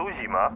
Tuzimaa. 0.00 0.50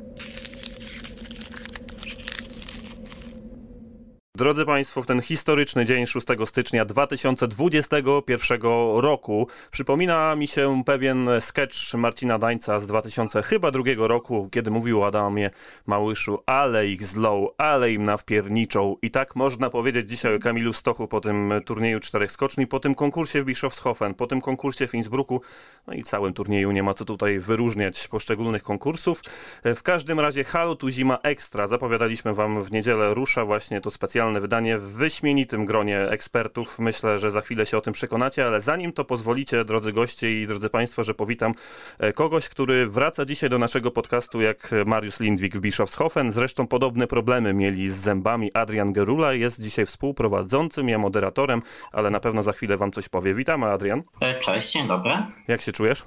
Drodzy 4.37 4.65
Państwo, 4.65 5.03
w 5.03 5.07
ten 5.07 5.23
historyczny 5.23 5.85
dzień 5.85 6.07
6 6.07 6.27
stycznia 6.45 6.85
2021 6.85 8.61
roku 8.97 9.49
przypomina 9.71 10.37
mi 10.37 10.49
się 10.49 10.83
pewien 10.87 11.29
sketch 11.41 11.95
Marcina 11.95 12.39
Dańca 12.39 12.81
z 12.81 12.87
2002 12.87 13.83
roku, 13.97 14.49
kiedy 14.53 14.71
mówił 14.71 15.05
Adamie 15.05 15.51
Małyszu, 15.87 16.39
ale 16.47 16.87
ich 16.87 17.05
zlą, 17.05 17.49
ale 17.59 17.93
im 17.93 18.03
nawpierniczą. 18.03 18.97
I 19.03 19.11
tak 19.11 19.37
można 19.37 19.71
powiedzieć 19.71 20.11
dzisiaj 20.11 20.35
o 20.35 20.39
Kamilu 20.39 20.73
Stochu 20.73 21.09
po 21.09 21.21
tym 21.21 21.53
turnieju 21.67 22.01
czterech 22.01 22.33
skoczni, 22.33 22.67
po 22.67 22.81
tym 22.81 22.95
konkursie 22.95 23.43
w 23.43 23.45
Bischofshofen, 23.45 24.15
po 24.15 24.27
tym 24.27 24.41
konkursie 24.41 24.89
w 24.89 24.95
Innsbrucku, 24.95 25.41
no 25.87 25.95
i 25.95 26.03
całym 26.03 26.33
turnieju 26.33 26.71
nie 26.71 26.83
ma 26.83 26.95
co 26.95 27.05
tutaj 27.05 27.39
wyróżniać 27.39 28.09
poszczególnych 28.09 28.63
konkursów. 28.63 29.21
W 29.65 29.83
każdym 29.83 30.21
razie 30.21 30.45
Halo 30.45 30.75
tu 30.75 30.89
zima 30.89 31.19
ekstra. 31.23 31.67
Zapowiadaliśmy 31.67 32.35
Wam 32.35 32.63
w 32.63 32.73
niedzielę 32.73 33.15
rusza 33.15 33.45
właśnie 33.45 33.81
to 33.81 33.91
specjalne 33.91 34.24
specjalne 34.25 34.41
wydanie 34.41 34.79
w 34.79 34.83
wyśmienitym 34.83 35.67
gronie 35.67 36.01
ekspertów. 36.01 36.79
Myślę, 36.79 37.19
że 37.19 37.31
za 37.31 37.41
chwilę 37.41 37.67
się 37.67 37.79
o 37.79 37.81
tym 37.81 37.93
przekonacie, 37.93 38.47
ale 38.47 38.61
zanim 38.61 38.93
to 38.93 39.05
pozwolicie, 39.05 39.65
drodzy 39.65 39.93
goście 39.93 40.43
i 40.43 40.47
drodzy 40.47 40.71
Państwo, 40.71 41.05
że 41.05 41.15
powitam 41.15 41.55
e, 41.99 42.13
kogoś, 42.13 42.49
który 42.49 42.87
wraca 42.87 43.25
dzisiaj 43.25 43.51
do 43.51 43.59
naszego 43.59 43.91
podcastu 43.91 44.41
jak 44.41 44.71
Mariusz 44.87 45.21
Lindwik 45.21 45.57
w 45.57 45.61
Bischofshofen. 45.61 46.33
Zresztą 46.33 46.67
podobne 46.67 47.07
problemy 47.07 47.55
mieli 47.55 47.89
z 47.89 47.95
zębami 47.95 48.51
Adrian 48.55 48.93
Gerula. 48.93 49.33
Jest 49.33 49.63
dzisiaj 49.63 49.87
współprowadzącym, 49.87 50.89
ja 50.89 50.99
moderatorem, 50.99 51.63
ale 51.93 52.11
na 52.11 52.21
pewno 52.21 52.43
za 52.43 52.53
chwilę 52.53 52.77
Wam 52.77 52.93
coś 52.93 53.09
powie. 53.09 53.35
Witamy, 53.35 53.67
Adrian. 53.67 54.03
E, 54.21 54.41
cześć, 54.41 54.73
dzień 54.73 54.89
dobry. 54.89 55.13
Jak 55.49 55.61
się 55.61 55.73
czujesz? 55.73 56.05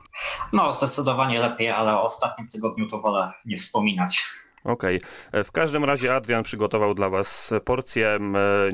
No, 0.54 0.74
zdecydowanie 0.74 1.40
lepiej, 1.40 1.70
ale 1.70 1.94
o 1.94 2.04
ostatnim 2.04 2.48
tygodniu 2.48 2.88
to 2.88 3.00
wolę 3.00 3.31
nie 3.46 3.58
wspominać. 3.58 4.47
Okej. 4.68 4.98
Okay. 4.98 5.40
E, 5.40 5.44
w 5.44 5.52
każdym 5.52 5.86
razie 5.86 6.16
Adrian 6.16 6.44
przygotował 6.44 6.94
dla 6.94 7.10
Was 7.10 7.54
porcję 7.66 8.20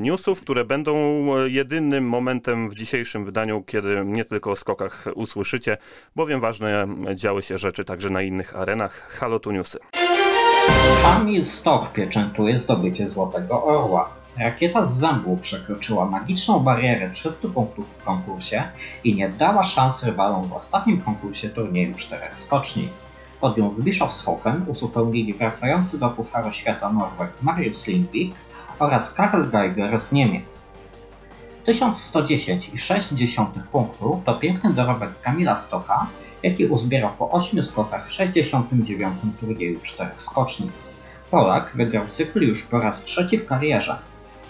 newsów, 0.00 0.40
które 0.40 0.64
będą 0.64 0.94
e, 0.94 1.48
jedynym 1.48 2.08
momentem 2.08 2.70
w 2.70 2.74
dzisiejszym 2.74 3.24
wydaniu, 3.24 3.62
kiedy 3.62 4.02
nie 4.04 4.24
tylko 4.24 4.50
o 4.50 4.56
skokach 4.56 5.04
usłyszycie, 5.14 5.76
bowiem 6.16 6.40
ważne 6.40 6.86
działy 7.14 7.42
się 7.42 7.58
rzeczy 7.58 7.84
także 7.84 8.10
na 8.10 8.22
innych 8.22 8.56
arenach. 8.56 9.08
Halo 9.18 9.38
tu 9.38 9.52
newsy. 9.52 9.78
Kamil 11.02 11.44
Stoch 11.44 11.92
pieczętuje 11.92 12.58
zdobycie 12.58 13.08
Złotego 13.08 13.64
Orła. 13.64 14.10
Rakieta 14.36 14.82
z 14.82 14.98
zębu 14.98 15.36
przekroczyła 15.36 16.06
magiczną 16.06 16.60
barierę 16.60 17.10
300 17.10 17.48
punktów 17.48 17.98
w 17.98 18.02
konkursie 18.02 18.62
i 19.04 19.14
nie 19.14 19.28
dała 19.28 19.62
szans 19.62 20.04
rywalom 20.04 20.48
w 20.48 20.52
ostatnim 20.52 21.00
konkursie 21.00 21.48
turnieju 21.48 21.94
czterech 21.94 22.38
skoczni. 22.38 22.88
Podium 23.40 23.70
w 23.70 23.80
Bischofshofen 23.80 24.64
uzupełnili 24.68 25.34
wracający 25.34 25.98
do 25.98 26.10
Pucharu 26.10 26.52
Świata 26.52 26.92
Norbert 26.92 27.42
Marius 27.42 27.86
Lindwik 27.86 28.34
oraz 28.78 29.14
Karl 29.14 29.50
Geiger 29.50 30.00
z 30.00 30.12
Niemiec. 30.12 30.72
1110,6 31.66 33.66
punktu 33.72 34.22
to 34.24 34.34
piękny 34.34 34.72
dorobek 34.72 35.20
Kamila 35.20 35.54
Stocha, 35.54 36.06
jaki 36.42 36.66
uzbierał 36.66 37.10
po 37.18 37.30
8 37.30 37.62
skokach 37.62 38.06
w 38.06 38.10
69. 38.10 39.20
turnieju 39.40 39.80
czterech 39.80 40.22
skoczni. 40.22 40.70
Polak 41.30 41.72
wygrał 41.76 42.06
cykl 42.06 42.42
już 42.42 42.62
po 42.62 42.80
raz 42.80 43.02
trzeci 43.02 43.38
w 43.38 43.46
karierze. 43.46 43.98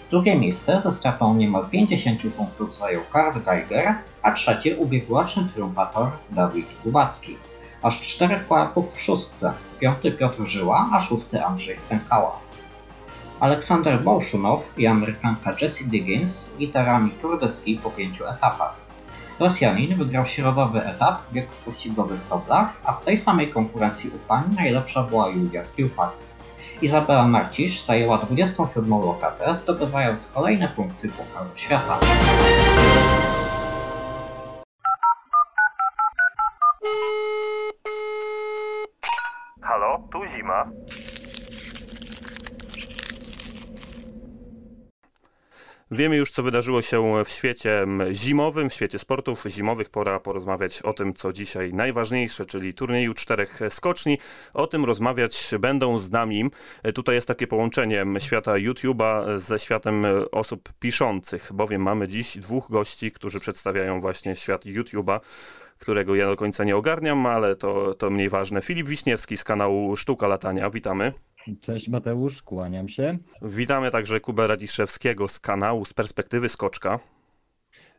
Drugie 0.09 0.39
miejsce 0.39 0.81
ze 0.81 0.91
stratą 0.91 1.35
niemal 1.35 1.69
50 1.69 2.21
punktów 2.37 2.75
zajął 2.75 3.01
Karl 3.13 3.39
Geiger, 3.45 3.95
a 4.21 4.31
trzecie 4.31 4.77
ubiegłoroczny 4.77 5.47
triumfator 5.53 6.11
Dawid 6.31 6.75
Kubacki 6.83 7.37
aż 7.85 8.01
czterech 8.01 8.45
Polaków 8.45 8.93
w 8.93 9.01
szóstce, 9.01 9.53
piąty 9.79 10.11
Piotr 10.11 10.45
Żyła, 10.45 10.89
a 10.93 10.99
szósty 10.99 11.45
Andrzej 11.45 11.75
Stękała. 11.75 12.39
Aleksander 13.39 14.03
Bolszunow 14.03 14.73
i 14.77 14.87
Amerykanka 14.87 15.51
Jessie 15.61 15.85
Diggins 15.85 16.51
liderami 16.59 17.11
Tour 17.11 17.39
de 17.39 17.49
Ski 17.49 17.79
po 17.83 17.89
pięciu 17.89 18.27
etapach. 18.27 18.75
Rosjanin 19.39 19.97
wygrał 19.97 20.25
środowy 20.25 20.85
etap, 20.85 21.31
bieg 21.33 21.47
pościgowy 21.65 22.17
w 22.17 22.25
Toblach, 22.25 22.81
a 22.83 22.93
w 22.93 23.03
tej 23.03 23.17
samej 23.17 23.49
konkurencji 23.49 24.09
u 24.09 24.27
pań 24.27 24.43
najlepsza 24.55 25.03
była 25.03 25.29
Julia 25.29 25.61
Stiupak. 25.61 26.11
Izabela 26.81 27.27
Marcisz 27.27 27.81
zajęła 27.81 28.17
27. 28.17 28.89
lokatę, 28.89 29.53
zdobywając 29.53 30.27
kolejne 30.27 30.67
punkty 30.69 31.09
Pucharu 31.09 31.49
Świata. 31.55 31.99
Wiemy 45.95 46.15
już, 46.15 46.31
co 46.31 46.43
wydarzyło 46.43 46.81
się 46.81 47.23
w 47.25 47.29
świecie 47.29 47.85
zimowym, 48.11 48.69
w 48.69 48.73
świecie 48.73 48.99
sportów 48.99 49.43
zimowych. 49.47 49.89
Pora 49.89 50.19
porozmawiać 50.19 50.81
o 50.81 50.93
tym, 50.93 51.13
co 51.13 51.33
dzisiaj 51.33 51.73
najważniejsze, 51.73 52.45
czyli 52.45 52.73
turnieju 52.73 53.13
czterech 53.13 53.59
skoczni. 53.69 54.17
O 54.53 54.67
tym 54.67 54.85
rozmawiać 54.85 55.51
będą 55.59 55.99
z 55.99 56.11
nami. 56.11 56.49
Tutaj 56.95 57.15
jest 57.15 57.27
takie 57.27 57.47
połączenie 57.47 58.05
świata 58.19 58.53
YouTube'a 58.53 59.37
ze 59.37 59.59
światem 59.59 60.05
osób 60.31 60.73
piszących, 60.79 61.49
bowiem 61.53 61.81
mamy 61.81 62.07
dziś 62.07 62.37
dwóch 62.37 62.69
gości, 62.69 63.11
którzy 63.11 63.39
przedstawiają 63.39 64.01
właśnie 64.01 64.35
świat 64.35 64.65
YouTube'a 64.65 65.19
którego 65.79 66.15
ja 66.15 66.27
do 66.27 66.35
końca 66.35 66.63
nie 66.63 66.75
ogarniam, 66.75 67.25
ale 67.25 67.55
to, 67.55 67.93
to 67.93 68.09
mniej 68.09 68.29
ważne. 68.29 68.61
Filip 68.61 68.87
Wiśniewski 68.87 69.37
z 69.37 69.43
kanału 69.43 69.95
Sztuka 69.95 70.27
Latania, 70.27 70.69
witamy. 70.69 71.11
Cześć 71.61 71.89
Mateusz, 71.89 72.41
kłaniam 72.41 72.89
się. 72.89 73.17
Witamy 73.41 73.91
także 73.91 74.19
Kubę 74.19 74.47
Radziszewskiego 74.47 75.27
z 75.27 75.39
kanału 75.39 75.85
z 75.85 75.93
perspektywy 75.93 76.49
Skoczka. 76.49 76.99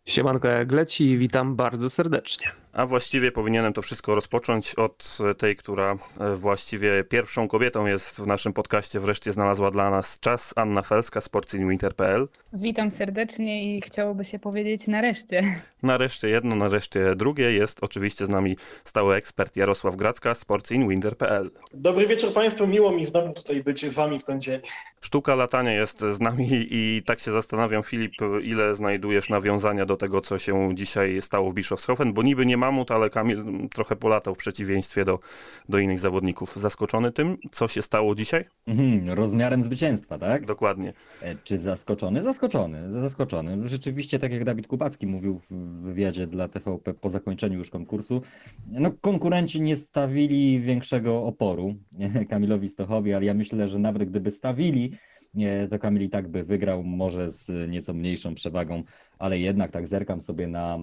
Siemanko 0.05 0.49
jak 0.49 0.73
leci, 0.73 1.19
witam 1.19 1.57
bardzo 1.57 1.91
serdecznie. 1.91 2.47
A 2.77 2.87
właściwie 2.87 3.33
powinienem 3.33 3.73
to 3.73 3.83
wszystko 3.83 4.15
rozpocząć 4.15 4.75
od 4.75 5.19
tej, 5.39 5.57
która 5.57 5.97
e, 6.21 6.37
właściwie 6.37 7.05
pierwszą 7.05 7.49
kobietą 7.49 7.87
jest 7.87 8.17
w 8.17 8.27
naszym 8.27 8.53
podcaście, 8.53 9.01
wreszcie 9.01 9.33
znalazła 9.33 9.71
dla 9.71 9.91
nas 9.91 10.21
czas. 10.21 10.53
Anna 10.57 10.83
Felska, 10.83 11.21
sportsinwinter.pl. 11.21 12.29
Witam 12.53 12.91
serdecznie 12.91 13.77
i 13.77 13.81
chciałoby 13.81 14.25
się 14.25 14.39
powiedzieć 14.39 14.87
nareszcie. 14.87 15.63
Nareszcie 15.83 16.29
jedno, 16.29 16.57
nareszcie 16.57 17.17
drugie. 17.17 17.53
Jest 17.53 17.79
oczywiście 17.83 18.27
z 18.27 18.29
nami 18.29 18.57
stały 18.85 19.15
ekspert 19.15 19.57
Jarosław 19.57 19.97
Gracka, 19.97 20.35
sportsinwinter.pl. 20.35 21.51
Dobry 21.75 22.07
wieczór 22.07 22.33
Państwu, 22.33 22.67
miło 22.67 22.93
mi 22.93 23.05
znowu 23.05 23.33
tutaj 23.33 23.63
być 23.63 23.87
z 23.87 23.95
Wami 23.95 24.19
w 24.19 24.25
ten 24.25 24.41
dzień. 24.41 24.61
Sztuka 25.01 25.35
latania 25.35 25.73
jest 25.73 26.01
z 26.01 26.21
nami 26.21 26.49
i 26.71 27.03
tak 27.07 27.21
się 27.21 27.31
zastanawiam, 27.31 27.83
Filip, 27.83 28.13
ile 28.43 28.75
znajdujesz 28.75 29.29
nawiązania 29.29 29.87
do 29.87 29.97
tego, 29.97 30.21
co 30.21 30.39
się 30.39 30.71
dzisiaj 30.75 31.23
stało 31.23 31.51
w 31.51 31.55
Bischofshofen, 31.55 32.13
bo 32.13 32.23
niby 32.23 32.47
nie 32.47 32.57
ma 32.57 32.66
mamut, 32.67 32.91
ale 32.91 33.11
Kamil 33.11 33.69
trochę 33.75 33.97
polatał 33.97 34.35
w 34.35 34.39
przeciwieństwie 34.39 35.05
do, 35.05 35.19
do 35.69 35.79
innych 35.79 35.99
zawodników. 35.99 36.57
Zaskoczony 36.57 37.13
tym, 37.13 37.37
co 37.53 37.69
się 37.69 37.83
stało 37.83 38.15
dzisiaj? 38.15 38.45
Mhm, 38.67 39.17
rozmiarem 39.17 39.65
zwycięstwa, 39.65 40.19
tak? 40.19 40.47
Dokładnie. 40.47 40.93
E, 41.23 41.35
czy 41.45 41.59
zaskoczony? 41.59 42.23
Zaskoczony, 42.23 42.91
zaskoczony. 42.91 43.67
Rzeczywiście, 43.67 44.19
tak 44.19 44.33
jak 44.33 44.45
Dawid 44.45 44.67
Kubacki 44.67 45.07
mówił 45.07 45.39
w 45.39 45.53
wywiadzie 45.83 46.27
dla 46.27 46.49
TVP 46.49 46.95
po 46.95 47.09
zakończeniu 47.09 47.59
już 47.59 47.71
konkursu, 47.71 48.23
no 48.67 48.91
konkurenci 49.01 49.61
nie 49.61 49.77
stawili 49.77 50.59
większego 50.59 51.25
oporu 51.25 51.73
Kamilowi 52.31 52.69
Stochowi, 52.69 53.15
ale 53.15 53.25
ja 53.25 53.35
myślę, 53.35 53.69
że 53.69 53.79
nawet 53.79 54.05
gdyby 54.05 54.31
stawili, 54.31 54.93
to 55.71 55.79
Kamil 55.79 56.03
i 56.03 56.09
tak 56.09 56.29
by 56.29 56.45
wygrał, 56.45 56.83
może 56.83 57.31
z 57.31 57.71
nieco 57.73 57.95
mniejszą 57.95 58.35
przewagą, 58.35 58.83
ale 59.19 59.39
jednak 59.39 59.71
tak 59.71 59.87
zerkam 59.87 60.21
sobie 60.21 60.49
na 60.49 60.79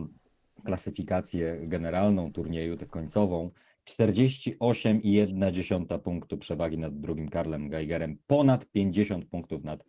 klasyfikację 0.66 1.60
generalną 1.64 2.32
turnieju, 2.32 2.78
tę 2.78 2.86
końcową, 2.86 3.52
48,1 3.90 6.00
punktu 6.00 6.38
przewagi 6.38 6.78
nad 6.78 7.00
drugim 7.00 7.30
Karlem 7.30 7.70
Geigerem, 7.70 8.18
ponad 8.28 8.72
50 8.72 9.26
punktów 9.26 9.64
nad 9.64 9.86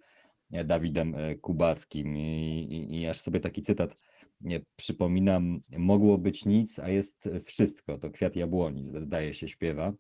e, 0.53 0.65
Dawidem 0.65 1.15
e, 1.15 1.35
Kubackim. 1.35 2.17
I, 2.17 2.67
i, 2.71 3.01
I, 3.01 3.07
aż 3.07 3.21
sobie 3.21 3.41
taki 3.41 3.63
cytat 3.63 4.03
nie, 4.41 4.61
przypominam, 4.77 5.61
mogło 5.79 6.19
być 6.19 6.45
nic, 6.45 6.79
a 6.79 6.89
jest 6.89 7.31
wszystko. 7.45 7.99
To 7.99 8.11
Kwiat 8.11 8.37
Jabłoni, 8.37 8.85
zdaje 8.85 9.35
się, 9.35 9.49
śpiewa. 9.49 9.93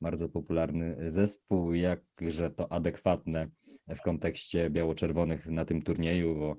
Bardzo 0.00 0.28
popularny 0.28 1.10
zespół, 1.10 1.74
jakże 1.74 2.50
to 2.50 2.72
adekwatne 2.72 3.48
w 3.88 4.00
kontekście 4.00 4.70
biało-czerwonych 4.70 5.46
na 5.46 5.64
tym 5.64 5.82
turnieju, 5.82 6.34
bo 6.34 6.56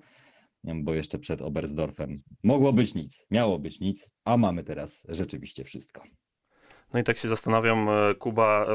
bo 0.64 0.94
jeszcze 0.94 1.20
przed 1.20 1.42
Oberstdorfem 1.42 2.16
mogło 2.44 2.74
być 2.74 2.96
nic, 2.96 3.28
miało 3.32 3.60
być 3.60 3.80
nic, 3.80 4.14
a 4.26 4.38
mamy 4.38 4.64
teraz 4.64 5.06
rzeczywiście 5.10 5.64
wszystko. 5.64 6.04
No 6.94 7.00
i 7.00 7.04
tak 7.04 7.18
się 7.18 7.28
zastanawiam, 7.28 7.90
e, 7.90 8.16
Kuba, 8.16 8.66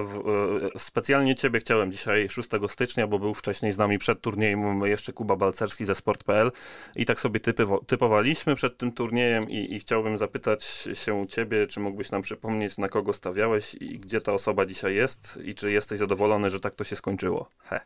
e, 0.74 0.78
specjalnie 0.78 1.34
Ciebie 1.34 1.60
chciałem 1.60 1.92
dzisiaj 1.92 2.28
6 2.28 2.68
stycznia, 2.68 3.06
bo 3.06 3.18
był 3.18 3.34
wcześniej 3.34 3.72
z 3.72 3.78
nami 3.78 3.98
przed 3.98 4.20
turniejem 4.20 4.80
jeszcze 4.84 5.12
Kuba 5.12 5.36
Balcerski 5.36 5.84
ze 5.84 5.94
Sport.pl 5.94 6.50
i 6.96 7.06
tak 7.06 7.20
sobie 7.20 7.40
typy, 7.40 7.66
typowaliśmy 7.86 8.54
przed 8.54 8.78
tym 8.78 8.92
turniejem 8.92 9.50
i, 9.50 9.74
i 9.74 9.80
chciałbym 9.80 10.18
zapytać 10.18 10.64
się 10.92 11.26
Ciebie, 11.28 11.66
czy 11.66 11.80
mógłbyś 11.80 12.10
nam 12.10 12.22
przypomnieć, 12.22 12.78
na 12.78 12.88
kogo 12.88 13.12
stawiałeś 13.12 13.74
i 13.74 13.98
gdzie 13.98 14.20
ta 14.20 14.32
osoba 14.32 14.66
dzisiaj 14.66 14.94
jest 14.94 15.38
i 15.44 15.54
czy 15.54 15.70
jesteś 15.72 15.98
zadowolony, 15.98 16.50
że 16.50 16.60
tak 16.60 16.74
to 16.74 16.84
się 16.84 16.96
skończyło? 16.96 17.50
He. 17.58 17.80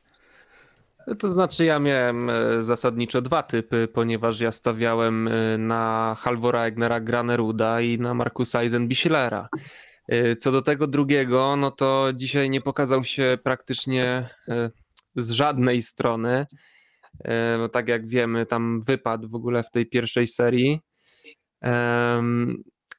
To 1.18 1.28
znaczy, 1.28 1.64
ja 1.64 1.78
miałem 1.78 2.30
e, 2.30 2.62
zasadniczo 2.62 3.22
dwa 3.22 3.42
typy, 3.42 3.88
ponieważ 3.92 4.40
ja 4.40 4.52
stawiałem 4.52 5.30
na 5.58 6.16
Halvora 6.18 6.66
Egnera 6.66 7.00
Graneruda 7.00 7.80
i 7.80 7.98
na 7.98 8.14
Markusa 8.14 8.60
Eisenbichler'a. 8.60 9.46
Y, 10.12 10.36
co 10.36 10.52
do 10.52 10.62
tego 10.62 10.86
drugiego, 10.86 11.56
no 11.56 11.70
to 11.70 12.12
dzisiaj 12.14 12.50
nie 12.50 12.60
pokazał 12.60 13.04
się 13.04 13.38
praktycznie 13.44 14.28
z 15.16 15.30
żadnej 15.30 15.82
strony. 15.82 16.46
Tak 17.72 17.88
jak 17.88 18.06
wiemy, 18.06 18.46
tam 18.46 18.80
wypadł 18.86 19.28
w 19.28 19.34
ogóle 19.34 19.62
w 19.62 19.70
tej 19.70 19.86
pierwszej 19.86 20.26
serii. 20.28 20.80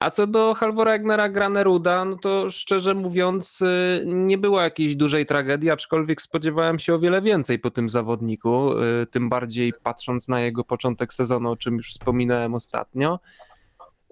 A 0.04 0.10
co 0.10 0.28
do 0.28 0.54
Halvora 0.54 0.94
Egnera 0.94 1.30
Graneruda, 1.30 2.06
no 2.06 2.18
to 2.18 2.50
szczerze 2.50 2.94
mówiąc 2.94 3.64
nie 4.06 4.38
była 4.38 4.64
jakiejś 4.64 4.96
dużej 4.96 5.26
tragedii, 5.26 5.70
aczkolwiek 5.70 6.22
spodziewałem 6.22 6.80
się 6.80 6.94
o 6.94 7.00
wiele 7.00 7.22
więcej 7.22 7.60
po 7.60 7.72
tym 7.72 7.90
zawodniku, 7.90 8.70
tym 9.12 9.30
bardziej 9.30 9.74
patrząc 9.84 10.28
na 10.28 10.42
jego 10.42 10.64
początek 10.64 11.14
sezonu, 11.14 11.52
o 11.52 11.58
czym 11.58 11.76
już 11.76 11.92
wspominałem 11.92 12.54
ostatnio. 12.54 13.20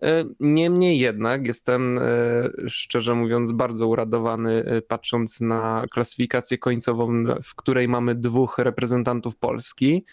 E, 0.02 0.26
niemniej 0.40 1.00
jednak 1.00 1.48
jestem 1.48 2.00
szczerze 2.68 3.16
mówiąc 3.16 3.52
bardzo 3.52 3.88
uradowany 3.88 4.82
patrząc 4.88 5.42
na 5.42 5.86
klasyfikację 5.92 6.58
końcową, 6.58 7.24
w 7.44 7.56
której 7.56 7.88
mamy 7.88 8.16
dwóch 8.16 8.58
reprezentantów 8.58 9.38
Polski. 9.38 10.06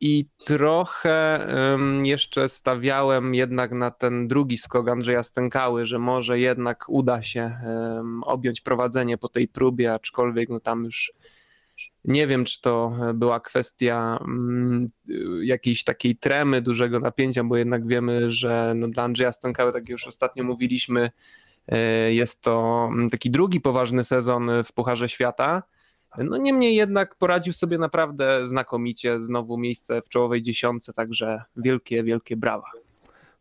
I 0.00 0.26
trochę 0.44 1.46
jeszcze 2.04 2.48
stawiałem 2.48 3.34
jednak 3.34 3.72
na 3.72 3.90
ten 3.90 4.28
drugi 4.28 4.58
skok 4.58 4.88
Andrzeja 4.88 5.22
Stękały, 5.22 5.86
że 5.86 5.98
może 5.98 6.38
jednak 6.38 6.84
uda 6.88 7.22
się 7.22 7.58
objąć 8.22 8.60
prowadzenie 8.60 9.18
po 9.18 9.28
tej 9.28 9.48
próbie, 9.48 9.94
aczkolwiek 9.94 10.48
no 10.48 10.60
tam 10.60 10.84
już 10.84 11.12
nie 12.04 12.26
wiem, 12.26 12.44
czy 12.44 12.60
to 12.60 12.92
była 13.14 13.40
kwestia 13.40 14.18
mm, 14.20 14.86
jakiejś 15.42 15.84
takiej 15.84 16.16
tremy, 16.16 16.62
dużego 16.62 17.00
napięcia, 17.00 17.44
bo 17.44 17.56
jednak 17.56 17.86
wiemy, 17.86 18.30
że 18.30 18.72
no 18.76 18.88
dla 18.88 19.02
Andrzeja 19.02 19.32
Stankały, 19.32 19.72
tak 19.72 19.88
już 19.88 20.06
ostatnio 20.06 20.44
mówiliśmy, 20.44 21.10
e, 21.68 22.14
jest 22.14 22.42
to 22.42 22.88
mm, 22.92 23.08
taki 23.08 23.30
drugi 23.30 23.60
poważny 23.60 24.04
sezon 24.04 24.50
w 24.64 24.72
Pucharze 24.72 25.08
Świata. 25.08 25.62
No 26.18 26.36
niemniej 26.36 26.74
jednak 26.74 27.16
poradził 27.16 27.52
sobie 27.52 27.78
naprawdę 27.78 28.46
znakomicie, 28.46 29.20
znowu 29.20 29.58
miejsce 29.58 30.02
w 30.02 30.08
czołowej 30.08 30.42
dziesiątce, 30.42 30.92
także 30.92 31.42
wielkie, 31.56 32.02
wielkie 32.02 32.36
brawa. 32.36 32.70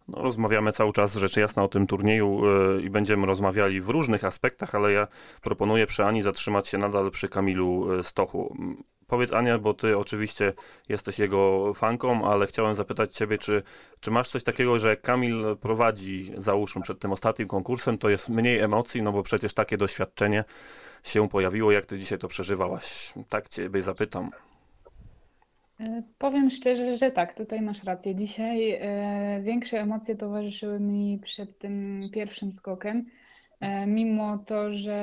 No, 0.08 0.22
rozmawiamy 0.22 0.72
cały 0.72 0.92
czas 0.92 1.16
rzecz 1.16 1.38
jasna 1.38 1.64
o 1.64 1.68
tym 1.68 1.88
turnieju 1.88 2.46
yy, 2.46 2.82
i 2.82 2.90
będziemy 2.90 3.28
rozmawiali 3.28 3.82
w 3.82 3.90
różnych 3.90 4.26
aspektach, 4.26 4.76
ale 4.76 4.92
ja 4.92 5.08
proponuję 5.42 5.88
przy 5.88 6.06
Ani 6.06 6.22
zatrzymać 6.22 6.68
się 6.68 6.78
nadal 6.78 7.12
przy 7.12 7.30
Kamilu 7.30 7.94
e, 7.94 8.04
Stochu. 8.04 8.56
Powiedz 9.08 9.34
Ania, 9.34 9.60
bo 9.60 9.74
ty 9.74 9.98
oczywiście 9.98 10.54
jesteś 10.90 11.20
jego 11.20 11.74
fanką, 11.74 12.28
ale 12.28 12.48
chciałem 12.48 12.76
zapytać 12.76 13.16
ciebie, 13.16 13.38
czy, 13.38 13.64
czy 14.00 14.12
masz 14.12 14.30
coś 14.30 14.44
takiego, 14.44 14.80
że 14.80 14.98
Kamil 14.98 15.58
prowadzi, 15.62 16.32
załóżmy, 16.38 16.82
przed 16.82 17.00
tym 17.00 17.12
ostatnim 17.12 17.48
konkursem, 17.48 17.98
to 17.98 18.10
jest 18.10 18.30
mniej 18.30 18.60
emocji, 18.60 19.02
no 19.02 19.12
bo 19.12 19.24
przecież 19.24 19.54
takie 19.54 19.78
doświadczenie 19.78 20.44
się 21.06 21.30
pojawiło, 21.30 21.72
jak 21.72 21.86
ty 21.86 22.00
dzisiaj 22.00 22.20
to 22.20 22.28
przeżywałaś? 22.28 23.14
Tak 23.30 23.48
ciebie 23.48 23.82
zapytam. 23.82 24.32
E, 25.80 26.04
powiem 26.18 26.50
szczerze, 26.50 26.98
że 26.98 27.12
tak, 27.12 27.34
tutaj 27.34 27.62
masz 27.62 27.84
rację. 27.84 28.16
Dzisiaj 28.16 28.72
e, 28.72 29.42
większe 29.44 29.82
emocje 29.82 30.16
towarzyszyły 30.16 30.80
mi 30.80 31.20
przed 31.24 31.58
tym 31.58 32.04
pierwszym 32.14 32.52
skokiem, 32.52 33.06
e, 33.60 33.88
mimo 33.88 34.38
to, 34.38 34.74
że 34.74 34.94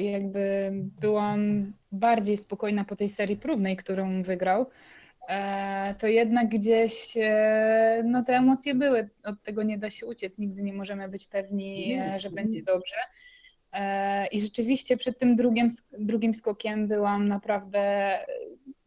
jakby 0.00 0.72
byłam 1.00 1.72
bardziej 1.92 2.36
spokojna 2.36 2.84
po 2.84 2.96
tej 2.96 3.10
serii 3.10 3.36
próbnej, 3.36 3.76
którą 3.76 4.22
wygrał, 4.22 4.66
to 5.98 6.06
jednak 6.06 6.48
gdzieś 6.48 7.14
no 8.04 8.22
te 8.22 8.36
emocje 8.36 8.74
były, 8.74 9.08
od 9.24 9.42
tego 9.42 9.62
nie 9.62 9.78
da 9.78 9.90
się 9.90 10.06
uciec, 10.06 10.38
nigdy 10.38 10.62
nie 10.62 10.72
możemy 10.72 11.08
być 11.08 11.26
pewni, 11.26 11.98
że 12.16 12.30
będzie 12.30 12.62
dobrze. 12.62 12.96
I 14.32 14.40
rzeczywiście 14.40 14.96
przed 14.96 15.18
tym 15.18 15.36
drugim, 15.36 15.68
drugim 15.98 16.34
skokiem 16.34 16.88
byłam 16.88 17.28
naprawdę 17.28 18.18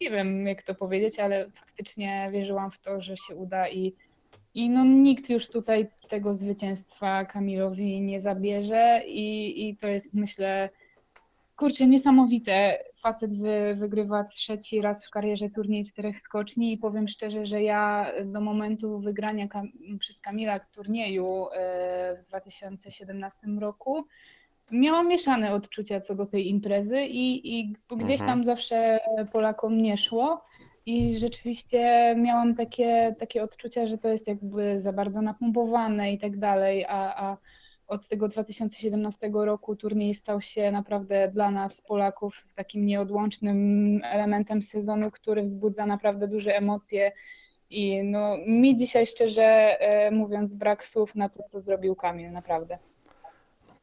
nie 0.01 0.11
wiem 0.11 0.47
jak 0.47 0.63
to 0.63 0.75
powiedzieć, 0.75 1.19
ale 1.19 1.49
faktycznie 1.51 2.29
wierzyłam 2.31 2.71
w 2.71 2.79
to, 2.79 3.01
że 3.01 3.17
się 3.17 3.35
uda 3.35 3.69
i, 3.69 3.95
i 4.53 4.69
no 4.69 4.85
nikt 4.85 5.29
już 5.29 5.49
tutaj 5.49 5.87
tego 6.09 6.33
zwycięstwa 6.33 7.25
Kamilowi 7.25 8.01
nie 8.01 8.21
zabierze 8.21 9.01
i, 9.07 9.69
i 9.69 9.77
to 9.77 9.87
jest 9.87 10.13
myślę, 10.13 10.69
kurczę, 11.55 11.87
niesamowite. 11.87 12.83
Facet 12.95 13.37
wy, 13.37 13.75
wygrywa 13.75 14.23
trzeci 14.23 14.81
raz 14.81 15.05
w 15.05 15.09
karierze 15.09 15.49
turniej 15.49 15.85
czterech 15.85 16.19
skoczni 16.19 16.73
i 16.73 16.77
powiem 16.77 17.07
szczerze, 17.07 17.45
że 17.45 17.63
ja 17.63 18.11
do 18.25 18.41
momentu 18.41 18.99
wygrania 18.99 19.47
kam 19.47 19.71
przez 19.99 20.21
Kamila 20.21 20.59
turnieju 20.59 21.47
e, 21.53 22.15
w 22.17 22.21
2017 22.21 23.47
roku 23.59 24.05
miałam 24.71 25.07
mieszane 25.07 25.53
odczucia 25.53 25.99
co 25.99 26.15
do 26.15 26.25
tej 26.25 26.49
imprezy 26.49 27.01
i, 27.01 27.59
i 27.59 27.73
gdzieś 27.97 28.21
mhm. 28.21 28.27
tam 28.29 28.43
zawsze 28.43 28.99
Polakom 29.31 29.81
nie 29.81 29.97
szło. 29.97 30.41
I 30.85 31.17
rzeczywiście 31.17 32.15
miałam 32.17 32.55
takie, 32.55 33.15
takie 33.19 33.43
odczucia, 33.43 33.85
że 33.85 33.97
to 33.97 34.09
jest 34.09 34.27
jakby 34.27 34.79
za 34.79 34.93
bardzo 34.93 35.21
napompowane 35.21 36.13
i 36.13 36.17
tak 36.17 36.37
dalej, 36.37 36.85
a, 36.85 37.25
a 37.25 37.37
od 37.87 38.07
tego 38.07 38.27
2017 38.27 39.31
roku 39.33 39.75
turniej 39.75 40.13
stał 40.13 40.41
się 40.41 40.71
naprawdę 40.71 41.27
dla 41.33 41.51
nas, 41.51 41.81
Polaków, 41.81 42.43
takim 42.55 42.85
nieodłącznym 42.85 43.99
elementem 44.03 44.61
sezonu, 44.61 45.11
który 45.11 45.41
wzbudza 45.41 45.85
naprawdę 45.85 46.27
duże 46.27 46.55
emocje. 46.55 47.11
I 47.69 48.03
no, 48.03 48.37
mi 48.47 48.75
dzisiaj 48.75 49.05
szczerze 49.05 49.43
e, 49.43 50.11
mówiąc, 50.11 50.53
brak 50.53 50.85
słów 50.85 51.15
na 51.15 51.29
to, 51.29 51.43
co 51.43 51.59
zrobił 51.59 51.95
Kamil, 51.95 52.31
naprawdę 52.31 52.77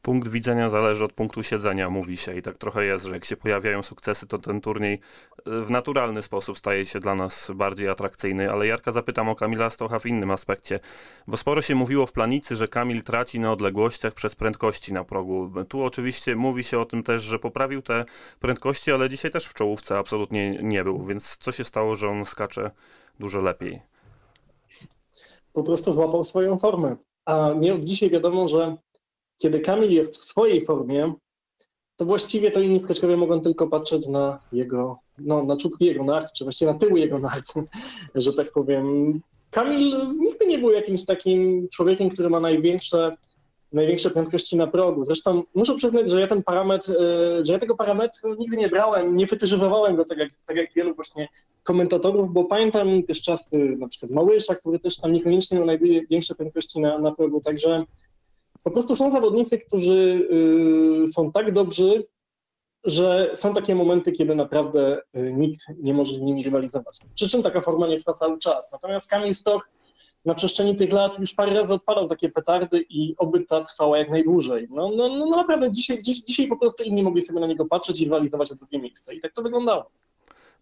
punkt 0.08 0.28
widzenia 0.28 0.68
zależy 0.68 1.04
od 1.04 1.12
punktu 1.12 1.42
siedzenia, 1.42 1.90
mówi 1.90 2.16
się. 2.16 2.36
I 2.36 2.42
tak 2.42 2.58
trochę 2.58 2.84
jest, 2.84 3.04
że 3.04 3.14
jak 3.14 3.24
się 3.24 3.36
pojawiają 3.36 3.82
sukcesy, 3.82 4.26
to 4.26 4.38
ten 4.38 4.60
turniej 4.60 5.00
e, 5.46 5.62
w 5.62 5.70
naturalny 5.70 6.22
sposób 6.22 6.58
staje 6.58 6.86
się 6.86 7.00
dla 7.00 7.14
nas 7.14 7.50
bardziej 7.54 7.88
atrakcyjny. 7.88 8.50
Ale 8.50 8.66
Jarka 8.66 8.92
zapytam 8.92 9.28
o 9.28 9.34
Kamila 9.34 9.70
Stocha 9.70 9.98
w 9.98 10.06
innym 10.06 10.30
aspekcie, 10.30 10.80
bo 11.26 11.36
sporo 11.36 11.62
się 11.62 11.74
mówiło 11.74 12.06
w 12.06 12.12
planicy, 12.12 12.56
że 12.56 12.68
Kamil 12.68 13.02
traci 13.02 13.40
na 13.40 13.52
odległościach 13.52 14.14
przez 14.14 14.34
prędkości 14.34 14.92
na 14.92 15.04
progu. 15.04 15.50
Tu 15.68 15.82
oczywiście 15.82 16.36
mówi 16.36 16.64
się 16.64 16.78
o 16.78 16.84
tym 16.84 17.02
też, 17.02 17.22
że 17.22 17.38
poprawił 17.38 17.82
te 17.82 18.04
prędkości, 18.40 18.92
ale 18.92 19.08
dzisiaj 19.08 19.30
też 19.30 19.46
w 19.46 19.54
czołówce 19.54 19.98
absolutnie 19.98 20.58
nie 20.62 20.84
był. 20.84 21.04
Więc 21.06 21.36
co 21.36 21.52
się 21.52 21.64
stało, 21.64 21.94
że 21.94 22.08
on 22.08 22.24
skacze 22.24 22.70
dużo 23.20 23.40
lepiej? 23.40 23.82
Po 25.52 25.62
prostu 25.62 25.92
złapał 25.92 26.24
swoją 26.24 26.58
formę. 26.58 26.96
A 27.24 27.52
nie 27.56 27.80
dzisiaj 27.80 28.10
wiadomo, 28.10 28.48
że 28.48 28.76
kiedy 29.38 29.60
Kamil 29.60 29.90
jest 29.90 30.16
w 30.18 30.24
swojej 30.24 30.60
formie, 30.64 31.12
to 31.96 32.04
właściwie 32.04 32.50
to 32.50 32.60
inni 32.60 32.80
skaczkowie 32.80 33.16
mogą 33.16 33.40
tylko 33.40 33.68
patrzeć 33.68 34.08
na 34.08 34.40
jego, 34.52 34.98
no, 35.18 35.44
na 35.44 35.56
czubki 35.56 35.84
jego 35.84 36.04
nart, 36.04 36.32
czy 36.32 36.44
właściwie 36.44 36.72
na 36.72 36.78
tyły 36.78 37.00
jego 37.00 37.18
nart, 37.18 37.54
że 38.14 38.32
tak 38.32 38.52
powiem. 38.52 39.20
Kamil 39.50 39.96
nigdy 40.18 40.46
nie 40.46 40.58
był 40.58 40.70
jakimś 40.70 41.06
takim 41.06 41.68
człowiekiem, 41.68 42.10
który 42.10 42.30
ma 42.30 42.40
największe, 42.40 43.16
największe 43.72 44.10
prędkości 44.10 44.56
na 44.56 44.66
progu. 44.66 45.04
Zresztą 45.04 45.42
muszę 45.54 45.74
przyznać, 45.74 46.10
że 46.10 46.20
ja 46.20 46.26
ten 46.26 46.42
parametr, 46.42 46.90
e, 46.90 47.44
że 47.44 47.52
ja 47.52 47.58
tego 47.58 47.76
parametru 47.76 48.34
nigdy 48.34 48.56
nie 48.56 48.68
brałem, 48.68 49.16
nie 49.16 49.26
fetyżyzowałem 49.26 49.96
go 49.96 50.04
tak 50.04 50.18
jak, 50.18 50.30
tak 50.46 50.56
jak 50.56 50.74
wielu 50.74 50.94
właśnie 50.94 51.28
komentatorów, 51.62 52.32
bo 52.32 52.44
pamiętam 52.44 53.02
też 53.02 53.22
czasy 53.22 53.56
na 53.78 53.88
przykład 53.88 54.12
Małysza, 54.12 54.54
który 54.54 54.78
też 54.78 55.00
tam 55.00 55.12
niekoniecznie 55.12 55.56
miał 55.56 55.66
największe 55.66 56.34
prędkości 56.34 56.80
na, 56.80 56.98
na 56.98 57.12
progu, 57.12 57.40
także 57.40 57.84
po 58.62 58.70
prostu 58.70 58.96
są 58.96 59.10
zawodnicy, 59.10 59.58
którzy 59.58 60.28
y, 61.02 61.06
są 61.06 61.32
tak 61.32 61.52
dobrzy, 61.52 62.06
że 62.84 63.32
są 63.34 63.54
takie 63.54 63.74
momenty, 63.74 64.12
kiedy 64.12 64.34
naprawdę 64.34 65.00
y, 65.16 65.32
nikt 65.34 65.64
nie 65.82 65.94
może 65.94 66.14
z 66.14 66.22
nimi 66.22 66.44
rywalizować. 66.44 66.98
Przy 67.14 67.28
czym 67.28 67.42
taka 67.42 67.60
forma 67.60 67.86
nie 67.86 67.98
trwa 67.98 68.12
cały 68.12 68.38
czas. 68.38 68.72
Natomiast 68.72 69.10
Kamil 69.10 69.34
Stok 69.34 69.70
na 70.24 70.34
przestrzeni 70.34 70.76
tych 70.76 70.92
lat 70.92 71.18
już 71.18 71.34
parę 71.34 71.54
razy 71.54 71.74
odpadał 71.74 72.08
takie 72.08 72.28
petardy 72.28 72.84
i 72.88 73.14
oby 73.18 73.44
ta 73.44 73.60
trwała 73.60 73.98
jak 73.98 74.10
najdłużej. 74.10 74.68
No, 74.70 74.90
no, 74.96 75.08
no, 75.08 75.26
no 75.26 75.36
naprawdę, 75.36 75.70
dzisiaj, 75.70 76.02
dziś, 76.02 76.24
dzisiaj 76.24 76.46
po 76.46 76.56
prostu 76.56 76.82
inni 76.82 77.02
mogli 77.02 77.22
sobie 77.22 77.40
na 77.40 77.46
niego 77.46 77.66
patrzeć 77.66 78.00
i 78.00 78.04
rywalizować 78.04 78.52
o 78.52 78.54
drugie 78.54 78.78
miejsce. 78.78 79.14
I 79.14 79.20
tak 79.20 79.32
to 79.32 79.42
wyglądało. 79.42 79.90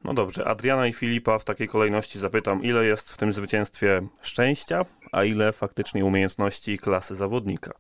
No 0.07 0.15
dobrze, 0.15 0.45
Adriana 0.49 0.87
i 0.87 0.93
Filipa 0.93 1.39
w 1.39 1.45
takiej 1.45 1.69
kolejności 1.69 2.19
zapytam, 2.19 2.63
ile 2.63 2.85
jest 2.85 3.13
w 3.13 3.17
tym 3.17 3.33
zwycięstwie 3.33 4.03
szczęścia, 4.23 4.85
a 5.13 5.25
ile 5.25 5.53
faktycznie 5.53 6.05
umiejętności 6.05 6.73
i 6.73 6.79
klasy 6.79 7.15
zawodnika? 7.15 7.73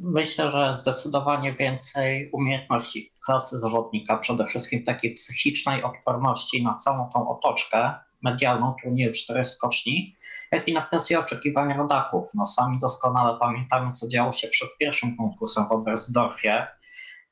Myślę, 0.00 0.50
że 0.50 0.74
zdecydowanie 0.74 1.52
więcej 1.52 2.30
umiejętności 2.32 3.12
klasy 3.26 3.58
zawodnika, 3.58 4.16
przede 4.16 4.46
wszystkim 4.46 4.84
takiej 4.84 5.14
psychicznej 5.14 5.82
odporności 5.82 6.64
na 6.64 6.74
całą 6.74 7.10
tą 7.14 7.28
otoczkę 7.28 7.94
medialną 8.22 8.74
turnieju 8.82 9.12
czterech 9.12 9.46
skoczni, 9.46 10.16
jak 10.52 10.68
i 10.68 10.72
na 10.72 10.82
presję 10.82 11.18
oczekiwań 11.18 11.78
rodaków. 11.78 12.28
No 12.34 12.46
sami 12.46 12.78
doskonale 12.78 13.38
pamiętamy, 13.40 13.92
co 13.92 14.08
działo 14.08 14.32
się 14.32 14.48
przed 14.48 14.68
pierwszym 14.78 15.16
konkursem 15.16 15.68
w 15.68 15.72
Oberstdorfie 15.72 16.64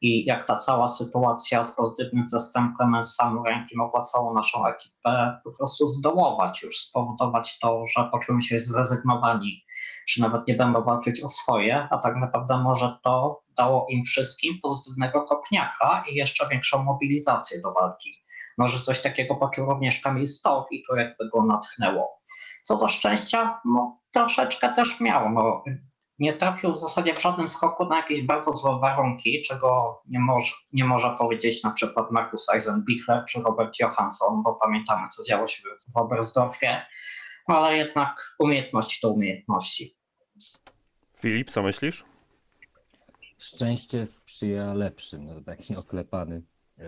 i 0.00 0.24
jak 0.24 0.44
ta 0.44 0.56
cała 0.56 0.88
sytuacja 0.88 1.62
z 1.62 1.76
pozytywnym 1.76 2.28
zastępem 2.28 3.04
Samurenki 3.04 3.76
mogła 3.76 4.00
całą 4.00 4.34
naszą 4.34 4.66
ekipę 4.66 5.40
po 5.44 5.52
prostu 5.52 5.86
zdołować, 5.86 6.62
już 6.62 6.78
spowodować 6.78 7.58
to, 7.58 7.84
że 7.86 8.08
poczułem 8.12 8.42
się 8.42 8.58
zrezygnowani, 8.58 9.64
że 10.08 10.22
nawet 10.22 10.48
nie 10.48 10.54
będą 10.54 10.84
walczyć 10.84 11.24
o 11.24 11.28
swoje, 11.28 11.88
a 11.90 11.98
tak 11.98 12.16
naprawdę 12.16 12.58
może 12.58 12.98
to 13.02 13.42
dało 13.56 13.86
im 13.88 14.02
wszystkim 14.02 14.58
pozytywnego 14.62 15.22
kopniaka 15.22 16.04
i 16.10 16.14
jeszcze 16.14 16.48
większą 16.48 16.82
mobilizację 16.82 17.60
do 17.60 17.72
walki. 17.72 18.10
Może 18.58 18.80
coś 18.80 19.02
takiego 19.02 19.34
poczuł 19.34 19.66
również 19.66 20.00
Kamil 20.00 20.26
Stoch 20.26 20.66
i 20.70 20.82
to 20.88 21.02
jakby 21.02 21.28
go 21.30 21.46
natchnęło. 21.46 22.20
Co 22.64 22.76
do 22.76 22.88
szczęścia, 22.88 23.60
no 23.64 24.00
troszeczkę 24.12 24.72
też 24.72 25.00
miał. 25.00 25.30
No, 25.30 25.64
nie 26.18 26.37
trafił 26.37 26.73
w 26.73 26.78
zasadzie 26.78 27.14
w 27.14 27.23
żadnym 27.23 27.49
skoku 27.49 27.85
na 27.85 27.97
jakieś 27.97 28.23
bardzo 28.23 28.52
złe 28.52 28.78
warunki, 28.80 29.42
czego 29.42 30.02
nie 30.06 30.21
może, 30.21 30.54
nie 30.73 30.85
może 30.85 31.16
powiedzieć 31.18 31.62
na 31.62 31.71
przykład 31.71 32.11
Markus 32.11 32.49
Eisenbichler 32.49 33.25
czy 33.28 33.42
Robert 33.42 33.80
Johansson, 33.80 34.42
bo 34.42 34.54
pamiętamy, 34.54 35.09
co 35.09 35.25
działo 35.25 35.47
się 35.47 35.62
w 35.94 35.97
Oberstdorfie, 35.97 36.83
ale 37.47 37.76
jednak 37.76 38.37
umiejętności 38.38 39.00
to 39.00 39.11
umiejętności. 39.11 39.97
Filip, 41.21 41.50
co 41.50 41.62
myślisz? 41.62 42.04
Szczęście 43.38 44.06
sprzyja 44.06 44.73
lepszym. 44.73 45.25
No, 45.25 45.40
taki 45.40 45.76
oklepany 45.76 46.42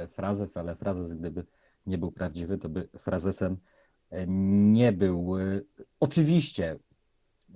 frazes, 0.08 0.56
ale 0.56 0.74
frazes, 0.74 1.14
gdyby 1.14 1.46
nie 1.86 1.98
był 1.98 2.12
prawdziwy, 2.12 2.58
to 2.58 2.68
by 2.68 2.88
frazesem 2.98 3.56
nie 4.28 4.92
był. 4.92 5.34
Oczywiście 6.00 6.78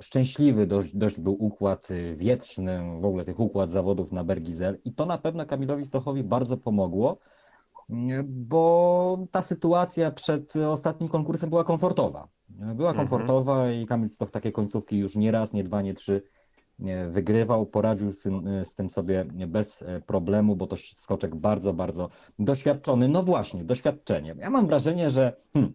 szczęśliwy 0.01 0.67
dość, 0.67 0.97
dość 0.97 1.21
był 1.21 1.37
układ 1.45 1.89
wietrzny, 2.15 2.81
w 3.01 3.05
ogóle 3.05 3.25
tych 3.25 3.41
układ 3.41 3.71
zawodów 3.71 4.13
na 4.13 4.25
Bergizel 4.25 4.79
i 4.85 4.93
to 4.93 5.07
na 5.07 5.19
pewno 5.19 5.47
Kamilowi 5.47 5.85
Stochowi 5.85 6.25
bardzo 6.25 6.57
pomogło, 6.57 7.19
bo 8.27 9.27
ta 9.31 9.43
sytuacja 9.43 10.11
przed 10.11 10.57
ostatnim 10.57 11.11
konkursem 11.11 11.51
była 11.51 11.65
komfortowa. 11.65 12.29
Była 12.49 12.91
mhm. 12.91 12.97
komfortowa 13.09 13.71
i 13.71 13.87
Kamil 13.87 14.09
Stoch 14.09 14.31
takie 14.31 14.53
końcówki 14.53 14.99
już 14.99 15.17
nie 15.17 15.31
raz, 15.31 15.53
nie 15.53 15.65
dwa, 15.65 15.83
nie 15.83 15.95
trzy 15.95 16.23
wygrywał, 17.09 17.67
poradził 17.67 18.13
z, 18.13 18.23
z 18.63 18.75
tym 18.75 18.91
sobie 18.91 19.25
bez 19.49 19.85
problemu, 20.07 20.57
bo 20.57 20.67
to 20.67 20.77
skoczek 20.77 21.37
bardzo, 21.37 21.75
bardzo 21.75 22.09
doświadczony. 22.39 23.09
No 23.09 23.23
właśnie, 23.23 23.65
doświadczenie. 23.65 24.35
Ja 24.39 24.51
mam 24.51 24.67
wrażenie, 24.67 25.11
że 25.11 25.37
hmm, 25.53 25.73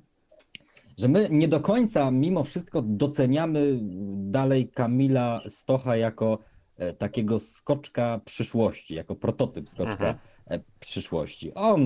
że 0.98 1.08
my 1.08 1.28
nie 1.32 1.48
do 1.48 1.60
końca 1.60 2.12
mimo 2.12 2.44
wszystko 2.44 2.82
doceniamy 2.82 3.80
dalej 4.16 4.70
Kamila 4.70 5.42
Stocha 5.48 5.96
jako 5.96 6.40
e, 6.78 6.94
takiego 6.94 7.40
skoczka 7.40 8.22
przyszłości, 8.26 8.96
jako 8.96 9.16
prototyp 9.16 9.70
skoczka 9.70 10.10
mhm. 10.10 10.18
E, 10.46 10.60
przyszłości. 10.80 11.54
On 11.54 11.80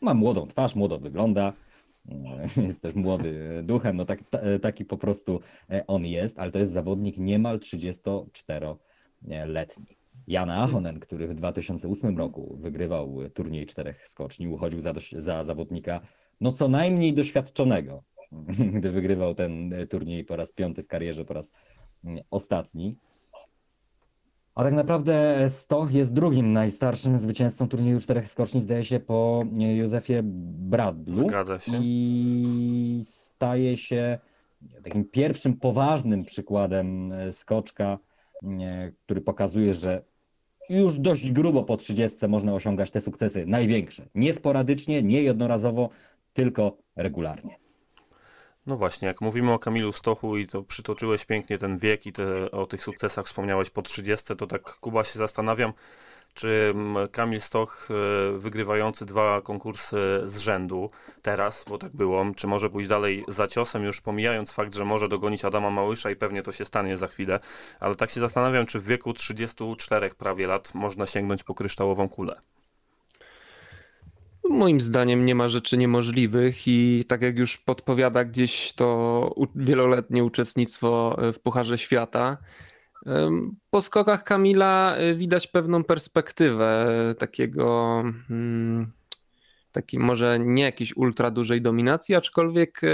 ma 0.00 0.14
młodą 0.14 0.46
twarz, 0.46 0.74
młodo 0.74 0.98
wygląda, 0.98 1.52
e, 2.08 2.48
jest 2.66 2.82
też 2.82 2.94
młody 2.94 3.62
duchem, 3.64 3.96
no 3.96 4.04
tak, 4.04 4.20
taki 4.62 4.84
po 4.84 4.96
prostu 4.96 5.40
on 5.86 6.06
jest, 6.06 6.38
ale 6.38 6.50
to 6.50 6.58
jest 6.58 6.72
zawodnik 6.72 7.18
niemal 7.18 7.58
34-letni. 7.58 9.98
Jan 10.26 10.50
Ahonen, 10.50 11.00
który 11.00 11.28
w 11.28 11.34
2008 11.34 12.18
roku 12.18 12.56
wygrywał 12.56 13.16
turniej 13.34 13.66
czterech 13.66 14.08
skoczni, 14.08 14.48
uchodził 14.48 14.80
za, 14.80 14.92
za 15.16 15.44
zawodnika 15.44 16.00
no 16.40 16.52
co 16.52 16.68
najmniej 16.68 17.14
doświadczonego. 17.14 18.02
gdy 18.74 18.90
wygrywał 18.90 19.34
ten 19.34 19.72
e, 19.72 19.86
turniej 19.86 20.24
po 20.24 20.36
raz 20.36 20.52
piąty 20.52 20.82
w 20.82 20.88
karierze, 20.88 21.24
po 21.24 21.34
raz 21.34 21.52
mm, 22.04 22.24
ostatni. 22.30 22.96
A 24.54 24.64
tak 24.64 24.72
naprawdę 24.72 25.44
Stoch 25.48 25.92
jest 25.92 26.14
drugim 26.14 26.52
najstarszym 26.52 27.18
zwycięzcą 27.18 27.68
turnieju 27.68 28.00
czterech 28.00 28.28
skoczni, 28.28 28.60
zdaje 28.60 28.84
się, 28.84 29.00
po 29.00 29.44
e, 29.58 29.76
Józefie 29.76 30.20
Bradlu. 30.22 31.28
Zgadza 31.28 31.58
się. 31.58 31.72
I 31.82 33.00
staje 33.02 33.76
się 33.76 34.18
takim 34.82 35.04
pierwszym 35.04 35.56
poważnym 35.56 36.24
przykładem 36.24 37.12
e, 37.12 37.32
skoczka, 37.32 37.98
który 39.04 39.20
pokazuje, 39.20 39.74
że 39.74 40.02
już 40.70 40.98
dość 40.98 41.32
grubo 41.32 41.64
po 41.64 41.76
30 41.76 42.28
można 42.28 42.54
osiągać 42.54 42.90
te 42.90 43.00
sukcesy 43.00 43.46
największe. 43.46 44.06
Nie 44.14 44.34
sporadycznie, 44.34 45.02
nie 45.02 45.22
jednorazowo, 45.22 45.88
tylko 46.34 46.76
regularnie. 46.96 47.67
No 48.68 48.76
właśnie, 48.76 49.08
jak 49.08 49.20
mówimy 49.20 49.52
o 49.52 49.58
Kamilu 49.58 49.92
Stochu 49.92 50.36
i 50.36 50.46
to 50.46 50.62
przytoczyłeś 50.62 51.24
pięknie 51.24 51.58
ten 51.58 51.78
wiek 51.78 52.06
i 52.06 52.12
te, 52.12 52.50
o 52.50 52.66
tych 52.66 52.82
sukcesach 52.82 53.26
wspomniałeś 53.26 53.70
po 53.70 53.82
30, 53.82 54.36
to 54.36 54.46
tak 54.46 54.62
Kuba 54.62 55.04
się 55.04 55.18
zastanawiam, 55.18 55.72
czy 56.34 56.72
mm, 56.74 57.08
Kamil 57.08 57.40
Stoch 57.40 57.88
e, 57.90 58.38
wygrywający 58.38 59.06
dwa 59.06 59.42
konkursy 59.42 60.20
z 60.24 60.38
rzędu 60.38 60.90
teraz, 61.22 61.64
bo 61.68 61.78
tak 61.78 61.96
było, 61.96 62.24
czy 62.36 62.46
może 62.46 62.70
pójść 62.70 62.88
dalej 62.88 63.24
za 63.28 63.48
ciosem, 63.48 63.84
już 63.84 64.00
pomijając 64.00 64.52
fakt, 64.52 64.74
że 64.74 64.84
może 64.84 65.08
dogonić 65.08 65.44
Adama 65.44 65.70
Małysza 65.70 66.10
i 66.10 66.16
pewnie 66.16 66.42
to 66.42 66.52
się 66.52 66.64
stanie 66.64 66.96
za 66.96 67.08
chwilę, 67.08 67.40
ale 67.80 67.94
tak 67.94 68.10
się 68.10 68.20
zastanawiam, 68.20 68.66
czy 68.66 68.80
w 68.80 68.84
wieku 68.84 69.12
34 69.12 70.10
prawie 70.10 70.46
lat 70.46 70.74
można 70.74 71.06
sięgnąć 71.06 71.44
po 71.44 71.54
kryształową 71.54 72.08
kulę. 72.08 72.40
Moim 74.44 74.80
zdaniem 74.80 75.26
nie 75.26 75.34
ma 75.34 75.48
rzeczy 75.48 75.76
niemożliwych 75.76 76.68
i 76.68 77.04
tak 77.08 77.22
jak 77.22 77.38
już 77.38 77.58
podpowiada 77.58 78.24
gdzieś 78.24 78.72
to 78.72 79.34
wieloletnie 79.54 80.24
uczestnictwo 80.24 81.16
w 81.32 81.38
Pucharze 81.38 81.78
Świata, 81.78 82.38
po 83.70 83.80
skokach 83.80 84.24
Kamila 84.24 84.96
e, 84.96 85.14
widać 85.14 85.46
pewną 85.46 85.84
perspektywę 85.84 86.88
takiego, 87.18 88.02
hmm, 88.28 88.92
takiej 89.72 90.00
może 90.00 90.38
nie 90.40 90.62
jakiejś 90.62 90.96
ultra 90.96 91.30
dużej 91.30 91.62
dominacji, 91.62 92.14
aczkolwiek 92.14 92.80
e, 92.84 92.88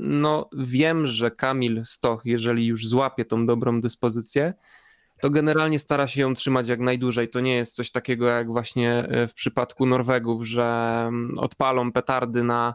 no, 0.00 0.50
wiem, 0.52 1.06
że 1.06 1.30
Kamil 1.30 1.82
Stoch, 1.84 2.22
jeżeli 2.24 2.66
już 2.66 2.88
złapie 2.88 3.24
tą 3.24 3.46
dobrą 3.46 3.80
dyspozycję, 3.80 4.54
to 5.22 5.30
generalnie 5.30 5.78
stara 5.78 6.06
się 6.06 6.20
ją 6.20 6.34
trzymać 6.34 6.68
jak 6.68 6.80
najdłużej. 6.80 7.28
To 7.28 7.40
nie 7.40 7.54
jest 7.54 7.74
coś 7.74 7.90
takiego 7.90 8.26
jak 8.26 8.46
właśnie 8.46 8.92
e, 8.92 9.28
w 9.28 9.34
przypadku 9.34 9.86
Norwegów, 9.86 10.46
że 10.46 10.64
mm, 11.08 11.38
odpalą 11.38 11.92
petardy 11.92 12.44
na 12.44 12.74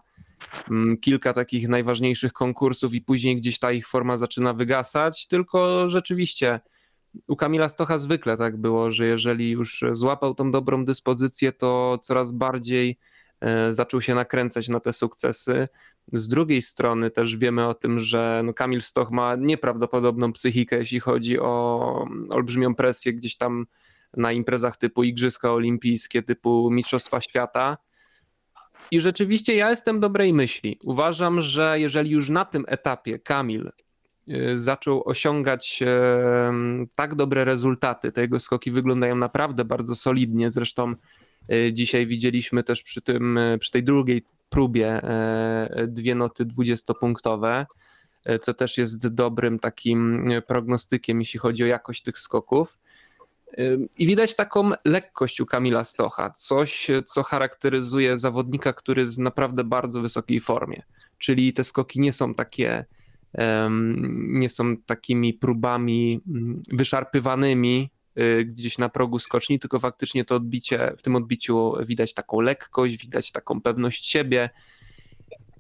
mm, 0.72 0.98
kilka 0.98 1.34
takich 1.34 1.68
najważniejszych 1.68 2.34
konkursów 2.34 2.94
i 2.94 3.02
później 3.02 3.38
gdzieś 3.38 3.60
ta 3.60 3.72
ich 3.72 3.88
forma 3.88 4.18
zaczyna 4.18 4.54
wygasać, 4.54 5.28
tylko 5.28 5.90
rzeczywiście 5.90 6.60
u 7.28 7.36
Kamila 7.36 7.70
Stocha 7.70 7.98
zwykle 7.98 8.38
tak 8.38 8.58
było, 8.58 8.92
że 8.92 9.06
jeżeli 9.06 9.52
już 9.52 9.86
złapał 9.94 10.36
tą 10.36 10.52
dobrą 10.52 10.86
dyspozycję, 10.86 11.52
to 11.52 12.00
coraz 12.02 12.32
bardziej 12.32 12.98
zaczął 13.70 14.02
się 14.02 14.16
nakręcać 14.16 14.70
na 14.70 14.80
te 14.80 14.94
sukcesy. 14.94 15.68
Z 16.14 16.28
drugiej 16.28 16.62
strony 16.62 17.12
też 17.12 17.38
wiemy 17.38 17.68
o 17.68 17.74
tym, 17.74 18.00
że 18.00 18.42
no 18.46 18.54
Kamil 18.54 18.82
Stoch 18.82 19.12
ma 19.12 19.36
nieprawdopodobną 19.36 20.34
psychikę, 20.34 20.78
jeśli 20.78 21.00
chodzi 21.00 21.40
o 21.40 22.08
olbrzymią 22.30 22.76
presję 22.76 23.14
gdzieś 23.14 23.38
tam 23.38 23.66
na 24.18 24.32
imprezach 24.32 24.78
typu 24.78 25.04
Igrzyska 25.04 25.54
Olimpijskie, 25.54 26.24
typu 26.24 26.70
Mistrzostwa 26.72 27.22
Świata. 27.22 27.78
I 28.92 29.02
rzeczywiście 29.02 29.56
ja 29.56 29.70
jestem 29.70 30.00
dobrej 30.00 30.34
myśli. 30.34 30.80
Uważam, 30.84 31.42
że 31.42 31.80
jeżeli 31.80 32.10
już 32.10 32.30
na 32.30 32.46
tym 32.46 32.66
etapie 32.68 33.20
Kamil 33.20 33.72
y, 34.30 34.60
zaczął 34.60 35.10
osiągać 35.10 35.84
tak 36.96 37.16
dobre 37.16 37.46
rezultaty, 37.46 38.12
te 38.12 38.22
jego 38.22 38.40
skoki 38.40 38.72
wyglądają 38.72 39.16
naprawdę 39.16 39.66
bardzo 39.66 39.96
solidnie. 39.96 40.52
Zresztą 40.52 40.96
dzisiaj 41.72 42.08
widzieliśmy 42.08 42.64
też 42.64 42.84
przy, 42.84 43.02
tym, 43.02 43.38
y, 43.38 43.58
przy 43.58 43.72
tej 43.72 43.84
drugiej 43.84 44.24
próbie 44.50 44.88
e, 45.04 45.88
dwie 45.88 46.16
noty 46.16 46.46
dwudziestopunktowe, 46.46 47.66
e, 48.26 48.40
co 48.40 48.54
też 48.54 48.78
jest 48.78 49.08
dobrym 49.08 49.60
takim 49.60 50.30
prognostykiem, 50.48 51.20
jeśli 51.20 51.40
chodzi 51.40 51.64
o 51.64 51.68
jakość 51.68 52.04
tych 52.04 52.18
skoków. 52.18 52.78
E, 53.58 53.64
I 53.98 54.08
widać 54.08 54.36
taką 54.36 54.72
lekkość 54.86 55.42
u 55.42 55.46
Kamila 55.46 55.84
Stocha, 55.84 56.30
coś, 56.30 56.88
co 57.06 57.24
charakteryzuje 57.24 58.18
zawodnika, 58.18 58.74
który 58.74 59.02
jest 59.02 59.16
w 59.16 59.20
naprawdę 59.20 59.64
bardzo 59.64 60.02
wysokiej 60.02 60.40
formie. 60.40 60.84
Czyli 61.18 61.54
te 61.54 61.64
skoki 61.64 62.00
nie 62.00 62.14
są 62.14 62.34
takie, 62.34 62.86
nie 64.10 64.50
są 64.50 64.78
takimi 64.78 65.34
próbami 65.34 66.22
wyszarpywanymi, 66.72 67.90
Y, 67.97 67.97
gdzieś 68.46 68.78
na 68.78 68.90
progu 68.90 69.20
skoczni, 69.20 69.60
tylko 69.60 69.80
faktycznie 69.80 70.26
to 70.26 70.36
odbicie, 70.36 70.94
w 70.98 71.02
tym 71.02 71.16
odbiciu 71.16 71.74
widać 71.86 72.14
taką 72.14 72.42
lekkość, 72.42 72.98
widać 72.98 73.32
taką 73.32 73.62
pewność 73.62 74.08
siebie. 74.08 74.50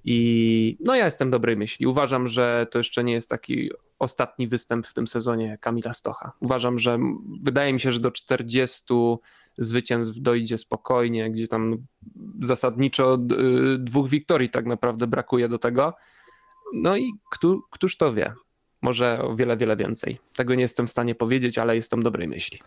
I 0.04 0.78
no 0.80 0.96
ja 0.96 1.06
jestem 1.06 1.32
dobrej 1.32 1.58
myśli. 1.58 1.88
Uważam, 1.88 2.28
że 2.28 2.68
to 2.72 2.78
jeszcze 2.78 3.04
nie 3.04 3.14
jest 3.14 3.30
taki 3.30 3.70
ostatni 4.00 4.48
występ 4.48 4.88
w 4.88 4.94
tym 4.94 5.08
sezonie 5.08 5.58
Kamila 5.62 5.94
Stocha. 5.94 6.32
Uważam, 6.40 6.80
że 6.80 7.00
wydaje 7.42 7.74
mi 7.74 7.80
się, 7.80 7.92
że 7.92 8.00
do 8.00 8.12
40 8.12 8.86
zwycięstw 9.58 10.18
dojdzie 10.20 10.58
spokojnie, 10.58 11.32
gdzie 11.32 11.48
tam 11.48 11.78
zasadniczo 12.42 13.18
dwóch 13.78 14.10
wiktorii 14.10 14.50
tak 14.50 14.66
naprawdę 14.66 15.08
brakuje 15.08 15.50
do 15.50 15.60
tego. 15.60 15.94
No 16.74 16.98
i 16.98 17.14
któż 17.72 17.98
to 17.98 18.14
wie? 18.14 18.34
Może 18.82 19.22
o 19.22 19.36
wiele, 19.36 19.58
wiele 19.58 19.76
więcej. 19.76 20.18
Tego 20.36 20.56
nie 20.56 20.62
jestem 20.62 20.88
w 20.88 20.92
stanie 20.92 21.16
powiedzieć, 21.16 21.58
ale 21.58 21.76
jestem 21.76 22.04
dobrej 22.04 22.28
myśli. 22.28 22.60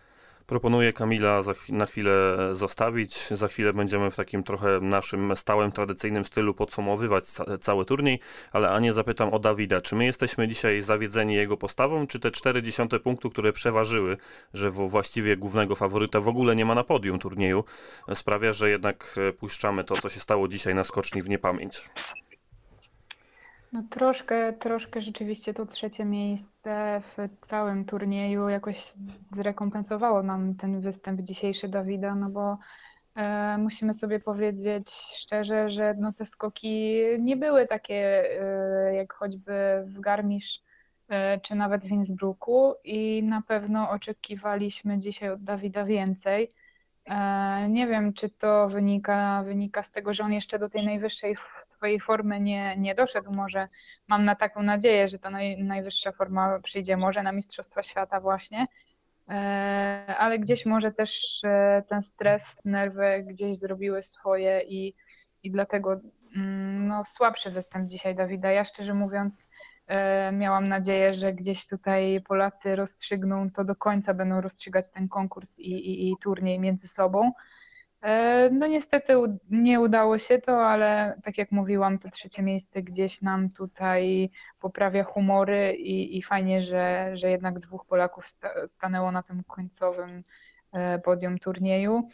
Proponuję 0.51 0.93
Kamila 0.93 1.41
na 1.69 1.85
chwilę 1.85 2.37
zostawić. 2.51 3.27
Za 3.27 3.47
chwilę 3.47 3.73
będziemy 3.73 4.11
w 4.11 4.15
takim 4.15 4.43
trochę 4.43 4.79
naszym 4.81 5.35
stałym, 5.35 5.71
tradycyjnym 5.71 6.25
stylu 6.25 6.53
podsumowywać 6.53 7.23
cały 7.59 7.85
turniej, 7.85 8.19
ale 8.51 8.69
Anię 8.69 8.93
zapytam 8.93 9.33
o 9.33 9.39
Dawida. 9.39 9.81
Czy 9.81 9.95
my 9.95 10.05
jesteśmy 10.05 10.47
dzisiaj 10.47 10.81
zawiedzeni 10.81 11.35
jego 11.35 11.57
postawą, 11.57 12.07
czy 12.07 12.19
te 12.19 12.31
40 12.31 12.81
punktu, 13.03 13.29
które 13.29 13.53
przeważyły, 13.53 14.17
że 14.53 14.71
właściwie 14.71 15.37
głównego 15.37 15.75
faworyta 15.75 16.21
w 16.21 16.27
ogóle 16.27 16.55
nie 16.55 16.65
ma 16.65 16.75
na 16.75 16.83
podium 16.83 17.19
turnieju, 17.19 17.63
sprawia, 18.13 18.53
że 18.53 18.69
jednak 18.69 19.15
e, 19.17 19.33
puszczamy 19.33 19.83
to, 19.83 19.97
co 19.97 20.09
się 20.09 20.19
stało 20.19 20.47
dzisiaj 20.47 20.75
na 20.75 20.83
skoczni 20.83 21.21
w 21.21 21.29
niepamięć? 21.29 21.83
No 23.71 23.83
troszkę, 23.89 24.53
troszkę 24.53 25.01
rzeczywiście 25.01 25.53
to 25.53 25.65
trzecie 25.65 26.05
miejsce 26.05 27.01
w 27.01 27.45
całym 27.47 27.85
turnieju 27.85 28.49
jakoś 28.49 28.93
zrekompensowało 29.35 30.23
nam 30.23 30.55
ten 30.55 30.81
występ 30.81 31.21
dzisiejszy 31.21 31.67
Dawida, 31.67 32.15
no 32.15 32.29
bo 32.29 32.57
e, 33.15 33.57
musimy 33.57 33.93
sobie 33.93 34.19
powiedzieć 34.19 34.91
szczerze, 34.91 35.69
że 35.69 35.95
no 35.99 36.13
te 36.13 36.25
skoki 36.25 37.01
nie 37.19 37.37
były 37.37 37.67
takie 37.67 38.23
e, 38.41 38.95
jak 38.95 39.13
choćby 39.13 39.83
w 39.85 39.99
Garmisch 39.99 40.61
e, 41.09 41.39
czy 41.39 41.55
nawet 41.55 41.83
w 41.85 41.91
Innsbrucku 41.91 42.73
i 42.83 43.23
na 43.23 43.41
pewno 43.41 43.89
oczekiwaliśmy 43.89 44.99
dzisiaj 44.99 45.29
od 45.29 45.43
Dawida 45.43 45.85
więcej. 45.85 46.53
E, 47.05 47.69
nie 47.69 47.87
wiem, 47.87 48.13
czy 48.13 48.29
to 48.29 48.69
wynika, 48.69 49.43
wynika 49.43 49.83
z 49.83 49.91
tego, 49.91 50.13
że 50.13 50.23
on 50.23 50.33
jeszcze 50.33 50.59
do 50.59 50.69
tej 50.69 50.85
najwyższej 50.85 51.35
swojej 51.61 51.99
formy 51.99 52.39
nie, 52.39 52.77
nie 52.77 52.95
doszedł. 52.95 53.31
Może 53.31 53.67
mam 54.07 54.25
na 54.25 54.35
taką 54.35 54.63
nadzieję, 54.63 55.07
że 55.07 55.19
ta 55.19 55.29
naj, 55.29 55.63
najwyższa 55.63 56.11
forma 56.11 56.59
przyjdzie 56.59 56.97
może 56.97 57.23
na 57.23 57.31
Mistrzostwa 57.31 57.83
Świata 57.83 58.19
właśnie, 58.19 58.67
e, 59.29 60.15
ale 60.17 60.39
gdzieś 60.39 60.65
może 60.65 60.91
też 60.91 61.41
e, 61.43 61.83
ten 61.87 62.01
stres, 62.01 62.61
nerwy 62.65 63.23
gdzieś 63.27 63.57
zrobiły 63.57 64.03
swoje 64.03 64.61
i, 64.61 64.95
i 65.43 65.51
dlatego 65.51 65.99
mm, 66.35 66.87
no, 66.87 67.05
słabszy 67.05 67.51
występ 67.51 67.89
dzisiaj 67.89 68.15
Dawida. 68.15 68.51
Ja 68.51 68.65
szczerze 68.65 68.93
mówiąc 68.93 69.47
miałam 70.39 70.67
nadzieję, 70.67 71.13
że 71.13 71.33
gdzieś 71.33 71.67
tutaj 71.67 72.21
Polacy 72.27 72.75
rozstrzygną 72.75 73.51
to 73.51 73.63
do 73.63 73.75
końca, 73.75 74.13
będą 74.13 74.41
rozstrzygać 74.41 74.91
ten 74.91 75.07
konkurs 75.07 75.59
i, 75.59 75.71
i, 75.71 76.11
i 76.11 76.17
turniej 76.21 76.59
między 76.59 76.87
sobą. 76.87 77.31
E, 78.01 78.49
no 78.49 78.67
niestety 78.67 79.13
nie 79.49 79.79
udało 79.79 80.17
się 80.17 80.39
to, 80.39 80.67
ale 80.67 81.19
tak 81.23 81.37
jak 81.37 81.51
mówiłam, 81.51 81.99
to 81.99 82.09
trzecie 82.09 82.43
miejsce 82.43 82.81
gdzieś 82.81 83.21
nam 83.21 83.49
tutaj 83.49 84.29
poprawia 84.61 85.03
humory 85.03 85.75
i, 85.75 86.17
i 86.17 86.21
fajnie, 86.21 86.61
że, 86.61 87.11
że 87.13 87.29
jednak 87.31 87.59
dwóch 87.59 87.85
Polaków 87.85 88.25
stanęło 88.67 89.11
na 89.11 89.23
tym 89.23 89.43
końcowym 89.43 90.23
e, 90.71 90.99
podium 90.99 91.37
turnieju. 91.37 92.09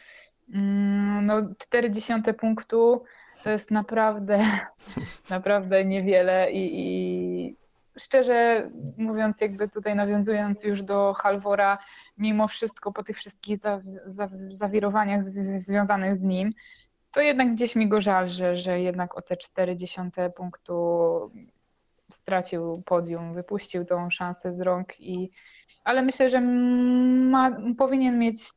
Mm, 0.54 1.26
no 1.26 1.42
40 1.58 2.12
punktu 2.40 3.04
to 3.44 3.50
jest 3.50 3.70
naprawdę, 3.70 4.38
naprawdę 5.30 5.84
niewiele 5.84 6.52
i, 6.52 6.70
i 6.80 7.56
szczerze 7.98 8.70
mówiąc, 8.96 9.40
jakby 9.40 9.68
tutaj 9.68 9.96
nawiązując 9.96 10.64
już 10.64 10.82
do 10.82 11.14
Halvora, 11.14 11.78
mimo 12.18 12.48
wszystko 12.48 12.92
po 12.92 13.02
tych 13.02 13.16
wszystkich 13.16 13.58
za, 13.58 13.80
za, 14.06 14.28
zawirowaniach 14.52 15.24
z, 15.24 15.62
związanych 15.62 16.16
z 16.16 16.22
nim, 16.22 16.52
to 17.12 17.20
jednak 17.20 17.52
gdzieś 17.52 17.76
mi 17.76 17.88
go 17.88 18.00
żal, 18.00 18.28
że, 18.28 18.56
że 18.56 18.80
jednak 18.80 19.18
o 19.18 19.22
te 19.22 19.36
40 19.36 20.00
punktu 20.36 20.74
stracił 22.10 22.82
podium, 22.86 23.34
wypuścił 23.34 23.84
tą 23.84 24.10
szansę 24.10 24.52
z 24.52 24.60
rąk 24.60 25.00
i 25.00 25.30
ale 25.84 26.02
myślę, 26.02 26.30
że 26.30 26.40
ma, 26.40 27.58
powinien 27.78 28.18
mieć 28.18 28.52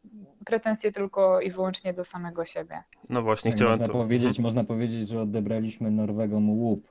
pretensje 0.45 0.91
tylko 0.91 1.41
i 1.41 1.51
wyłącznie 1.51 1.93
do 1.93 2.05
samego 2.05 2.45
siebie. 2.45 2.83
No 3.09 3.21
właśnie, 3.21 3.51
tak, 3.51 3.55
chciałem 3.55 3.71
można 3.71 3.87
to... 3.87 3.93
powiedzieć, 3.93 4.39
można 4.39 4.63
powiedzieć, 4.63 5.09
że 5.09 5.21
odebraliśmy 5.21 5.91
Norwegom 5.91 6.49
łup 6.49 6.87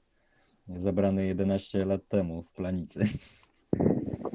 zabrany 0.74 1.26
11 1.26 1.84
lat 1.84 2.08
temu 2.08 2.42
w 2.42 2.52
Planicy. 2.52 3.04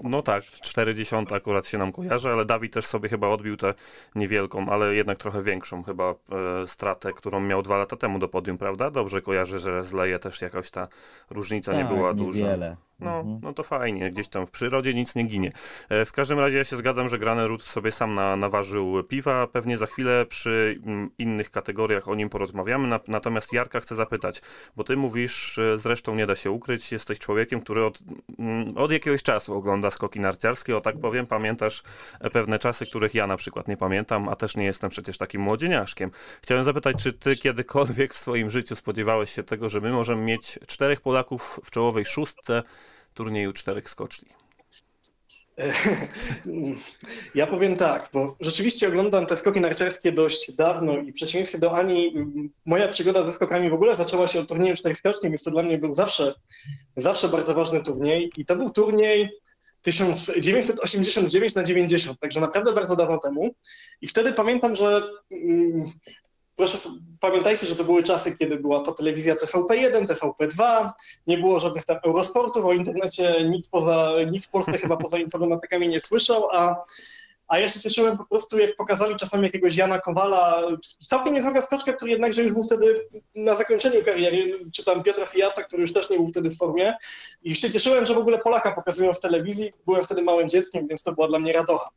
No 0.04 0.21
tak, 0.21 0.43
40 0.45 1.15
akurat 1.32 1.67
się 1.67 1.78
nam 1.78 1.91
kojarzy, 1.91 2.30
ale 2.30 2.45
Dawid 2.45 2.74
też 2.74 2.86
sobie 2.86 3.10
chyba 3.10 3.28
odbił 3.28 3.58
tę 3.58 3.74
niewielką, 4.15 4.69
ale 4.69 4.95
jednak 4.95 5.17
trochę 5.17 5.43
większą 5.43 5.84
chyba 5.84 6.12
e, 6.12 6.67
stratę, 6.67 7.13
którą 7.13 7.39
miał 7.39 7.62
dwa 7.62 7.78
lata 7.78 7.95
temu 7.95 8.19
do 8.19 8.28
podium, 8.28 8.58
prawda? 8.58 8.91
Dobrze 8.91 9.21
kojarzy, 9.21 9.60
że 9.60 9.84
zleje 9.84 10.19
też 10.19 10.41
jakoś 10.41 10.71
ta 10.71 10.88
różnica 11.30 11.71
tak, 11.71 11.82
nie 11.82 11.95
była 11.95 12.13
duża. 12.13 12.39
Niewiele. 12.39 12.78
No, 12.99 13.19
mhm. 13.19 13.39
no 13.43 13.53
to 13.53 13.63
fajnie, 13.63 14.12
gdzieś 14.12 14.27
tam 14.27 14.47
w 14.47 14.51
przyrodzie 14.51 14.93
nic 14.93 15.15
nie 15.15 15.23
ginie. 15.23 15.51
E, 15.89 16.05
w 16.05 16.12
każdym 16.12 16.39
razie 16.39 16.58
ja 16.58 16.63
się 16.63 16.77
zgadzam, 16.77 17.10
że 17.10 17.19
Granerud 17.19 17.63
sobie 17.63 17.91
sam 17.91 18.13
na, 18.13 18.36
naważył 18.36 19.03
piwa. 19.03 19.47
Pewnie 19.47 19.77
za 19.77 19.86
chwilę 19.86 20.25
przy 20.25 20.79
mm, 20.86 21.10
innych 21.17 21.51
kategoriach 21.51 22.08
o 22.08 22.15
nim 22.15 22.29
porozmawiamy. 22.29 22.99
natomiast 23.08 23.53
Jarka 23.53 23.79
chcę 23.79 23.95
zapytać, 23.95 24.41
bo 24.75 24.84
ty 24.84 24.97
mówisz, 24.97 25.60
zresztą 25.77 26.15
nie 26.15 26.25
da 26.25 26.36
się 26.36 26.51
ukryć, 26.51 26.91
jesteś 26.91 27.19
człowiekiem, 27.19 27.62
który 27.62 27.86
od, 27.86 27.99
mm, 28.39 28.77
od 28.77 28.91
jakiegoś 28.91 29.23
czasu 29.23 29.55
ogląda 29.55 29.91
skoki 29.91 30.19
narciarskie. 30.19 30.77
O 30.77 30.81
tak 30.81 30.99
powiem, 30.99 31.27
pamiętasz 31.27 31.84
pewne 32.34 32.60
czasy, 32.60 32.86
których 32.86 33.15
ja 33.15 33.27
na 33.27 33.38
przykład 33.38 33.67
nie 33.67 33.77
pamiętam, 33.77 34.29
a 34.29 34.36
też 34.36 34.58
nie 34.58 34.65
jestem 34.65 34.89
przecież 34.89 35.17
takim 35.17 35.41
młodzieniaszkiem. 35.41 36.12
Chciałem 36.41 36.63
zapytać, 36.63 37.03
czy 37.03 37.13
ty 37.13 37.36
kiedykolwiek 37.36 38.13
w 38.13 38.17
swoim 38.17 38.49
życiu 38.49 38.75
spodziewałeś 38.75 39.31
się 39.31 39.43
tego, 39.43 39.69
że 39.69 39.81
my 39.81 39.91
możemy 39.91 40.21
mieć 40.21 40.60
czterech 40.67 41.01
Polaków 41.01 41.60
w 41.63 41.71
czołowej 41.71 42.05
szóstce 42.05 42.63
turnieju 43.15 43.54
czterech 43.54 43.89
skoczni? 43.89 44.30
Ja 47.36 47.47
powiem 47.47 47.75
tak, 47.75 48.10
bo 48.13 48.36
rzeczywiście 48.39 48.88
oglądam 48.88 49.25
te 49.25 49.38
skoki 49.38 49.62
narciarskie 49.62 50.12
dość 50.12 50.51
dawno 50.51 50.97
i 50.97 51.12
w 51.12 51.13
przeciwieństwie 51.13 51.60
do 51.60 51.78
Ani, 51.78 52.13
moja 52.65 52.88
przygoda 52.88 53.25
ze 53.25 53.32
skokami 53.32 53.69
w 53.69 53.73
ogóle 53.73 53.97
zaczęła 53.97 54.28
się 54.28 54.39
od 54.39 54.49
turnieju 54.49 54.75
czterech 54.75 54.97
skoczni, 54.97 55.30
więc 55.30 55.43
to 55.43 55.51
dla 55.51 55.63
mnie 55.63 55.78
był 55.78 55.93
zawsze, 55.93 56.34
zawsze 56.95 57.30
bardzo 57.30 57.54
ważny 57.54 57.84
turniej 57.84 58.32
i 58.38 58.45
to 58.45 58.56
był 58.56 58.69
turniej 58.69 59.30
1989 59.82 61.56
na 61.56 61.63
90, 61.63 62.19
także 62.19 62.41
naprawdę 62.41 62.73
bardzo 62.73 62.95
dawno 62.95 63.17
temu. 63.17 63.56
I 64.01 64.08
wtedy 64.08 64.34
pamiętam, 64.34 64.75
że 64.75 65.01
mm, 65.32 65.91
proszę, 66.56 66.78
pamiętajcie, 67.20 67.68
że 67.68 67.76
to 67.76 67.84
były 67.84 68.04
czasy, 68.04 68.36
kiedy 68.36 68.58
była 68.58 68.84
to 68.84 68.91
telewizja 68.91 69.36
TVP1, 69.36 70.06
TVP2, 70.06 70.89
nie 71.28 71.38
było 71.38 71.60
żadnych 71.60 71.86
tam 71.86 71.98
Eurosportów, 72.04 72.65
o 72.65 72.74
internecie 72.74 73.50
nikt, 73.50 73.70
poza, 73.70 74.12
nikt 74.32 74.46
w 74.46 74.50
Polsce 74.50 74.78
chyba 74.78 74.98
poza 74.98 75.18
informatykami 75.18 75.88
nie 75.88 76.00
słyszał, 76.00 76.50
a 76.52 76.86
a 77.47 77.60
ja 77.60 77.69
się 77.69 77.79
cieszyłem 77.79 78.17
po 78.17 78.25
prostu, 78.25 78.60
jak 78.60 78.75
pokazali 78.75 79.15
czasami 79.15 79.43
jakiegoś 79.43 79.75
Jana 79.75 79.99
Kowala, 79.99 80.63
całkiem 81.08 81.34
niezłego 81.34 81.62
skoczka, 81.62 81.93
który 81.93 82.12
jednakże 82.12 82.43
już 82.43 82.53
był 82.53 82.63
wtedy 82.63 83.08
na 83.36 83.55
zakończeniu 83.55 84.05
kariery, 84.05 84.60
czy 84.73 84.86
tam 84.86 85.03
Piotra 85.03 85.25
Fijasa, 85.25 85.63
który 85.63 85.81
już 85.81 85.93
też 85.93 86.10
nie 86.10 86.17
był 86.17 86.27
wtedy 86.27 86.49
w 86.49 86.58
formie. 86.58 86.93
I 87.43 87.55
się 87.55 87.69
cieszyłem, 87.69 88.05
że 88.05 88.13
w 88.13 88.17
ogóle 88.17 88.39
Polaka 88.39 88.71
pokazują 88.71 89.13
w 89.13 89.19
telewizji. 89.19 89.73
Byłem 89.86 90.03
wtedy 90.03 90.21
małym 90.21 90.49
dzieckiem, 90.49 90.88
więc 90.88 91.03
to 91.03 91.13
była 91.13 91.27
dla 91.27 91.39
mnie 91.39 91.53
radocha. 91.53 91.89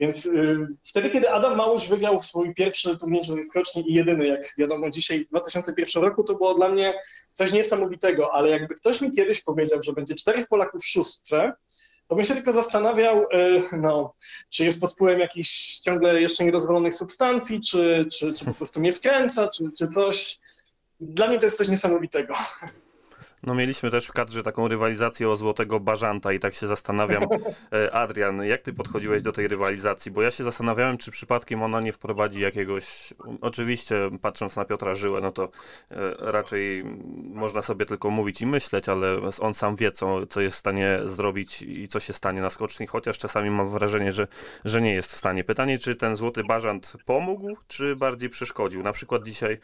Więc 0.00 0.24
yy, 0.24 0.68
wtedy, 0.82 1.10
kiedy 1.10 1.30
Adam 1.30 1.56
Małysz 1.56 1.88
wygrał 1.88 2.20
swój 2.20 2.54
pierwszy 2.54 2.98
turniej 2.98 3.44
skoczni 3.44 3.90
i 3.90 3.94
jedyny, 3.94 4.26
jak 4.26 4.54
wiadomo, 4.58 4.90
dzisiaj 4.90 5.24
w 5.24 5.28
2001 5.28 6.02
roku, 6.02 6.24
to 6.24 6.34
było 6.34 6.54
dla 6.54 6.68
mnie 6.68 6.94
coś 7.32 7.52
niesamowitego, 7.52 8.32
ale 8.32 8.50
jakby 8.50 8.74
ktoś 8.74 9.00
mi 9.00 9.10
kiedyś 9.10 9.40
powiedział, 9.40 9.82
że 9.82 9.92
będzie 9.92 10.14
czterech 10.14 10.48
Polaków 10.48 10.82
w 10.82 10.86
szóstce, 10.86 11.52
to 12.10 12.16
bym 12.16 12.24
się 12.24 12.34
tylko 12.34 12.52
zastanawiał, 12.52 13.26
e, 13.32 13.76
no, 13.76 14.14
czy 14.48 14.64
jest 14.64 14.80
pod 14.80 14.92
wpływem 14.92 15.20
jakichś 15.20 15.78
ciągle 15.78 16.20
jeszcze 16.20 16.44
niedozwolonych 16.44 16.94
substancji, 16.94 17.60
czy, 17.60 18.06
czy, 18.12 18.34
czy 18.34 18.44
po 18.44 18.54
prostu 18.54 18.80
mnie 18.80 18.92
wkręca, 18.92 19.48
czy, 19.48 19.64
czy 19.78 19.88
coś. 19.88 20.38
Dla 21.00 21.28
mnie 21.28 21.38
to 21.38 21.46
jest 21.46 21.58
coś 21.58 21.68
niesamowitego. 21.68 22.34
No 23.42 23.54
mieliśmy 23.54 23.90
też 23.90 24.06
w 24.06 24.12
kadrze 24.12 24.42
taką 24.42 24.68
rywalizację 24.68 25.28
o 25.28 25.36
złotego 25.36 25.80
bażanta 25.80 26.32
i 26.32 26.38
tak 26.38 26.54
się 26.54 26.66
zastanawiam, 26.66 27.22
e, 27.72 27.94
Adrian, 27.94 28.44
jak 28.44 28.60
ty 28.60 28.72
podchodziłeś 28.72 29.22
do 29.22 29.32
tej 29.32 29.48
rywalizacji? 29.48 30.12
Bo 30.12 30.22
ja 30.22 30.30
się 30.30 30.44
zastanawiałem, 30.44 30.98
czy 30.98 31.10
przypadkiem 31.10 31.62
ona 31.62 31.80
nie 31.80 31.92
wprowadzi 31.92 32.40
jakiegoś, 32.40 33.14
oczywiście 33.40 34.10
patrząc 34.20 34.56
na 34.56 34.64
Piotra 34.64 34.94
Żyłę, 34.94 35.20
no 35.20 35.32
to 35.32 35.44
e, 35.44 35.50
raczej 36.18 36.84
można 37.14 37.62
sobie 37.62 37.86
tylko 37.86 38.10
mówić 38.10 38.42
i 38.42 38.46
myśleć, 38.46 38.88
ale 38.88 39.20
on 39.40 39.54
sam 39.54 39.76
wie, 39.76 39.90
co, 39.90 40.26
co 40.26 40.40
jest 40.40 40.56
w 40.56 40.60
stanie 40.60 40.98
zrobić 41.04 41.62
i 41.62 41.88
co 41.88 42.00
się 42.00 42.12
stanie 42.12 42.40
na 42.40 42.50
skoczni, 42.50 42.86
chociaż 42.86 43.18
czasami 43.18 43.50
mam 43.50 43.68
wrażenie, 43.68 44.12
że, 44.12 44.26
że 44.64 44.82
nie 44.82 44.94
jest 44.94 45.12
w 45.12 45.16
stanie. 45.16 45.44
Pytanie, 45.44 45.78
czy 45.78 45.94
ten 45.94 46.16
złoty 46.16 46.44
bażant 46.44 46.96
pomógł, 47.06 47.56
czy 47.68 47.94
bardziej 47.94 48.28
przeszkodził? 48.28 48.82
Na 48.82 48.92
przykład 48.92 49.24
dzisiaj 49.24 49.58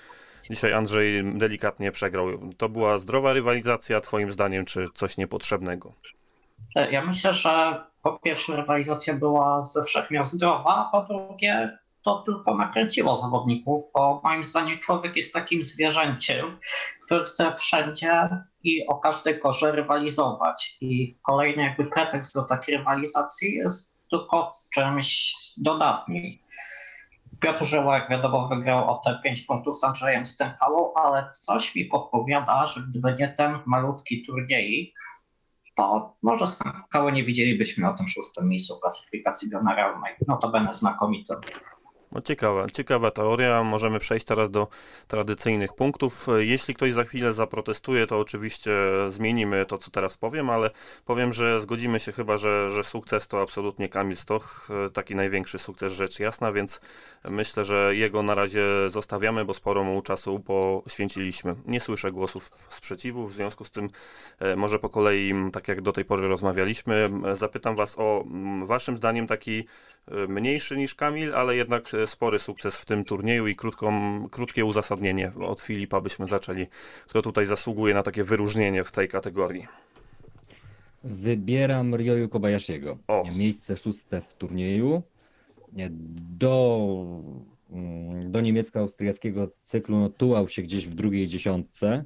Dzisiaj 0.51 0.73
Andrzej 0.73 1.33
delikatnie 1.39 1.93
przegrał. 1.93 2.27
To 2.57 2.69
była 2.69 2.99
zdrowa 2.99 3.33
rywalizacja, 3.33 4.01
Twoim 4.01 4.33
zdaniem, 4.33 4.65
czy 4.65 4.85
coś 4.95 5.17
niepotrzebnego? 5.17 5.93
Ja 6.91 7.05
myślę, 7.05 7.35
że 7.35 7.85
po 8.03 8.19
pierwsze 8.19 8.57
rywalizacja 8.57 9.15
była 9.15 9.63
ze 9.63 9.85
wszechmiar 9.85 10.25
zdrowa, 10.25 10.89
po 10.93 11.03
drugie 11.03 11.79
to 12.03 12.23
tylko 12.27 12.55
nakręciło 12.55 13.15
zawodników, 13.15 13.83
bo 13.95 14.21
moim 14.25 14.45
zdaniem 14.45 14.79
człowiek 14.79 15.17
jest 15.17 15.33
takim 15.33 15.65
zwierzęciem, 15.65 16.59
który 17.05 17.25
chce 17.25 17.55
wszędzie 17.57 18.29
i 18.63 18.87
o 18.87 18.95
każdej 18.95 19.39
porze 19.39 19.73
rywalizować. 19.73 20.77
I 20.81 21.19
kolejny 21.23 21.63
jakby 21.63 21.85
pretekst 21.85 22.35
do 22.35 22.43
takiej 22.43 22.77
rywalizacji 22.77 23.55
jest 23.55 23.99
tylko 24.11 24.51
czymś 24.75 25.35
dodatnim. 25.57 26.23
Jak 27.45 28.11
wiadomo, 28.11 28.49
wygrał 28.49 28.91
o 28.91 29.01
te 29.05 29.21
5 29.25 29.43
punktów 29.43 29.79
z 29.79 29.85
Andrzejem 29.85 30.27
Stępałą, 30.27 30.95
ale 30.95 31.31
coś 31.33 31.75
mi 31.75 31.85
podpowiada, 31.85 32.67
że 32.67 32.81
gdyby 32.81 33.15
nie 33.19 33.29
ten 33.29 33.55
malutki 33.67 34.23
turniej, 34.23 34.95
to 35.75 36.17
może 36.23 36.47
Stępały 36.47 37.13
nie 37.13 37.25
widzielibyśmy 37.25 37.91
o 37.91 37.95
tym 37.95 38.09
szóstym 38.09 38.49
miejscu 38.49 38.81
klasyfikacji 38.81 39.51
generalnej. 39.51 40.13
No 40.29 40.37
to 40.37 40.49
będzie 40.49 40.73
znakomite. 40.73 41.35
No 42.17 42.23
ciekawa, 42.23 42.67
ciekawa 42.71 43.11
teoria. 43.11 43.63
Możemy 43.63 43.99
przejść 43.99 44.27
teraz 44.27 44.51
do 44.51 44.69
tradycyjnych 45.09 45.73
punktów. 45.73 46.27
Jeśli 46.39 46.75
ktoś 46.75 46.93
za 46.93 47.05
chwilę 47.05 47.33
zaprotestuje, 47.33 48.07
to 48.07 48.19
oczywiście 48.19 48.71
zmienimy 49.09 49.67
to, 49.67 49.79
co 49.79 49.91
teraz 49.91 50.19
powiem, 50.19 50.51
ale 50.51 50.71
powiem, 51.05 51.33
że 51.33 51.61
zgodzimy 51.61 52.01
się 52.01 52.13
chyba, 52.13 52.37
że, 52.37 52.69
że 52.69 52.85
sukces 52.85 53.29
to 53.29 53.41
absolutnie 53.41 53.89
Kamil 53.89 54.17
Stoch, 54.17 54.69
taki 54.93 55.15
największy 55.15 55.59
sukces 55.59 55.93
rzecz 55.93 56.21
jasna, 56.21 56.53
więc 56.53 56.81
myślę, 57.29 57.65
że 57.65 57.97
jego 57.97 58.23
na 58.23 58.35
razie 58.35 58.65
zostawiamy, 58.87 59.45
bo 59.45 59.55
sporo 59.55 59.85
mu 59.85 60.03
czasu 60.03 60.41
poświęciliśmy. 60.41 61.55
Nie 61.67 61.81
słyszę 61.81 62.13
głosów 62.13 62.51
sprzeciwu, 62.69 63.27
w 63.27 63.33
związku 63.33 63.65
z 63.65 63.71
tym 63.71 63.87
e, 64.39 64.57
może 64.57 64.79
po 64.79 64.89
kolei, 64.89 65.35
tak 65.53 65.69
jak 65.69 65.83
do 65.83 65.93
tej 65.93 66.05
pory 66.05 66.29
rozmawialiśmy, 66.29 67.09
zapytam 67.35 67.77
was 67.77 67.99
o 67.99 68.25
waszym 68.65 68.97
zdaniem 68.97 69.27
taki 69.27 69.65
e, 70.09 70.27
mniejszy 70.27 70.77
niż 70.77 70.95
Kamil, 70.95 71.35
ale 71.35 71.57
jednak 71.57 71.85
spory 72.07 72.39
sukces 72.39 72.77
w 72.77 72.85
tym 72.85 73.05
turnieju 73.05 73.47
i 73.47 73.57
krótką, 73.57 74.29
krótkie 74.29 74.65
uzasadnienie 74.65 75.33
od 75.35 75.61
Filipa 75.61 76.01
byśmy 76.01 76.27
zaczęli. 76.27 76.67
Kto 77.09 77.23
tutaj 77.23 77.47
zasługuje 77.47 77.95
na 77.95 78.03
takie 78.03 78.25
wyróżnienie 78.25 78.85
w 78.85 78.93
tej 78.93 79.09
kategorii? 79.09 79.67
Wybieram 81.05 81.95
Ryoyu 81.95 82.29
Kobayashiego. 82.29 82.99
O. 83.09 83.23
Miejsce 83.39 83.77
szóste 83.77 84.21
w 84.21 84.35
turnieju. 84.35 85.03
Do, 86.39 86.97
mm, 87.71 88.33
do 88.33 88.41
niemiecko-austriackiego 88.41 89.49
cyklu 89.63 90.01
no, 90.01 90.09
tułał 90.09 90.49
się 90.49 90.63
gdzieś 90.63 90.87
w 90.87 90.95
drugiej 90.95 91.27
dziesiątce 91.27 92.05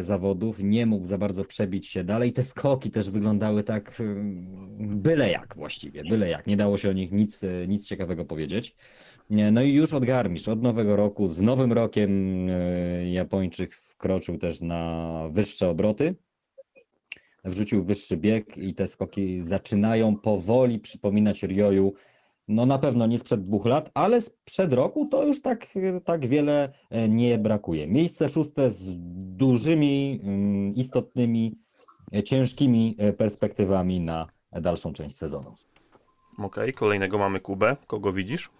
zawodów, 0.00 0.58
nie 0.58 0.86
mógł 0.86 1.06
za 1.06 1.18
bardzo 1.18 1.44
przebić 1.44 1.88
się 1.88 2.04
dalej. 2.04 2.32
Te 2.32 2.42
skoki 2.42 2.90
też 2.90 3.10
wyglądały 3.10 3.62
tak 3.62 4.00
mm, 4.00 5.02
byle 5.02 5.30
jak 5.30 5.56
właściwie, 5.56 6.04
byle 6.04 6.28
jak. 6.28 6.46
Nie 6.46 6.56
dało 6.56 6.76
się 6.76 6.90
o 6.90 6.92
nich 6.92 7.12
nic, 7.12 7.40
nic 7.68 7.86
ciekawego 7.86 8.24
powiedzieć. 8.24 8.76
No 9.30 9.62
i 9.62 9.72
już 9.72 9.92
od 9.92 10.04
Garmisch, 10.04 10.48
od 10.48 10.62
nowego 10.62 10.96
roku, 10.96 11.28
z 11.28 11.40
nowym 11.40 11.72
rokiem 11.72 12.10
e, 12.48 13.10
Japończyk 13.10 13.74
wkroczył 13.74 14.38
też 14.38 14.60
na 14.60 15.28
wyższe 15.30 15.68
obroty. 15.68 16.14
Wrzucił 17.44 17.84
wyższy 17.84 18.16
bieg 18.16 18.58
i 18.58 18.74
te 18.74 18.86
skoki 18.86 19.40
zaczynają 19.40 20.16
powoli 20.16 20.78
przypominać 20.78 21.42
Ryoyu 21.42 21.94
no 22.48 22.66
na 22.66 22.78
pewno 22.78 23.06
nie 23.06 23.18
sprzed 23.18 23.44
dwóch 23.44 23.66
lat, 23.66 23.90
ale 23.94 24.20
sprzed 24.20 24.72
roku 24.72 25.08
to 25.10 25.26
już 25.26 25.42
tak, 25.42 25.66
tak 26.04 26.26
wiele 26.26 26.72
e, 26.90 27.08
nie 27.08 27.38
brakuje. 27.38 27.86
Miejsce 27.86 28.28
szóste 28.28 28.70
z 28.70 28.96
dużymi, 29.36 30.20
mm, 30.22 30.74
istotnymi, 30.74 31.58
e, 32.14 32.22
ciężkimi 32.22 32.96
e, 32.98 33.12
perspektywami 33.12 34.00
na 34.00 34.26
dalszą 34.52 34.92
część 34.92 35.16
sezonu. 35.16 35.54
Okej, 36.32 36.46
okay, 36.46 36.72
kolejnego 36.72 37.18
mamy 37.18 37.40
Kubę. 37.40 37.76
Kogo 37.86 38.12
widzisz? 38.12 38.50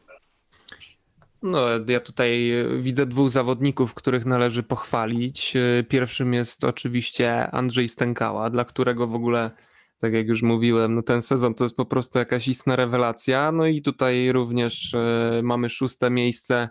No, 1.42 1.60
ja 1.88 2.00
tutaj 2.00 2.50
widzę 2.80 3.06
dwóch 3.06 3.30
zawodników, 3.30 3.94
których 3.94 4.24
należy 4.24 4.62
pochwalić. 4.62 5.54
Pierwszym 5.88 6.34
jest 6.34 6.64
oczywiście 6.64 7.50
Andrzej 7.50 7.88
Stękała, 7.88 8.50
dla 8.50 8.64
którego 8.64 9.06
w 9.06 9.14
ogóle 9.14 9.50
tak 9.98 10.12
jak 10.12 10.28
już 10.28 10.42
mówiłem, 10.42 10.94
no 10.94 11.02
ten 11.02 11.22
sezon 11.22 11.54
to 11.54 11.64
jest 11.64 11.76
po 11.76 11.86
prostu 11.86 12.18
jakaś 12.18 12.48
istna 12.48 12.76
rewelacja. 12.76 13.52
No 13.52 13.66
i 13.66 13.82
tutaj 13.82 14.32
również 14.32 14.94
e, 14.94 15.40
mamy 15.42 15.68
szóste 15.68 16.10
miejsce 16.10 16.68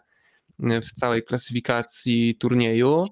e, 0.64 0.82
w 0.82 0.92
całej 0.92 1.24
klasyfikacji 1.24 2.36
turnieju. 2.36 3.08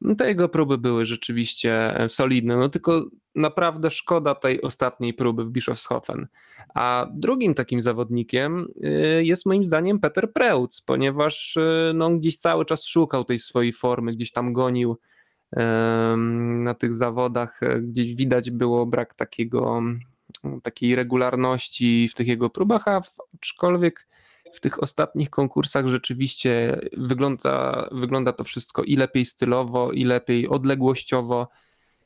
No 0.00 0.14
te 0.14 0.28
jego 0.28 0.48
próby 0.48 0.78
były 0.78 1.06
rzeczywiście 1.06 2.00
e, 2.00 2.08
solidne, 2.08 2.56
no 2.56 2.68
tylko 2.68 3.04
naprawdę 3.34 3.90
szkoda 3.90 4.34
tej 4.34 4.62
ostatniej 4.62 5.14
próby 5.14 5.44
w 5.44 5.50
Bischofshofen. 5.50 6.26
A 6.74 7.06
drugim 7.14 7.54
takim 7.54 7.82
zawodnikiem 7.82 8.66
jest 9.18 9.46
moim 9.46 9.64
zdaniem 9.64 10.00
Peter 10.00 10.32
Preutz, 10.32 10.82
ponieważ 10.86 11.58
no, 11.94 12.06
on 12.06 12.18
gdzieś 12.18 12.36
cały 12.36 12.64
czas 12.64 12.86
szukał 12.86 13.24
tej 13.24 13.38
swojej 13.38 13.72
formy, 13.72 14.10
gdzieś 14.10 14.32
tam 14.32 14.52
gonił 14.52 14.96
na 16.56 16.74
tych 16.74 16.94
zawodach 16.94 17.62
e, 17.62 17.80
gdzieś 17.80 18.14
widać 18.14 18.50
było 18.50 18.86
brak 18.86 19.14
takiego, 19.14 19.82
takiej 20.62 20.96
regularności 20.96 22.08
w 22.08 22.14
tych 22.14 22.28
jego 22.28 22.50
próbach, 22.50 22.88
a 22.88 23.00
aczkolwiek 23.34 24.08
w 24.52 24.60
tych 24.60 24.82
ostatnich 24.82 25.30
konkursach 25.30 25.86
rzeczywiście 25.86 26.80
wygląda, 26.96 27.88
wygląda 27.92 28.32
to 28.32 28.44
wszystko 28.44 28.82
i 28.82 28.96
lepiej 28.96 29.24
stylowo, 29.24 29.92
i 29.92 30.04
lepiej 30.04 30.48
odległościowo, 30.48 31.48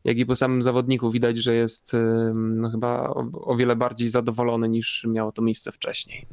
jak 0.05 0.19
i 0.19 0.27
po 0.27 0.37
samym 0.37 0.63
zawodniku 0.63 1.11
widać, 1.11 1.39
że 1.39 1.55
jest 1.55 1.97
no, 2.35 2.71
chyba 2.71 3.09
o, 3.09 3.31
o 3.33 3.57
wiele 3.57 3.77
bardziej 3.77 4.09
zadowolony 4.09 4.69
niż 4.69 5.07
miało 5.09 5.33
to 5.33 5.43
miejsce 5.43 5.73
wcześniej. 5.73 6.27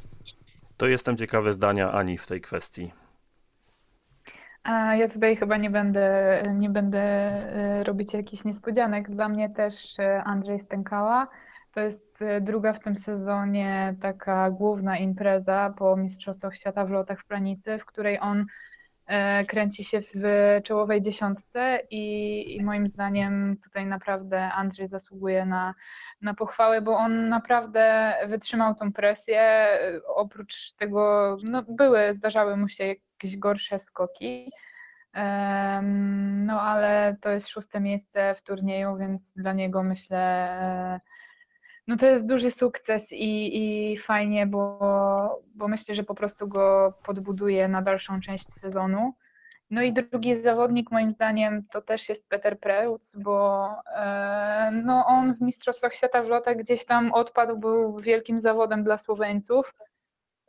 To 0.77 0.87
jestem 0.87 1.17
ciekawy 1.17 1.53
zdania 1.53 1.91
Ani 1.91 2.17
w 2.17 2.27
tej 2.27 2.41
kwestii. 2.41 2.91
Ja 4.97 5.09
tutaj 5.09 5.35
chyba 5.35 5.57
nie 5.57 5.69
będę, 5.69 6.43
nie 6.55 6.69
będę 6.69 6.99
e, 6.99 7.83
robić 7.83 8.13
jakichś 8.13 8.43
niespodzianek. 8.43 9.09
Dla 9.09 9.29
mnie 9.29 9.49
też 9.49 9.99
e, 9.99 10.23
Andrzej 10.23 10.59
Stękała. 10.59 11.27
To 11.73 11.79
jest 11.79 12.21
e, 12.21 12.41
druga 12.41 12.73
w 12.73 12.79
tym 12.79 12.97
sezonie 12.97 13.95
taka 14.01 14.51
główna 14.51 14.97
impreza 14.97 15.73
po 15.77 15.97
Mistrzostwach 15.97 16.55
Świata 16.55 16.85
w 16.85 16.89
lotach 16.89 17.19
w 17.19 17.25
Planicy, 17.25 17.77
w 17.77 17.85
której 17.85 18.19
on 18.19 18.45
kręci 19.47 19.83
się 19.83 20.01
w 20.01 20.21
czołowej 20.63 21.01
dziesiątce 21.01 21.79
i, 21.89 22.55
i, 22.55 22.63
moim 22.63 22.87
zdaniem 22.87 23.57
tutaj 23.63 23.85
naprawdę 23.85 24.51
Andrzej 24.51 24.87
zasługuje 24.87 25.45
na, 25.45 25.73
na 26.21 26.33
pochwałę, 26.33 26.81
bo 26.81 26.97
on 26.97 27.29
naprawdę 27.29 28.13
wytrzymał 28.27 28.75
tą 28.75 28.93
presję. 28.93 29.67
Oprócz 30.15 30.73
tego 30.73 31.37
no, 31.43 31.63
były, 31.69 32.15
zdarzały 32.15 32.57
mu 32.57 32.69
się 32.69 32.95
jakieś 33.17 33.37
gorsze 33.37 33.79
skoki. 33.79 34.51
No 36.45 36.61
ale 36.61 37.15
to 37.21 37.29
jest 37.29 37.47
szóste 37.47 37.79
miejsce 37.79 38.35
w 38.35 38.41
turnieju, 38.41 38.97
więc 38.97 39.33
dla 39.33 39.53
niego 39.53 39.83
myślę, 39.83 40.19
e, 40.61 40.99
no 41.87 41.97
to 41.97 42.05
jest 42.05 42.27
duży 42.27 42.51
sukces 42.51 43.11
i, 43.11 43.91
i 43.91 43.97
fajnie, 43.97 44.47
bo, 44.47 45.41
bo 45.55 45.67
myślę, 45.67 45.95
że 45.95 46.03
po 46.03 46.15
prostu 46.15 46.47
go 46.47 46.93
podbuduje 47.03 47.67
na 47.67 47.81
dalszą 47.81 48.19
część 48.19 48.53
sezonu. 48.53 49.13
No 49.69 49.81
i 49.81 49.93
drugi 49.93 50.41
zawodnik 50.41 50.91
moim 50.91 51.11
zdaniem 51.11 51.65
to 51.71 51.81
też 51.81 52.09
jest 52.09 52.29
Peter 52.29 52.59
Preutz, 52.59 53.15
bo 53.17 53.67
e, 53.95 54.71
no 54.85 55.05
on 55.05 55.33
w 55.33 55.41
Mistrzostwach 55.41 55.93
Świata 55.93 56.23
w 56.23 56.27
lotach 56.27 56.57
gdzieś 56.57 56.85
tam 56.85 57.13
odpadł, 57.13 57.57
był 57.57 57.97
wielkim 57.97 58.39
zawodem 58.39 58.83
dla 58.83 58.97
Słoweńców. 58.97 59.73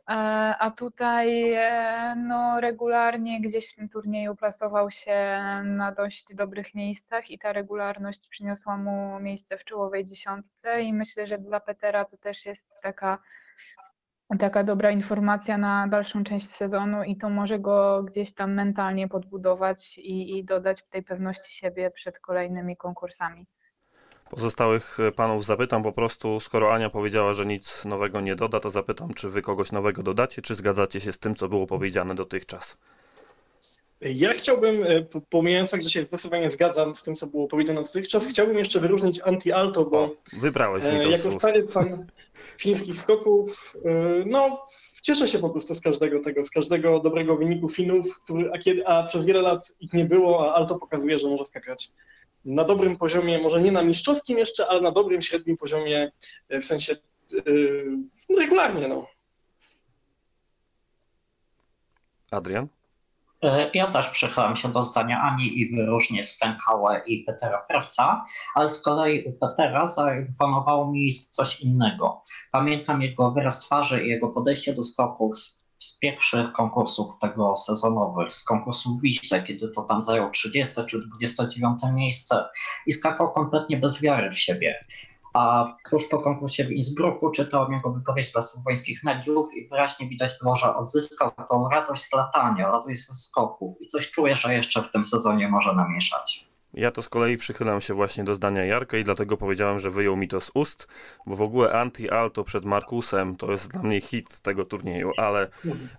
E, 0.09 0.11
a 0.59 0.71
tutaj 0.71 1.53
e, 1.53 2.15
no, 2.15 2.61
regularnie 2.61 3.41
gdzieś 3.41 3.71
w 3.71 3.75
tym 3.75 3.89
turnieju 3.89 4.35
plasował 4.35 4.91
się 4.91 5.39
na 5.63 5.91
dość 5.91 6.35
dobrych 6.35 6.75
miejscach 6.75 7.31
i 7.31 7.39
ta 7.39 7.53
regularność 7.53 8.27
przyniosła 8.27 8.77
mu 8.77 9.19
miejsce 9.19 9.57
w 9.57 9.63
czołowej 9.63 10.05
dziesiątce 10.05 10.81
i 10.81 10.93
myślę, 10.93 11.27
że 11.27 11.37
dla 11.37 11.59
Petera 11.59 12.05
to 12.05 12.17
też 12.17 12.45
jest 12.45 12.81
taka, 12.83 13.17
taka 14.39 14.63
dobra 14.63 14.91
informacja 14.91 15.57
na 15.57 15.87
dalszą 15.87 16.23
część 16.23 16.49
sezonu 16.49 17.03
i 17.03 17.17
to 17.17 17.29
może 17.29 17.59
go 17.59 18.03
gdzieś 18.03 18.33
tam 18.33 18.53
mentalnie 18.53 19.07
podbudować 19.07 19.97
i, 19.97 20.37
i 20.37 20.45
dodać 20.45 20.85
tej 20.85 21.03
pewności 21.03 21.53
siebie 21.53 21.91
przed 21.91 22.19
kolejnymi 22.19 22.77
konkursami. 22.77 23.47
Pozostałych 24.29 24.99
e, 24.99 25.11
panów 25.11 25.45
zapytam 25.45 25.83
po 25.83 25.91
prostu, 25.91 26.39
skoro 26.39 26.73
Ania 26.73 26.89
powiedziała, 26.89 27.33
że 27.33 27.45
nic 27.45 27.85
nowego 27.85 28.21
nie 28.21 28.35
doda, 28.35 28.59
to 28.59 28.69
zapytam, 28.69 29.13
czy 29.13 29.29
wy 29.29 29.41
kogoś 29.41 29.71
nowego 29.71 30.03
dodacie, 30.03 30.41
czy 30.41 30.55
zgadzacie 30.55 30.99
się 30.99 31.11
z 31.11 31.19
tym, 31.19 31.35
co 31.35 31.49
było 31.49 31.67
powiedziane 31.67 32.15
dotychczas? 32.15 32.77
Ja 34.01 34.33
chciałbym, 34.33 34.83
e, 34.83 35.05
pomijając 35.29 35.71
fakt, 35.71 35.83
że 35.83 35.89
się 35.89 36.03
zdecydowanie 36.03 36.51
zgadzam 36.51 36.95
z 36.95 37.03
tym, 37.03 37.15
co 37.15 37.27
było 37.27 37.47
powiedziane 37.47 37.81
dotychczas, 37.81 38.27
chciałbym 38.27 38.57
jeszcze 38.57 38.79
wyróżnić 38.79 39.21
anti-alto, 39.21 39.89
bo 39.89 39.97
o, 39.99 40.15
wybrałeś 40.33 40.83
mi 40.83 40.91
to 40.91 41.07
e, 41.07 41.11
jako 41.11 41.31
stary 41.31 41.63
pan 41.63 42.05
fińskich 42.57 42.97
skoków, 42.97 43.77
no 44.25 44.63
cieszę 45.01 45.27
się 45.27 45.39
po 45.39 45.49
prostu 45.49 45.75
z 45.75 45.81
każdego 45.81 46.19
tego, 46.19 46.43
z 46.43 46.49
każdego 46.49 46.99
dobrego 46.99 47.37
wyniku 47.37 47.67
Finów, 47.67 48.19
który, 48.19 48.51
a, 48.53 48.57
kiedy, 48.57 48.87
a 48.87 49.03
przez 49.03 49.25
wiele 49.25 49.41
lat 49.41 49.71
ich 49.79 49.93
nie 49.93 50.05
było, 50.05 50.51
a 50.51 50.55
alto 50.55 50.75
pokazuje, 50.75 51.19
że 51.19 51.27
może 51.27 51.45
skakać 51.45 51.89
na 52.45 52.63
dobrym 52.63 52.97
poziomie, 52.97 53.41
może 53.41 53.61
nie 53.61 53.71
na 53.71 53.81
mistrzowskim 53.81 54.37
jeszcze, 54.37 54.67
ale 54.67 54.81
na 54.81 54.91
dobrym, 54.91 55.21
średnim 55.21 55.57
poziomie, 55.57 56.11
w 56.49 56.63
sensie 56.63 56.95
yy, 57.45 58.37
regularnie. 58.37 58.87
No. 58.87 59.07
Adrian? 62.31 62.67
E, 63.43 63.71
ja 63.73 63.91
też 63.91 64.09
przychylam 64.09 64.55
się 64.55 64.71
do 64.71 64.81
zdania 64.81 65.21
Ani 65.21 65.59
i 65.59 65.75
wyróżnię 65.75 66.23
Stękałę 66.23 67.01
i 67.05 67.23
Petera 67.23 67.65
Krawca, 67.67 68.23
ale 68.55 68.69
z 68.69 68.81
kolei 68.81 69.23
u 69.23 69.33
Petera 69.33 69.87
zaimponowało 69.87 70.91
mi 70.91 71.13
coś 71.13 71.61
innego. 71.61 72.23
Pamiętam 72.51 73.01
jego 73.01 73.31
wyraz 73.31 73.59
twarzy 73.59 74.05
i 74.05 74.09
jego 74.09 74.29
podejście 74.29 74.73
do 74.73 74.83
skoków 74.83 75.37
z, 75.37 75.68
z 75.79 75.99
pierwszych 75.99 76.51
konkursów 76.51 77.19
tego 77.21 77.55
sezonowych, 77.55 78.33
z 78.33 78.43
konkursów 78.43 79.01
Wiśle, 79.01 79.43
kiedy 79.43 79.67
to 79.67 79.81
tam 79.81 80.01
zajął 80.01 80.29
30 80.31 80.75
czy 80.87 81.07
29 81.07 81.79
miejsce 81.93 82.45
i 82.85 82.91
skakał 82.91 83.33
kompletnie 83.33 83.77
bez 83.77 84.01
wiary 84.01 84.31
w 84.31 84.39
siebie. 84.39 84.79
A 85.33 85.73
tuż 85.89 86.05
po 86.05 86.19
konkursie 86.19 86.63
w 86.63 86.71
Innsbrucku 86.71 87.31
czytałem 87.31 87.73
jego 87.73 87.91
wypowiedź 87.91 88.31
dla 88.31 88.41
słoweńskich 88.41 89.03
mediów 89.03 89.45
i 89.55 89.67
wyraźnie 89.67 90.07
widać 90.07 90.31
było, 90.41 90.55
że 90.55 90.75
odzyskał 90.75 91.31
tą 91.49 91.69
radość 91.69 92.03
z 92.03 92.13
latania, 92.13 92.71
radość 92.71 93.07
ze 93.07 93.13
skoków 93.13 93.71
i 93.81 93.87
coś 93.87 94.11
czuję, 94.11 94.35
że 94.35 94.53
jeszcze 94.53 94.83
w 94.83 94.91
tym 94.91 95.05
sezonie 95.05 95.49
może 95.49 95.75
namieszać. 95.75 96.48
Ja 96.73 96.91
to 96.91 97.01
z 97.01 97.09
kolei 97.09 97.37
przychylam 97.37 97.81
się 97.81 97.93
właśnie 97.93 98.23
do 98.23 98.35
zdania 98.35 98.65
Jarka 98.65 98.97
i 98.97 99.03
dlatego 99.03 99.37
powiedziałem, 99.37 99.79
że 99.79 99.91
wyjął 99.91 100.17
mi 100.17 100.27
to 100.27 100.41
z 100.41 100.51
ust, 100.53 100.87
bo 101.25 101.35
w 101.35 101.41
ogóle 101.41 101.71
anti-alto 101.71 102.43
przed 102.43 102.65
Markusem 102.65 103.35
to 103.35 103.51
jest 103.51 103.71
dla 103.71 103.83
mnie 103.83 104.01
hit 104.01 104.39
tego 104.39 104.65
turnieju, 104.65 105.11
ale, 105.17 105.47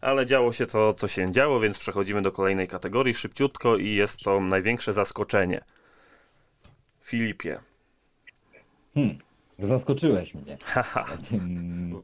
ale 0.00 0.26
działo 0.26 0.52
się 0.52 0.66
to, 0.66 0.92
co 0.92 1.08
się 1.08 1.32
działo, 1.32 1.60
więc 1.60 1.78
przechodzimy 1.78 2.22
do 2.22 2.32
kolejnej 2.32 2.68
kategorii 2.68 3.14
szybciutko 3.14 3.76
i 3.76 3.94
jest 3.94 4.20
to 4.20 4.40
największe 4.40 4.92
zaskoczenie. 4.92 5.64
Filipie, 7.00 7.60
Hmm, 8.94 9.18
zaskoczyłeś 9.58 10.34
mnie 10.34 10.58
tym, 11.30 12.02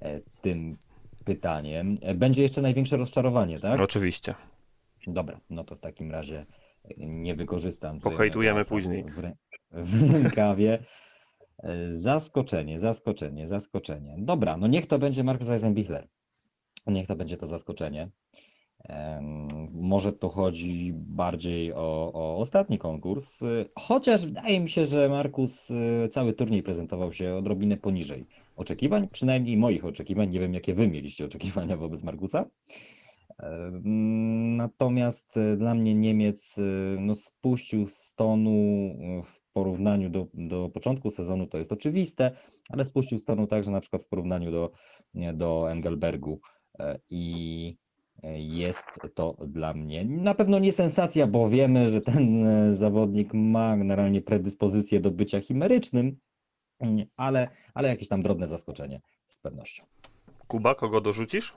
e, 0.00 0.20
tym 0.40 0.76
pytaniem. 1.24 1.98
E, 2.02 2.14
będzie 2.14 2.42
jeszcze 2.42 2.62
największe 2.62 2.96
rozczarowanie, 2.96 3.58
tak? 3.58 3.80
Oczywiście. 3.80 4.34
Dobra, 5.06 5.40
no 5.50 5.64
to 5.64 5.76
w 5.76 5.80
takim 5.80 6.10
razie 6.10 6.44
nie 6.96 7.34
wykorzystam. 7.34 8.00
Pohejtujemy 8.00 8.64
później. 8.64 9.04
W, 9.04 9.22
w 9.72 10.12
rękawie. 10.12 10.78
E, 11.58 11.88
zaskoczenie, 11.88 12.78
zaskoczenie, 12.78 13.46
zaskoczenie. 13.46 14.16
Dobra, 14.18 14.56
no 14.56 14.66
niech 14.66 14.86
to 14.86 14.98
będzie 14.98 15.24
Markus 15.24 15.48
Eisenbichler. 15.48 16.08
Niech 16.86 17.06
to 17.06 17.16
będzie 17.16 17.36
to 17.36 17.46
zaskoczenie. 17.46 18.10
Może 19.72 20.12
to 20.12 20.28
chodzi 20.28 20.92
bardziej 20.94 21.72
o, 21.72 22.12
o, 22.14 22.36
ostatni 22.36 22.78
konkurs, 22.78 23.40
chociaż 23.78 24.26
wydaje 24.26 24.60
mi 24.60 24.68
się, 24.68 24.84
że 24.84 25.08
Markus 25.08 25.70
y, 25.70 26.08
cały 26.10 26.32
turniej 26.32 26.62
prezentował 26.62 27.12
się 27.12 27.34
odrobinę 27.34 27.76
poniżej 27.76 28.26
oczekiwań, 28.56 29.08
przynajmniej 29.08 29.56
moich 29.56 29.84
oczekiwań. 29.84 30.30
Nie 30.30 30.40
wiem, 30.40 30.54
jakie 30.54 30.74
wy 30.74 30.88
mieliście 30.88 31.24
oczekiwania 31.24 31.76
wobec 31.76 32.04
Markusa. 32.04 32.44
Natomiast 34.56 35.36
y, 35.36 35.56
dla 35.56 35.74
mnie 35.74 35.94
Niemiec 35.94 36.58
y, 36.58 36.96
no, 37.00 37.14
spuścił 37.14 37.86
z 37.86 38.14
tonu 38.14 38.50
w 39.24 39.52
porównaniu 39.52 40.10
do, 40.10 40.26
do 40.34 40.68
początku 40.68 41.10
sezonu, 41.10 41.46
to 41.46 41.58
jest 41.58 41.72
oczywiste, 41.72 42.30
ale 42.70 42.84
spuścił 42.84 43.18
z 43.18 43.24
tonu 43.24 43.46
także 43.46 43.70
na 43.70 43.80
przykład 43.80 44.02
w 44.02 44.08
porównaniu 44.08 44.50
do, 44.50 44.70
do 45.34 45.72
Engelbergu. 45.72 46.40
I 47.10 47.76
jest 48.34 48.86
to 49.14 49.36
dla 49.46 49.74
mnie 49.74 50.04
na 50.04 50.34
pewno 50.34 50.58
nie 50.58 50.72
sensacja, 50.72 51.26
bo 51.26 51.48
wiemy, 51.48 51.88
że 51.88 52.00
ten 52.00 52.46
e, 52.46 52.76
zawodnik 52.76 53.34
ma 53.34 53.76
generalnie 53.76 54.22
predyspozycję 54.22 55.00
do 55.00 55.10
bycia 55.10 55.40
chimerycznym, 55.40 56.16
ale, 57.16 57.48
ale 57.74 57.88
jakieś 57.88 58.08
tam 58.08 58.22
drobne 58.22 58.46
zaskoczenie 58.46 59.00
z 59.26 59.40
pewnością. 59.40 59.84
Kuba, 60.48 60.74
kogo 60.74 61.00
dorzucisz? 61.00 61.54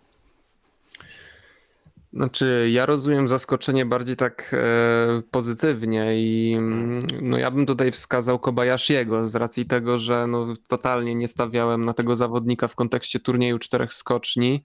Znaczy, 2.14 2.70
ja 2.72 2.86
rozumiem 2.86 3.28
zaskoczenie 3.28 3.86
bardziej 3.86 4.16
tak 4.16 4.52
e, 4.54 5.22
pozytywnie 5.32 6.22
i 6.22 6.54
mm, 6.58 7.00
no 7.22 7.38
ja 7.38 7.52
bym 7.52 7.66
tutaj 7.66 7.92
wskazał 7.92 8.40
Kobayashiego 8.40 9.28
z 9.28 9.36
racji 9.36 9.66
tego, 9.66 9.98
że 9.98 10.28
no, 10.28 10.54
totalnie 10.68 11.16
nie 11.16 11.28
stawiałem 11.28 11.86
na 11.86 11.94
tego 11.94 12.16
zawodnika 12.16 12.68
w 12.68 12.76
kontekście 12.76 13.20
turnieju 13.20 13.60
czterech 13.60 13.94
skoczni. 13.94 14.64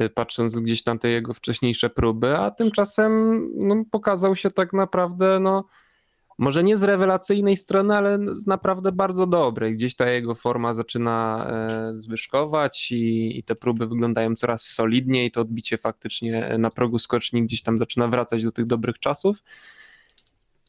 Y, 0.00 0.10
patrząc 0.10 0.56
gdzieś 0.56 0.82
tam 0.82 0.98
te 0.98 1.08
jego 1.08 1.34
wcześniejsze 1.34 1.90
próby, 1.90 2.36
a 2.36 2.50
tymczasem 2.50 3.42
no, 3.56 3.84
pokazał 3.90 4.36
się 4.36 4.50
tak 4.50 4.72
naprawdę, 4.72 5.40
no, 5.40 5.64
może 6.38 6.64
nie 6.64 6.76
z 6.76 6.82
rewelacyjnej 6.82 7.56
strony, 7.56 7.96
ale 7.96 8.18
z 8.34 8.46
naprawdę 8.46 8.92
bardzo 8.92 9.26
dobrej. 9.26 9.74
Gdzieś 9.74 9.96
ta 9.96 10.10
jego 10.10 10.34
forma 10.34 10.74
zaczyna 10.74 11.46
e, 11.50 11.94
zwyżkować 11.94 12.92
i, 12.92 13.38
i, 13.38 13.42
te 13.42 13.54
próby 13.54 13.86
wyglądają 13.86 14.34
coraz 14.34 14.62
solidniej. 14.62 15.30
To 15.30 15.40
odbicie 15.40 15.78
faktycznie 15.78 16.56
na 16.58 16.70
progu 16.70 16.98
skoczni 16.98 17.42
gdzieś 17.42 17.62
tam 17.62 17.78
zaczyna 17.78 18.08
wracać 18.08 18.44
do 18.44 18.52
tych 18.52 18.64
dobrych 18.64 19.00
czasów. 19.00 19.42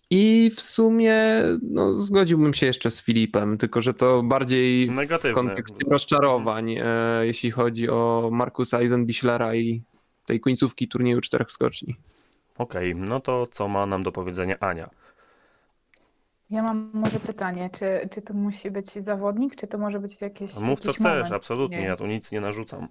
I 0.10 0.52
w 0.56 0.62
sumie 0.62 1.44
no, 1.62 1.96
zgodziłbym 1.96 2.54
się 2.54 2.66
jeszcze 2.66 2.92
z 2.92 3.02
Filipem, 3.02 3.58
tylko 3.58 3.82
że 3.82 3.94
to 3.94 4.24
bardziej 4.24 4.90
Negatywne. 4.90 5.32
w 5.32 5.36
kontekście 5.36 5.86
rozczarowań, 5.90 6.76
e, 6.80 6.86
jeśli 7.24 7.52
chodzi 7.52 7.90
o 7.90 8.30
Markusa 8.32 8.80
Eisenbichlera 8.80 9.56
i 9.56 9.82
tej 10.26 10.40
końcówki 10.40 10.88
turnieju 10.88 11.22
czterech 11.22 11.52
skoczni. 11.52 11.96
Okej, 12.58 12.94
okay, 12.94 13.06
no 13.08 13.20
to 13.20 13.48
co 13.48 13.68
ma 13.68 13.86
nam 13.86 14.04
do 14.04 14.12
powiedzenia 14.12 14.60
Ania? 14.60 14.90
Ja 16.50 16.64
mam 16.64 16.92
może 16.94 17.20
pytanie, 17.20 17.70
czy, 17.74 18.10
czy 18.12 18.22
to 18.22 18.34
musi 18.34 18.72
być 18.72 18.92
zawodnik, 18.92 19.56
czy 19.56 19.68
to 19.68 19.78
może 19.78 20.00
być 20.00 20.22
jakieś. 20.22 20.60
Mów 20.60 20.80
co 20.80 20.94
chcesz, 20.94 21.32
absolutnie, 21.32 21.78
nie. 21.78 21.86
ja 21.86 21.96
tu 21.96 22.06
nic 22.06 22.32
nie 22.32 22.42
narzucam. 22.42 22.88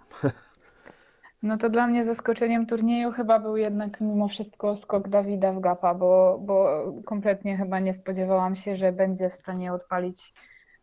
No 1.44 1.58
to 1.58 1.70
dla 1.70 1.86
mnie 1.86 2.04
zaskoczeniem 2.04 2.66
turnieju 2.66 3.12
chyba 3.12 3.38
był 3.38 3.56
jednak 3.56 4.00
mimo 4.00 4.28
wszystko 4.28 4.76
skok 4.76 5.08
Dawida 5.08 5.52
w 5.52 5.60
Gapa, 5.60 5.94
bo, 5.94 6.38
bo 6.40 6.82
kompletnie 7.04 7.56
chyba 7.56 7.80
nie 7.80 7.94
spodziewałam 7.94 8.54
się, 8.54 8.76
że 8.76 8.92
będzie 8.92 9.30
w 9.30 9.34
stanie 9.34 9.72
odpalić 9.72 10.34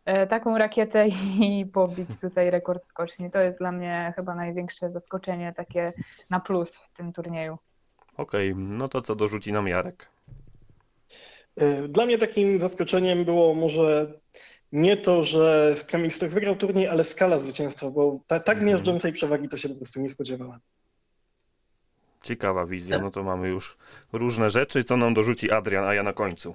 e, 0.04 0.26
taką 0.26 0.58
rakietę 0.58 1.08
i 1.48 1.66
pobić 1.66 2.20
tutaj 2.20 2.50
rekord 2.50 2.84
skoczni. 2.84 3.30
To 3.30 3.40
jest 3.40 3.58
dla 3.58 3.72
mnie 3.72 4.12
chyba 4.16 4.34
największe 4.34 4.90
zaskoczenie 4.90 5.52
takie 5.52 5.92
na 6.30 6.40
plus 6.40 6.76
w 6.76 6.92
tym 6.92 7.12
turnieju. 7.12 7.58
Okej, 8.16 8.52
okay, 8.52 8.64
no 8.64 8.88
to 8.88 9.02
co 9.02 9.14
dorzuci 9.14 9.52
nam 9.52 9.68
Jarek? 9.68 10.08
E, 11.56 11.88
dla 11.88 12.06
mnie 12.06 12.18
takim 12.18 12.60
zaskoczeniem 12.60 13.24
było 13.24 13.54
może 13.54 14.12
nie 14.72 14.96
to, 14.96 15.24
że 15.24 15.74
Kamil 15.90 16.10
Stoch 16.10 16.30
wygrał 16.30 16.56
turniej, 16.56 16.88
ale 16.88 17.04
skala 17.04 17.38
zwycięstwa, 17.38 17.90
bo 17.90 18.20
ta, 18.26 18.40
tak 18.40 18.56
mhm. 18.56 18.66
miażdżącej 18.66 19.12
przewagi 19.12 19.48
to 19.48 19.58
się 19.58 19.68
po 19.68 19.74
prostu 19.74 20.00
nie 20.00 20.08
spodziewałem. 20.08 20.60
Ciekawa 22.22 22.66
wizja, 22.66 22.98
no 22.98 23.10
to 23.10 23.22
mamy 23.22 23.48
już 23.48 23.76
różne 24.12 24.50
rzeczy. 24.50 24.84
Co 24.84 24.96
nam 24.96 25.14
dorzuci 25.14 25.50
Adrian, 25.50 25.84
a 25.84 25.94
ja 25.94 26.02
na 26.02 26.12
końcu. 26.12 26.54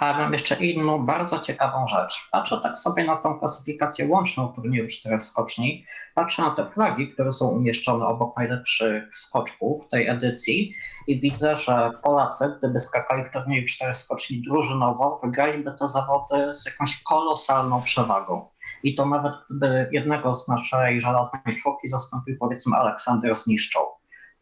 A 0.00 0.18
mam 0.18 0.32
jeszcze 0.32 0.54
inną 0.54 1.06
bardzo 1.06 1.38
ciekawą 1.38 1.86
rzecz. 1.86 2.28
Patrzę 2.32 2.60
tak 2.62 2.78
sobie 2.78 3.04
na 3.04 3.16
tą 3.16 3.38
klasyfikację 3.38 4.08
łączną 4.08 4.48
turnieju 4.48 4.86
czterech 4.86 5.22
skoczni, 5.22 5.84
patrzę 6.14 6.42
na 6.42 6.50
te 6.50 6.70
flagi, 6.70 7.08
które 7.08 7.32
są 7.32 7.48
umieszczone 7.48 8.06
obok 8.06 8.36
najlepszych 8.36 9.16
skoczków 9.16 9.88
tej 9.88 10.08
edycji 10.08 10.74
i 11.06 11.20
widzę, 11.20 11.56
że 11.56 11.90
Polacy, 12.02 12.54
gdyby 12.58 12.80
skakali 12.80 13.24
w 13.24 13.30
turnieju 13.30 13.66
czterech 13.68 13.96
skoczni 13.96 14.42
drużynowo, 14.42 15.20
wygraliby 15.24 15.72
te 15.78 15.88
zawody 15.88 16.54
z 16.54 16.66
jakąś 16.66 17.02
kolosalną 17.02 17.82
przewagą. 17.82 18.48
I 18.82 18.94
to 18.94 19.06
nawet 19.06 19.32
gdyby 19.50 19.88
jednego 19.92 20.34
z 20.34 20.48
naszej 20.48 21.00
żelaznej 21.00 21.56
czwórki 21.58 21.88
zastąpił 21.88 22.36
powiedzmy 22.38 22.76
Aleksander 22.76 23.34
Zniszczą. 23.34 23.80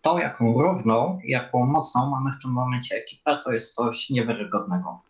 To, 0.01 0.18
jaką 0.18 0.62
równą, 0.62 1.18
jaką 1.25 1.66
mocną 1.66 2.11
mamy 2.11 2.33
w 2.33 2.42
tym 2.42 2.51
momencie 2.51 2.97
ekipę, 2.97 3.40
to 3.44 3.53
jest 3.53 3.75
coś 3.75 4.11
niewiarygodnego. 4.11 5.03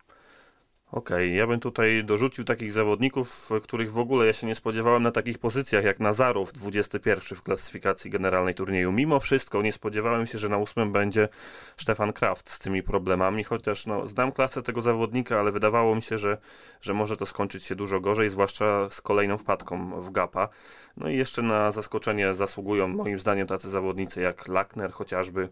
Okej, 0.91 1.27
okay, 1.27 1.27
ja 1.27 1.47
bym 1.47 1.59
tutaj 1.59 2.03
dorzucił 2.03 2.43
takich 2.43 2.71
zawodników, 2.71 3.49
których 3.63 3.91
w 3.91 3.99
ogóle 3.99 4.25
ja 4.25 4.33
się 4.33 4.47
nie 4.47 4.55
spodziewałem 4.55 5.03
na 5.03 5.11
takich 5.11 5.39
pozycjach 5.39 5.83
jak 5.83 5.99
Nazarów, 5.99 6.53
21 6.53 7.37
w 7.37 7.41
klasyfikacji 7.41 8.11
generalnej 8.11 8.55
turnieju. 8.55 8.91
Mimo 8.91 9.19
wszystko 9.19 9.61
nie 9.61 9.71
spodziewałem 9.71 10.27
się, 10.27 10.37
że 10.37 10.49
na 10.49 10.57
ósmym 10.57 10.91
będzie 10.91 11.29
Stefan 11.77 12.13
Kraft 12.13 12.49
z 12.49 12.59
tymi 12.59 12.83
problemami, 12.83 13.43
chociaż 13.43 13.85
no, 13.85 14.07
znam 14.07 14.31
klasę 14.31 14.61
tego 14.61 14.81
zawodnika, 14.81 15.39
ale 15.39 15.51
wydawało 15.51 15.95
mi 15.95 16.01
się, 16.01 16.17
że, 16.17 16.37
że 16.81 16.93
może 16.93 17.17
to 17.17 17.25
skończyć 17.25 17.63
się 17.63 17.75
dużo 17.75 17.99
gorzej, 17.99 18.29
zwłaszcza 18.29 18.89
z 18.89 19.01
kolejną 19.01 19.37
wpadką 19.37 20.01
w 20.01 20.11
gapa. 20.11 20.49
No 20.97 21.09
i 21.09 21.17
jeszcze 21.17 21.41
na 21.41 21.71
zaskoczenie 21.71 22.33
zasługują 22.33 22.87
moim 22.87 23.19
zdaniem 23.19 23.47
tacy 23.47 23.69
zawodnicy 23.69 24.21
jak 24.21 24.47
Lackner 24.47 24.91
chociażby, 24.91 25.49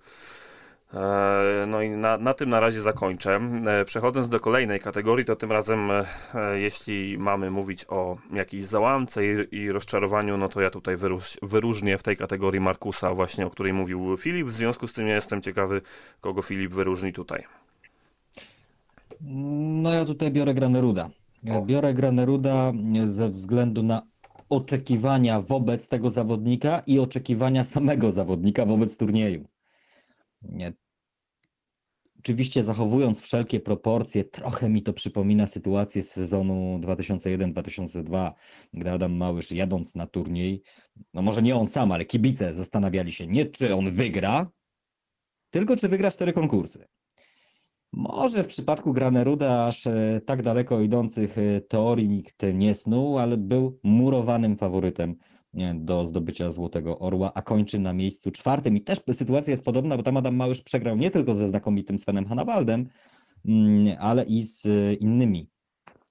no 1.67 1.82
i 1.82 1.89
na, 1.89 2.17
na, 2.17 2.34
tym 2.34 2.49
na 2.49 2.60
razie 2.60 2.82
zakończę. 2.82 3.39
E, 3.67 3.86
przechodząc 3.86 4.29
do 4.29 4.39
kolejnej 4.39 4.79
kategorii, 4.79 5.25
to 5.25 5.36
tym 5.36 5.51
razem, 5.51 5.91
e, 5.91 6.06
jeśli 6.60 7.17
mamy 7.17 7.51
mówić 7.51 7.86
o 7.89 8.17
jakiejś 8.34 8.63
załamce 8.63 9.25
i, 9.25 9.56
i 9.56 9.71
rozczarowaniu, 9.71 10.38
no 10.38 10.49
to 10.49 10.62
ja 10.62 10.69
tutaj 10.69 10.97
wyróż, 10.97 11.38
wyróżnię 11.41 11.97
w 11.97 12.03
tej 12.03 12.17
kategorii 12.17 12.62
Markusa, 12.62 13.13
właśnie 13.13 13.45
o 13.45 13.49
której 13.49 13.73
mówił 13.73 14.17
Filip. 14.17 14.47
W 14.47 14.51
związku 14.51 14.88
z 14.88 14.93
tym 14.93 15.08
ja 15.08 15.15
jestem 15.15 15.41
ciekawy, 15.41 15.82
kogo 16.21 16.41
Filip 16.41 16.73
wyróżni 16.73 17.13
tutaj. 17.13 17.43
No 19.21 19.93
ja 19.93 20.06
tutaj 20.06 20.32
biorę 20.32 20.53
Graneruda. 20.53 21.10
Biorę 21.65 21.93
Graneruda 21.93 22.71
ze 23.06 23.29
względu 23.29 23.84
na 23.84 24.01
oczekiwania 24.49 25.41
wobec 25.41 25.88
tego 25.88 26.10
zawodnika 26.10 26.82
i 26.88 26.99
oczekiwania 26.99 27.63
samego 27.63 28.12
zawodnika 28.12 28.65
wobec 28.65 28.97
turnieju. 28.97 29.45
Oczywiście 32.23 32.63
zachowując 32.63 33.21
wszelkie 33.21 33.59
proporcje, 33.59 34.23
trochę 34.23 34.69
mi 34.69 34.81
to 34.81 34.93
przypomina 34.93 35.47
sytuację 35.47 36.03
z 36.03 36.12
sezonu 36.12 36.79
2001-2002, 36.79 38.31
gdy 38.73 38.91
Adam 38.91 39.17
Małysz 39.17 39.51
jadąc 39.51 39.95
na 39.95 40.07
turniej, 40.07 40.63
no 41.13 41.21
może 41.21 41.41
nie 41.41 41.55
on 41.55 41.67
sam, 41.67 41.91
ale 41.91 42.05
kibice 42.05 42.53
zastanawiali 42.53 43.12
się 43.12 43.27
nie 43.27 43.45
czy 43.45 43.75
on 43.75 43.91
wygra, 43.91 44.51
tylko 45.49 45.75
czy 45.75 45.88
wygra 45.88 46.12
cztery 46.12 46.33
konkursy. 46.33 46.86
Może 47.93 48.43
w 48.43 48.47
przypadku 48.47 48.93
Graneruda 48.93 49.67
aż 49.67 49.88
e, 49.88 50.21
tak 50.25 50.41
daleko 50.41 50.81
idących 50.81 51.38
e, 51.38 51.62
teorii 51.62 52.09
nikt 52.09 52.45
nie 52.53 52.73
snuł, 52.75 53.19
ale 53.19 53.38
był 53.38 53.79
murowanym 53.83 54.57
faworytem 54.57 55.15
do 55.73 56.05
zdobycia 56.05 56.51
Złotego 56.51 56.99
Orła, 56.99 57.31
a 57.33 57.41
kończy 57.41 57.79
na 57.79 57.93
miejscu 57.93 58.31
czwartym. 58.31 58.77
I 58.77 58.81
też 58.81 58.99
sytuacja 59.11 59.51
jest 59.51 59.65
podobna, 59.65 59.97
bo 59.97 60.03
tam 60.03 60.17
Adam 60.17 60.35
Małysz 60.35 60.61
przegrał 60.61 60.95
nie 60.95 61.11
tylko 61.11 61.35
ze 61.35 61.47
znakomitym 61.47 61.99
Svenem 61.99 62.25
Hanawaldem, 62.25 62.89
mm, 63.45 63.95
ale 63.99 64.23
i 64.23 64.41
z 64.41 64.67
innymi 65.01 65.49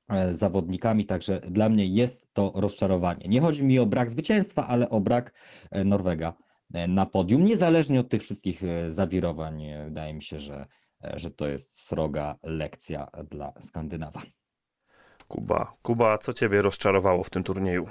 e, 0.08 0.32
zawodnikami, 0.32 1.04
także 1.06 1.40
dla 1.40 1.68
mnie 1.68 1.86
jest 1.86 2.28
to 2.32 2.52
rozczarowanie. 2.54 3.28
Nie 3.28 3.40
chodzi 3.40 3.64
mi 3.64 3.78
o 3.78 3.86
brak 3.86 4.10
zwycięstwa, 4.10 4.66
ale 4.66 4.90
o 4.90 5.00
brak 5.00 5.34
Norwega 5.84 6.32
na 6.88 7.06
podium. 7.06 7.44
Niezależnie 7.44 8.00
od 8.00 8.08
tych 8.08 8.22
wszystkich 8.22 8.62
zawirowań, 8.86 9.64
wydaje 9.84 10.14
mi 10.14 10.22
się, 10.22 10.38
że 10.38 10.66
że 11.14 11.30
to 11.30 11.48
jest 11.48 11.80
sroga 11.80 12.36
lekcja 12.42 13.06
dla 13.30 13.52
Skandynawa. 13.60 14.22
Kuba, 15.28 15.76
Kuba, 15.82 16.18
co 16.18 16.32
ciebie 16.32 16.62
rozczarowało 16.62 17.24
w 17.24 17.30
tym 17.30 17.44
turnieju? 17.44 17.86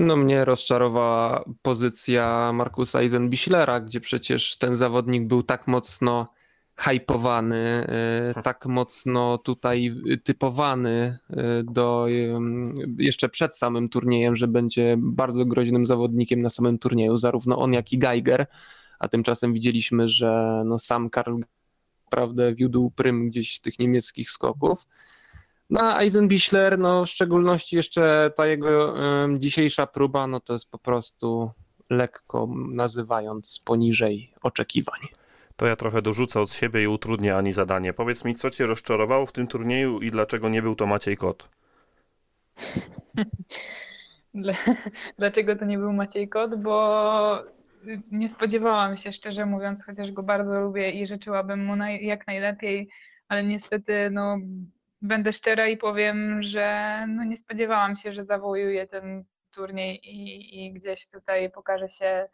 No 0.00 0.16
mnie 0.16 0.44
rozczarowała 0.44 1.44
pozycja 1.62 2.52
Markusa 2.52 3.00
Eisenbichlera, 3.00 3.80
gdzie 3.80 4.00
przecież 4.00 4.58
ten 4.58 4.74
zawodnik 4.74 5.26
był 5.26 5.42
tak 5.42 5.66
mocno 5.66 6.32
hypowany, 6.76 7.86
e, 8.36 8.42
tak 8.42 8.66
mocno 8.66 9.38
tutaj 9.38 9.94
typowany 10.24 11.18
e, 11.30 11.62
do 11.62 12.06
jeszcze 12.98 13.28
przed 13.28 13.58
samym 13.58 13.88
turniejem, 13.88 14.36
że 14.36 14.48
będzie 14.48 14.96
bardzo 14.98 15.44
groźnym 15.44 15.86
zawodnikiem 15.86 16.42
na 16.42 16.50
samym 16.50 16.78
turnieju, 16.78 17.16
zarówno 17.16 17.58
on 17.58 17.72
jak 17.72 17.92
i 17.92 17.98
Geiger 17.98 18.46
a 19.00 19.08
tymczasem 19.08 19.52
widzieliśmy, 19.52 20.08
że 20.08 20.62
no 20.66 20.78
sam 20.78 21.10
Karl 21.10 21.36
naprawdę 22.04 22.54
wiódł 22.54 22.90
prym 22.90 23.28
gdzieś 23.28 23.60
tych 23.60 23.78
niemieckich 23.78 24.30
skoków. 24.30 24.86
No 25.70 25.80
a 25.80 26.00
Eisenbichler, 26.00 26.78
no 26.78 27.04
w 27.04 27.08
szczególności 27.08 27.76
jeszcze 27.76 28.32
ta 28.36 28.46
jego 28.46 28.92
um, 28.92 29.40
dzisiejsza 29.40 29.86
próba, 29.86 30.26
no 30.26 30.40
to 30.40 30.52
jest 30.52 30.70
po 30.70 30.78
prostu 30.78 31.50
lekko 31.90 32.48
nazywając 32.68 33.58
poniżej 33.64 34.32
oczekiwań. 34.42 35.00
To 35.56 35.66
ja 35.66 35.76
trochę 35.76 36.02
dorzucę 36.02 36.40
od 36.40 36.52
siebie 36.52 36.82
i 36.82 36.86
utrudnię 36.86 37.36
Ani 37.36 37.52
zadanie. 37.52 37.92
Powiedz 37.92 38.24
mi, 38.24 38.34
co 38.34 38.50
cię 38.50 38.66
rozczarowało 38.66 39.26
w 39.26 39.32
tym 39.32 39.46
turnieju 39.46 40.00
i 40.00 40.10
dlaczego 40.10 40.48
nie 40.48 40.62
był 40.62 40.74
to 40.74 40.86
Maciej 40.86 41.16
Kot? 41.16 41.48
Dlaczego 45.18 45.56
to 45.56 45.64
nie 45.64 45.78
był 45.78 45.92
Maciej 45.92 46.28
Kot? 46.28 46.62
Bo 46.62 47.44
nie 48.10 48.28
spodziewałam 48.28 48.96
się, 48.96 49.12
szczerze 49.12 49.46
mówiąc, 49.46 49.84
chociaż 49.84 50.12
go 50.12 50.22
bardzo 50.22 50.60
lubię 50.60 50.90
i 50.90 51.06
życzyłabym 51.06 51.64
mu 51.64 51.76
naj, 51.76 52.04
jak 52.04 52.26
najlepiej, 52.26 52.88
ale 53.28 53.44
niestety 53.44 54.10
no, 54.10 54.38
będę 55.02 55.32
szczera 55.32 55.68
i 55.68 55.76
powiem, 55.76 56.42
że 56.42 56.96
no, 57.08 57.24
nie 57.24 57.36
spodziewałam 57.36 57.96
się, 57.96 58.12
że 58.12 58.24
zawołuje 58.24 58.86
ten 58.86 59.24
turniej 59.54 60.00
i, 60.06 60.66
i 60.66 60.72
gdzieś 60.72 61.08
tutaj 61.08 61.50
pokaże 61.50 61.88
się 61.88 62.28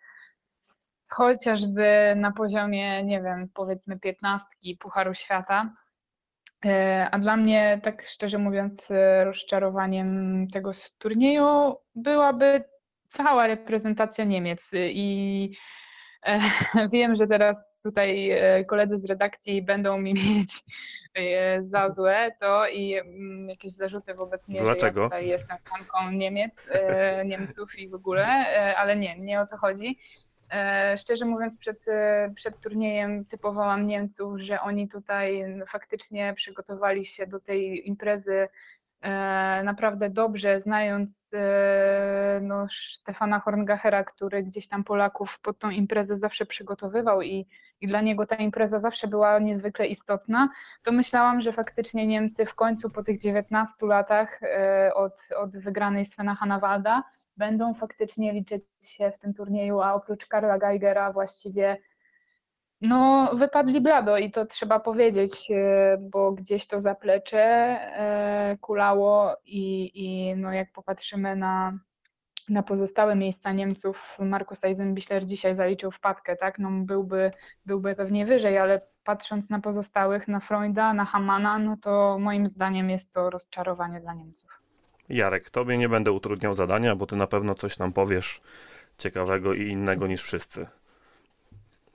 chociażby 1.09 2.15
na 2.17 2.33
poziomie, 2.33 3.05
nie 3.05 3.23
wiem, 3.23 3.49
powiedzmy 3.55 3.99
piętnastki 3.99 4.77
Pucharu 4.77 5.15
Świata. 5.15 5.73
E, 6.65 7.09
a 7.11 7.19
dla 7.19 7.37
mnie, 7.37 7.81
tak 7.83 8.07
szczerze 8.07 8.39
mówiąc, 8.39 8.89
rozczarowaniem 9.25 10.47
tego 10.53 10.71
turnieju 10.99 11.77
byłaby 11.95 12.65
cała 13.09 13.47
reprezentacja 13.47 14.25
Niemiec 14.25 14.71
i 14.75 15.51
e, 16.27 16.41
wiem, 16.93 17.15
że 17.15 17.27
teraz 17.27 17.63
tutaj 17.87 18.31
e, 18.31 18.65
koledzy 18.65 18.99
z 18.99 19.05
redakcji 19.05 19.63
będą 19.63 19.99
mi 19.99 20.15
mieć 20.25 20.65
e, 21.15 21.63
za 21.63 21.91
złe 21.91 22.33
to 22.41 22.69
i 22.69 22.95
mm, 22.95 23.49
jakieś 23.49 23.73
zarzuty 23.73 24.15
wobec 24.15 24.49
mnie, 24.49 24.61
Dlaczego? 24.61 25.01
ja 25.01 25.07
tutaj 25.07 25.29
jestem 25.29 25.57
fanką 25.65 26.13
Niemiec, 26.13 26.71
Niemców 27.25 27.79
i 27.79 27.89
w 27.89 27.95
ogóle, 27.95 28.27
ale 28.77 28.97
nie, 28.97 29.19
nie 29.19 29.41
o 29.41 29.47
to 29.47 29.57
chodzi. 29.57 29.99
Szczerze 30.97 31.25
mówiąc, 31.25 31.57
przed, 31.57 31.85
przed 32.35 32.61
turniejem 32.61 33.25
typowałam 33.25 33.87
Niemców, 33.87 34.41
że 34.41 34.61
oni 34.61 34.89
tutaj 34.89 35.45
faktycznie 35.69 36.35
przygotowali 36.35 37.05
się 37.05 37.27
do 37.27 37.41
tej 37.41 37.89
imprezy 37.89 38.49
E, 38.86 38.86
naprawdę 39.65 40.11
dobrze, 40.11 40.61
znając 40.61 41.31
e, 41.35 42.41
no, 42.43 42.67
Stefana 42.93 43.41
Horngachera, 43.41 44.05
który 44.05 44.43
gdzieś 44.43 44.69
tam 44.69 44.85
Polaków 44.85 45.41
pod 45.41 45.59
tą 45.59 45.71
imprezę 45.71 46.17
zawsze 46.17 46.47
przygotowywał 46.47 47.23
i, 47.23 47.47
i 47.81 47.89
dla 47.89 48.01
niego 48.01 48.27
ta 48.27 48.37
impreza 48.37 48.79
zawsze 48.79 49.09
była 49.09 49.39
niezwykle 49.39 49.87
istotna, 49.87 50.49
to 50.83 50.93
myślałam, 50.93 51.41
że 51.41 51.53
faktycznie 51.53 52.07
Niemcy 52.07 52.47
w 52.47 52.55
końcu 52.55 52.91
po 52.91 53.03
tych 53.03 53.21
19 53.21 53.87
latach 53.87 54.43
e, 54.43 54.95
od, 54.95 55.21
od 55.37 55.57
wygranej 55.57 56.05
Svena 56.05 56.35
Hanawalda 56.35 57.03
będą 57.37 57.75
faktycznie 57.75 58.33
liczyć 58.33 58.65
się 58.81 59.11
w 59.11 59.19
tym 59.19 59.35
turnieju, 59.35 59.81
a 59.81 59.95
oprócz 59.95 60.27
Karla 60.27 60.59
Geigera 60.59 61.13
właściwie 61.13 61.77
no, 62.81 63.31
wypadli 63.35 63.81
blado 63.81 64.19
i 64.19 64.31
to 64.31 64.47
trzeba 64.47 64.81
powiedzieć, 64.81 65.51
e, 65.51 65.97
bo 66.01 66.33
gdzieś 66.33 66.67
to 66.67 66.81
zaplecze 66.81 67.39
e, 67.39 68.57
kulało 68.61 69.37
i, 69.45 69.91
i 69.95 70.37
no 70.37 70.53
jak 70.53 70.73
popatrzymy 70.73 71.37
na, 71.37 71.79
na 72.49 72.63
pozostałe 72.63 73.17
miejsca 73.17 73.53
Niemców, 73.53 74.17
Markus 74.19 74.65
Eisenbichler 74.65 75.25
dzisiaj 75.25 75.55
zaliczył 75.55 75.91
wpadkę, 75.91 76.37
tak? 76.37 76.59
No 76.59 76.71
byłby, 76.71 77.31
byłby 77.67 77.95
pewnie 77.95 78.27
wyżej, 78.27 78.59
ale 78.59 78.81
patrząc 79.05 79.51
na 79.51 79.61
pozostałych, 79.61 80.29
na 80.29 80.41
Freunda, 80.41 80.95
na 80.95 81.05
Hamana, 81.05 81.59
no 81.59 81.77
to 81.83 82.19
moim 82.21 82.47
zdaniem 82.47 82.91
jest 82.91 83.13
to 83.13 83.31
rozczarowanie 83.31 84.01
dla 84.01 84.15
Niemców. 84.15 84.51
Jarek, 85.09 85.51
tobie 85.51 85.79
nie 85.79 85.89
będę 85.89 86.13
utrudniał 86.13 86.55
zadania, 86.55 86.97
bo 86.97 87.07
ty 87.07 87.17
na 87.17 87.27
pewno 87.27 87.55
coś 87.55 87.79
nam 87.79 87.93
powiesz 87.93 88.41
ciekawego 88.99 89.55
i 89.55 89.69
innego 89.69 90.07
niż 90.07 90.23
wszyscy. 90.23 90.67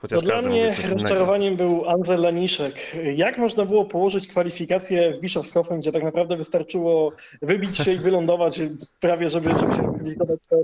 Chociaż 0.01 0.19
no 0.19 0.25
dla 0.25 0.41
mnie 0.41 0.75
rozczarowaniem 0.93 1.55
był 1.55 1.89
Anzel 1.89 2.21
Laniszek. 2.21 2.95
Jak 3.15 3.37
można 3.37 3.65
było 3.65 3.85
położyć 3.85 4.27
kwalifikacje 4.27 5.13
w 5.13 5.19
Bischofshofen, 5.19 5.79
gdzie 5.79 5.91
tak 5.91 6.03
naprawdę 6.03 6.37
wystarczyło 6.37 7.11
wybić 7.41 7.77
się 7.77 7.93
i 7.93 7.97
wylądować 7.97 8.59
prawie, 8.99 9.29
żeby, 9.29 9.49
żeby 9.59 9.73
się 9.73 9.83
skwalifikować, 9.83 10.39
to, 10.49 10.55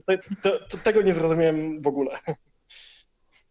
to, 0.42 0.60
to, 0.70 0.78
tego 0.78 1.02
nie 1.02 1.14
zrozumiałem 1.14 1.82
w 1.82 1.88
ogóle. 1.88 2.12
Okej, 2.20 2.38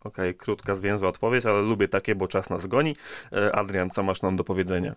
okay, 0.00 0.34
krótka, 0.34 0.74
zwięzła 0.74 1.08
odpowiedź, 1.08 1.46
ale 1.46 1.60
lubię 1.60 1.88
takie, 1.88 2.14
bo 2.14 2.28
czas 2.28 2.50
nas 2.50 2.66
goni. 2.66 2.96
E, 3.32 3.56
Adrian, 3.56 3.90
co 3.90 4.02
masz 4.02 4.22
nam 4.22 4.36
do 4.36 4.44
powiedzenia? 4.44 4.94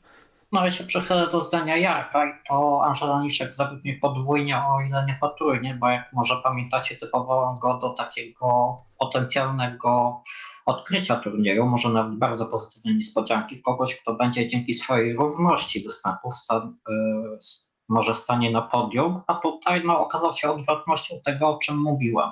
No 0.52 0.67
i 0.67 0.71
się 0.71 0.84
przychylę 0.84 1.28
do 1.28 1.41
zdania 1.41 1.78
Jarka 1.78 2.25
i 2.25 2.32
to 2.47 2.82
Angela 2.86 3.21
Niszek 3.21 3.54
zabił 3.54 3.80
mnie 3.84 3.97
podwójnie, 4.02 4.58
o 4.58 4.82
ile 4.82 5.06
nie 5.06 5.17
potrójnie, 5.21 5.78
bo 5.80 5.89
jak 5.89 6.13
może 6.13 6.36
pamiętacie, 6.43 6.95
typowałem 6.95 7.56
go 7.56 7.78
do 7.78 7.89
takiego 7.89 8.78
potencjalnego 8.99 10.21
odkrycia 10.65 11.15
turnieju, 11.15 11.65
może 11.65 11.89
nawet 11.89 12.15
bardzo 12.15 12.45
pozytywnej 12.45 12.95
niespodzianki, 12.95 13.62
kogoś, 13.62 13.95
kto 13.95 14.13
będzie 14.13 14.48
dzięki 14.48 14.74
swojej 14.74 15.15
równości 15.15 15.84
występów 15.84 16.38
sta, 16.38 16.72
y, 16.89 17.38
może 17.89 18.15
stanie 18.15 18.52
na 18.52 18.62
podium, 18.62 19.22
a 19.28 19.34
tutaj 19.36 19.82
no, 19.86 20.00
okazał 20.00 20.34
się 20.34 20.52
odwrotnością 20.52 21.15
tego, 21.26 21.50
o 21.50 21.58
czym 21.58 21.78
mówiłem. 21.78 22.30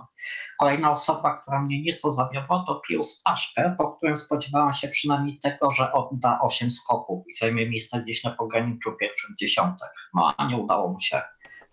Kolejna 0.59 0.91
osoba, 0.91 1.37
która 1.37 1.61
mnie 1.61 1.81
nieco 1.81 2.11
zawiodła, 2.11 2.63
to 2.67 2.81
Pius 2.87 3.21
Paszkę, 3.21 3.75
po 3.77 3.89
którym 3.89 4.17
spodziewałam 4.17 4.73
się 4.73 4.87
przynajmniej 4.87 5.39
tego, 5.39 5.71
że 5.71 5.93
odda 5.93 6.39
8 6.41 6.71
skoków 6.71 7.23
i 7.27 7.33
zajmie 7.33 7.69
miejsce 7.69 8.01
gdzieś 8.01 8.23
na 8.23 8.31
pograniczu 8.31 8.91
pierwszych 8.99 9.35
dziesiątek. 9.35 9.89
No 10.13 10.33
a 10.37 10.47
nie 10.47 10.57
udało 10.57 10.87
mu 10.87 10.99
się 10.99 11.21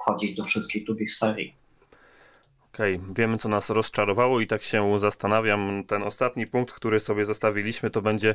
wchodzić 0.00 0.34
do 0.34 0.44
wszystkich 0.44 0.86
drugich 0.86 1.14
serii. 1.14 1.63
Okej, 2.74 2.96
okay. 2.96 3.14
wiemy 3.14 3.38
co 3.38 3.48
nas 3.48 3.70
rozczarowało 3.70 4.40
i 4.40 4.46
tak 4.46 4.62
się 4.62 5.00
zastanawiam, 5.00 5.84
ten 5.86 6.02
ostatni 6.02 6.46
punkt, 6.46 6.74
który 6.74 7.00
sobie 7.00 7.24
zostawiliśmy, 7.24 7.90
to 7.90 8.02
będzie 8.02 8.34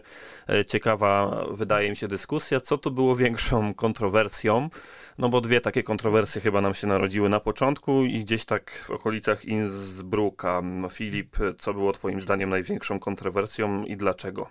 e, 0.49 0.65
ciekawa, 0.65 1.43
wydaje 1.51 1.89
mi 1.89 1.95
się, 1.95 2.07
dyskusja, 2.07 2.59
co 2.59 2.77
tu 2.77 2.91
było 2.91 3.15
większą 3.15 3.73
kontrowersją, 3.73 4.69
no 5.17 5.29
bo 5.29 5.41
dwie 5.41 5.61
takie 5.61 5.83
kontrowersje 5.83 6.41
chyba 6.41 6.61
nam 6.61 6.73
się 6.73 6.87
narodziły 6.87 7.29
na 7.29 7.39
początku 7.39 8.03
i 8.05 8.19
gdzieś 8.19 8.45
tak 8.45 8.83
w 8.87 8.89
okolicach 8.89 9.45
Innsbrucka. 9.45 10.61
No, 10.61 10.89
Filip, 10.89 11.37
co 11.57 11.73
było 11.73 11.93
twoim 11.93 12.21
zdaniem 12.21 12.49
największą 12.49 12.99
kontrowersją 12.99 13.83
i 13.83 13.97
dlaczego? 13.97 14.49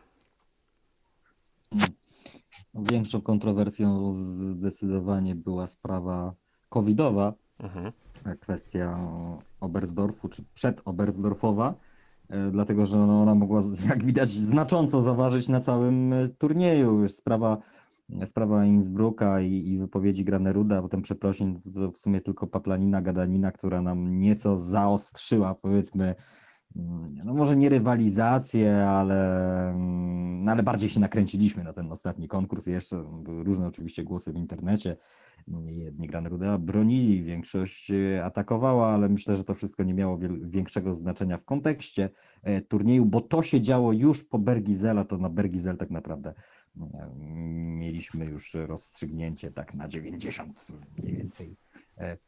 Większą 2.74 3.20
kontrowersją 3.20 4.11
zdecydowanie 4.11 5.34
była 5.34 5.66
sprawa 5.66 6.34
covidowa, 6.68 7.32
mhm. 7.61 7.93
Kwestia 8.41 8.99
Oberstdorfu, 9.61 10.29
czy 10.29 10.45
przed 10.55 10.83
Oberstdorfowa, 10.85 11.75
e, 12.29 12.51
dlatego 12.51 12.87
że 12.87 13.01
ona 13.01 13.35
mogła, 13.35 13.61
jak 13.89 14.05
widać, 14.05 14.31
znacząco 14.31 15.01
zaważyć 15.01 15.49
na 15.49 15.61
całym 15.61 16.12
e, 16.12 16.29
turnieju. 16.29 17.09
Sprawa, 17.09 17.59
sprawa 18.25 18.64
Innsbrucka 18.64 19.41
i, 19.41 19.69
i 19.69 19.79
wypowiedzi 19.79 20.25
Graneruda, 20.25 20.83
potem 20.83 21.03
przeprosin, 21.03 21.61
to, 21.61 21.71
to 21.71 21.91
w 21.91 21.99
sumie 21.99 22.21
tylko 22.21 22.47
paplanina, 22.47 23.03
gadanina, 23.03 23.53
która 23.53 23.83
nam 23.83 24.16
nieco 24.16 24.57
zaostrzyła, 24.57 25.55
powiedzmy, 25.55 26.14
no 27.25 27.35
może 27.35 27.57
nie 27.57 27.69
rywalizację, 27.69 28.77
ale, 28.77 29.71
mm, 29.71 30.45
no 30.45 30.53
ale 30.53 30.62
bardziej 30.62 30.91
się 30.91 31.01
nakręciliśmy 31.01 31.64
na 31.64 31.73
ten 31.73 31.93
ostatni 31.93 32.29
konkurs. 32.29 32.66
Jeszcze 32.66 33.05
były 33.23 33.45
różne 33.45 33.66
oczywiście 33.66 34.05
głosy 34.05 34.33
w 34.33 34.37
internecie. 34.37 34.97
Jedni 35.66 36.07
Gran 36.07 36.27
Rudea 36.27 36.59
bronili, 36.59 37.23
większość 37.23 37.91
e, 37.91 38.25
atakowała, 38.25 38.89
ale 38.89 39.09
myślę, 39.09 39.37
że 39.37 39.45
to 39.45 39.55
wszystko 39.55 39.85
nie 39.85 39.95
miało 39.95 40.19
większego 40.43 40.95
znaczenia 40.95 41.39
w 41.39 41.45
kontekście 41.45 42.11
e, 42.43 42.61
turnieju, 42.61 43.07
bo 43.07 43.21
to 43.21 43.43
się 43.43 43.61
działo 43.61 43.93
już 43.93 44.25
po 44.25 44.39
Bergizela, 44.39 45.05
to 45.05 45.19
na 45.19 45.31
Bergizel 45.31 45.77
tak 45.77 45.91
naprawdę 45.91 46.35
e, 46.81 47.11
mieliśmy 47.79 48.27
już 48.27 48.55
rozstrzygnięcie 48.55 49.51
tak 49.51 49.75
na 49.75 49.89
90 49.89 50.66
mniej 51.03 51.16
więcej 51.16 51.57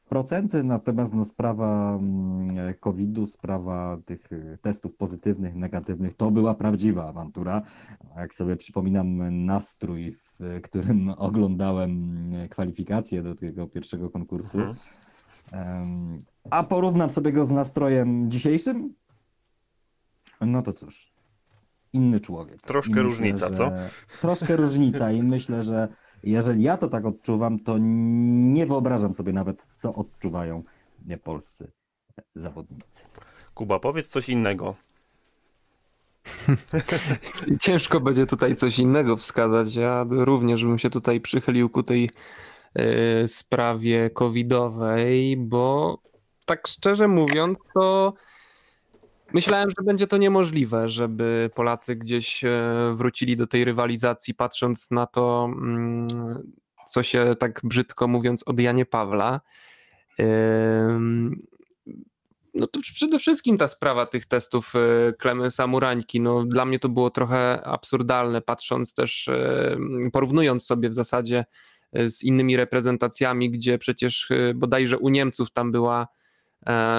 procenty, 0.09 0.62
natomiast 0.62 1.14
no, 1.14 1.25
sprawa 1.25 1.95
mm, 1.95 2.75
COVID-u, 2.81 3.27
sprawa 3.27 3.99
tych 4.07 4.29
testów 4.62 4.95
pozytywnych, 4.95 5.55
negatywnych, 5.55 6.14
to 6.14 6.31
była 6.31 6.55
prawdziwa 6.55 7.09
awantura. 7.09 7.62
Jak 8.16 8.35
sobie 8.35 8.57
przypominam 8.57 9.16
nastrój, 9.47 10.12
w 10.12 10.61
którym 10.62 11.11
oglądałem 11.29 12.23
kwalifikacje 12.51 13.23
do 13.23 13.35
tego 13.35 13.66
pierwszego 13.66 14.11
konkursu, 14.11 14.59
mhm. 14.61 16.18
a 16.51 16.62
porównam 16.62 17.11
sobie 17.11 17.33
go 17.33 17.45
z 17.45 17.51
nastrojem 17.51 18.31
dzisiejszym, 18.31 18.95
no 20.41 20.62
to 20.62 20.73
cóż, 20.73 21.12
inny 21.93 22.20
człowiek. 22.20 22.61
Troszkę 22.61 22.91
myślę, 22.91 23.03
różnica, 23.03 23.51
co? 23.51 23.70
Troszkę 24.20 24.57
różnica 24.57 25.12
i 25.12 25.22
myślę, 25.22 25.62
że 25.62 25.88
jeżeli 26.22 26.62
ja 26.62 26.76
to 26.76 26.88
tak 26.88 27.07
odczuwam, 27.07 27.59
to 27.59 27.76
nie 27.78 28.66
wyobrażam 28.66 29.14
sobie 29.14 29.32
nawet, 29.32 29.70
co 29.74 29.95
odczuwają 29.95 30.62
polscy 31.22 31.72
zawodnicy. 32.34 33.07
Kuba, 33.55 33.78
powiedz 33.78 34.09
coś 34.09 34.28
innego. 34.28 34.74
Ciężko 37.61 38.01
będzie 38.01 38.26
tutaj 38.26 38.55
coś 38.55 38.78
innego 38.78 39.16
wskazać. 39.16 39.76
Ja 39.76 40.07
również 40.11 40.64
bym 40.64 40.78
się 40.78 40.91
tutaj 40.91 41.20
przychylił 41.20 41.70
ku 41.70 41.82
tej 41.82 42.11
y, 43.24 43.28
sprawie 43.28 44.11
covidowej, 44.11 45.36
bo 45.36 45.99
tak 46.45 46.66
szczerze 46.66 47.09
mówiąc, 47.09 47.59
to 47.74 48.14
Myślałem, 49.33 49.70
że 49.70 49.85
będzie 49.85 50.07
to 50.07 50.16
niemożliwe, 50.16 50.89
żeby 50.89 51.51
Polacy 51.55 51.97
gdzieś 51.97 52.45
e, 52.45 52.51
wrócili 52.95 53.37
do 53.37 53.47
tej 53.47 53.64
rywalizacji, 53.64 54.35
patrząc 54.35 54.91
na 54.91 55.07
to, 55.07 55.49
mm, 55.53 56.53
co 56.87 57.03
się 57.03 57.37
tak 57.39 57.61
brzydko 57.64 58.09
mówiąc 58.09 58.43
od 58.47 58.61
Janie 58.61 58.87
Pawla. 58.87 59.41
No 62.55 62.66
to 62.66 62.81
przede 62.81 63.18
wszystkim 63.18 63.59
ta 63.59 63.68
sprawa 63.68 64.07
tych 64.07 64.26
testów 64.26 64.72
Klemensa 65.18 65.66
Murańki, 65.66 66.20
no 66.20 66.45
dla 66.45 66.64
mnie 66.64 66.78
to 66.78 66.89
było 66.89 67.11
trochę 67.11 67.62
absurdalne, 67.66 68.41
patrząc 68.41 68.95
też, 68.95 69.31
porównując 70.12 70.66
sobie 70.66 70.89
w 70.89 70.95
zasadzie 70.95 71.45
e, 71.93 72.09
z 72.09 72.22
innymi 72.22 72.57
reprezentacjami, 72.57 73.51
gdzie 73.51 73.78
przecież 73.78 74.31
e, 74.31 74.55
bodajże 74.55 74.99
u 74.99 75.09
Niemców 75.09 75.51
tam 75.51 75.72
była 75.72 76.07
E, 76.07 76.20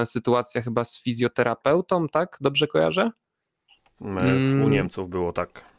sytuacja 0.05 0.61
chyba 0.61 0.83
z 0.83 1.01
fizjoterapeutą, 1.01 2.07
tak? 2.09 2.37
Dobrze 2.41 2.67
kojarzę? 2.67 3.11
U 3.99 4.07
mm. 4.07 4.71
Niemców 4.71 5.09
było 5.09 5.33
tak. 5.33 5.71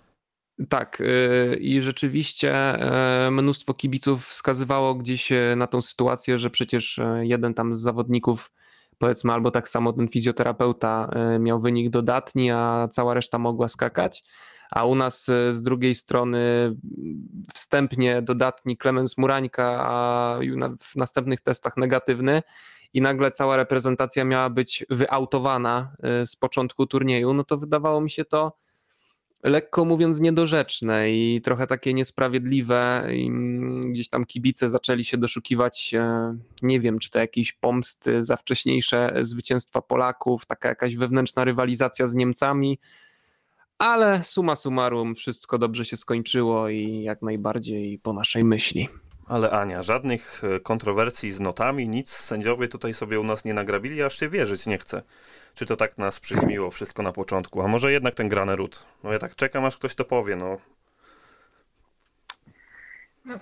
Tak, 0.69 1.01
e, 1.01 1.55
i 1.57 1.81
rzeczywiście 1.81 2.55
e, 2.55 3.31
mnóstwo 3.31 3.75
kibiców 3.75 4.27
wskazywało 4.27 4.95
gdzieś 4.95 5.33
na 5.57 5.67
tą 5.67 5.83
sytuację, 5.83 6.39
że 6.39 6.51
przecież 6.51 7.01
jeden 7.21 7.55
tam 7.55 7.75
z 7.75 7.81
zawodników, 7.81 8.53
powiedzmy, 8.99 9.33
albo 9.33 9.51
tak 9.51 9.69
samo 9.69 9.93
ten 9.93 10.09
fizjoterapeuta 10.09 11.11
miał 11.41 11.61
wynik 11.61 11.91
dodatni, 11.91 12.51
a 12.51 12.89
cała 12.91 13.15
reszta 13.15 13.39
mogła 13.39 13.69
skakać. 13.69 14.25
A 14.71 14.85
u 14.85 14.95
nas 14.95 15.25
z 15.51 15.63
drugiej 15.63 15.95
strony 15.95 16.39
wstępnie 17.55 18.23
dodatni 18.23 18.77
Klemens 18.77 19.19
Murańka, 19.19 19.85
a 19.87 20.39
w 20.81 20.97
następnych 20.97 21.41
testach 21.41 21.77
negatywny 21.77 22.43
i 22.95 23.01
nagle 23.01 23.31
cała 23.31 23.57
reprezentacja 23.57 24.25
miała 24.25 24.51
być 24.51 24.85
wyautowana 24.91 25.93
y, 26.23 26.27
z 26.27 26.37
początku 26.37 26.87
turnieju, 26.87 27.35
no 27.35 27.45
to 27.45 27.57
wydawało 27.57 28.01
mi 28.01 28.11
się 28.11 28.25
to 28.25 28.63
lekko 29.43 29.85
mówiąc 29.85 30.21
niedorzeczne 30.21 31.11
i 31.13 31.41
trochę 31.41 31.67
takie 31.67 31.95
niesprawiedliwe. 31.95 33.09
I 33.15 33.31
gdzieś 33.91 34.09
tam 34.09 34.25
kibice 34.25 34.71
zaczęli 34.71 35.05
się 35.05 35.17
doszukiwać, 35.19 35.95
e, 35.95 36.37
nie 36.63 36.81
wiem, 36.81 36.99
czy 36.99 37.11
to 37.11 37.19
jakieś 37.19 37.53
pomsty 37.53 38.25
za 38.25 38.37
wcześniejsze 38.37 39.15
zwycięstwa 39.21 39.83
Polaków, 39.83 40.47
taka 40.47 40.69
jakaś 40.69 40.97
wewnętrzna 40.97 41.45
rywalizacja 41.45 42.07
z 42.07 42.15
Niemcami, 42.15 42.79
ale 43.79 44.25
suma 44.25 44.55
summarum 44.55 45.15
wszystko 45.15 45.59
dobrze 45.59 45.85
się 45.85 45.97
skończyło 45.97 46.69
i 46.69 47.03
jak 47.03 47.23
najbardziej 47.23 47.99
po 47.99 48.13
naszej 48.13 48.45
myśli. 48.45 48.89
Ale 49.29 49.51
Ania, 49.51 49.83
żadnych 49.83 50.43
e, 50.45 50.61
kontrowersji 50.61 51.31
z 51.31 51.41
notami, 51.41 51.89
nic 51.89 52.11
sędziowie 52.11 52.69
tutaj 52.69 52.95
sobie 52.95 53.21
u 53.21 53.25
nas 53.25 53.45
nie 53.45 53.55
nagrabili, 53.55 54.03
aż 54.03 54.19
się 54.19 54.29
wierzyć 54.29 54.67
nie 54.67 54.79
chce. 54.79 55.03
Czy 55.55 55.67
to 55.67 55.77
tak 55.77 55.99
nas 55.99 56.21
przyśmiło 56.21 56.71
wszystko 56.71 57.03
na 57.03 57.13
początku? 57.13 57.63
A 57.63 57.69
może 57.69 57.93
jednak 57.93 58.15
ten 58.15 58.29
Granerud? 58.29 58.87
No 59.05 59.13
ja 59.13 59.19
tak 59.19 59.35
czekam, 59.35 59.65
aż 59.65 59.77
ktoś 59.77 59.95
to 59.95 60.05
powie, 60.05 60.37
no. 60.37 60.59
no 63.25 63.35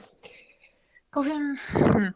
powiem, 1.10 1.56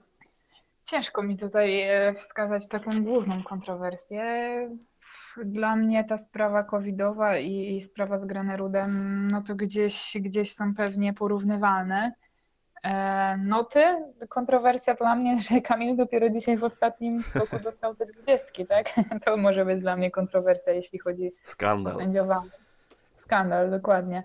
ciężko 0.90 1.22
mi 1.22 1.36
tutaj 1.36 1.80
e, 1.80 2.14
wskazać 2.14 2.68
taką 2.68 3.04
główną 3.04 3.42
kontrowersję. 3.42 4.24
Dla 5.44 5.76
mnie 5.76 6.04
ta 6.04 6.18
sprawa 6.18 6.64
covidowa 6.64 7.38
i 7.38 7.80
sprawa 7.80 8.18
z 8.18 8.24
Granerudem, 8.24 9.28
no 9.30 9.42
to 9.42 9.54
gdzieś, 9.54 10.16
gdzieś 10.20 10.54
są 10.54 10.74
pewnie 10.74 11.12
porównywalne. 11.12 12.12
E, 12.85 13.37
noty. 13.37 13.80
Kontrowersja 14.28 14.95
dla 14.95 15.14
mnie, 15.14 15.39
że 15.51 15.61
Kamil 15.61 15.97
dopiero 15.97 16.28
dzisiaj 16.28 16.57
w 16.57 16.64
ostatnim 16.64 17.22
skoku 17.22 17.59
dostał 17.59 17.95
te 17.95 18.07
dwudziestki, 18.07 18.66
tak? 18.66 18.87
To 19.24 19.37
może 19.37 19.64
być 19.64 19.80
dla 19.80 19.97
mnie 19.97 20.11
kontrowersja, 20.11 20.72
jeśli 20.72 20.99
chodzi 20.99 21.32
Skandal. 21.45 21.93
o 21.93 21.97
sędziowanie. 21.97 22.51
Skandal, 23.16 23.70
dokładnie. 23.70 24.22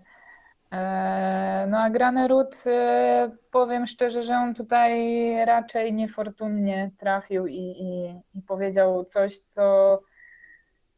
E, 0.71 1.67
no 1.69 1.79
a 1.79 1.89
Granerud, 1.89 2.63
e, 2.65 3.31
powiem 3.51 3.87
szczerze, 3.87 4.23
że 4.23 4.33
on 4.33 4.53
tutaj 4.53 4.99
raczej 5.45 5.93
niefortunnie 5.93 6.91
trafił 6.97 7.47
i, 7.47 7.55
i, 7.57 8.09
i 8.35 8.41
powiedział 8.41 9.05
coś, 9.05 9.37
co 9.39 9.99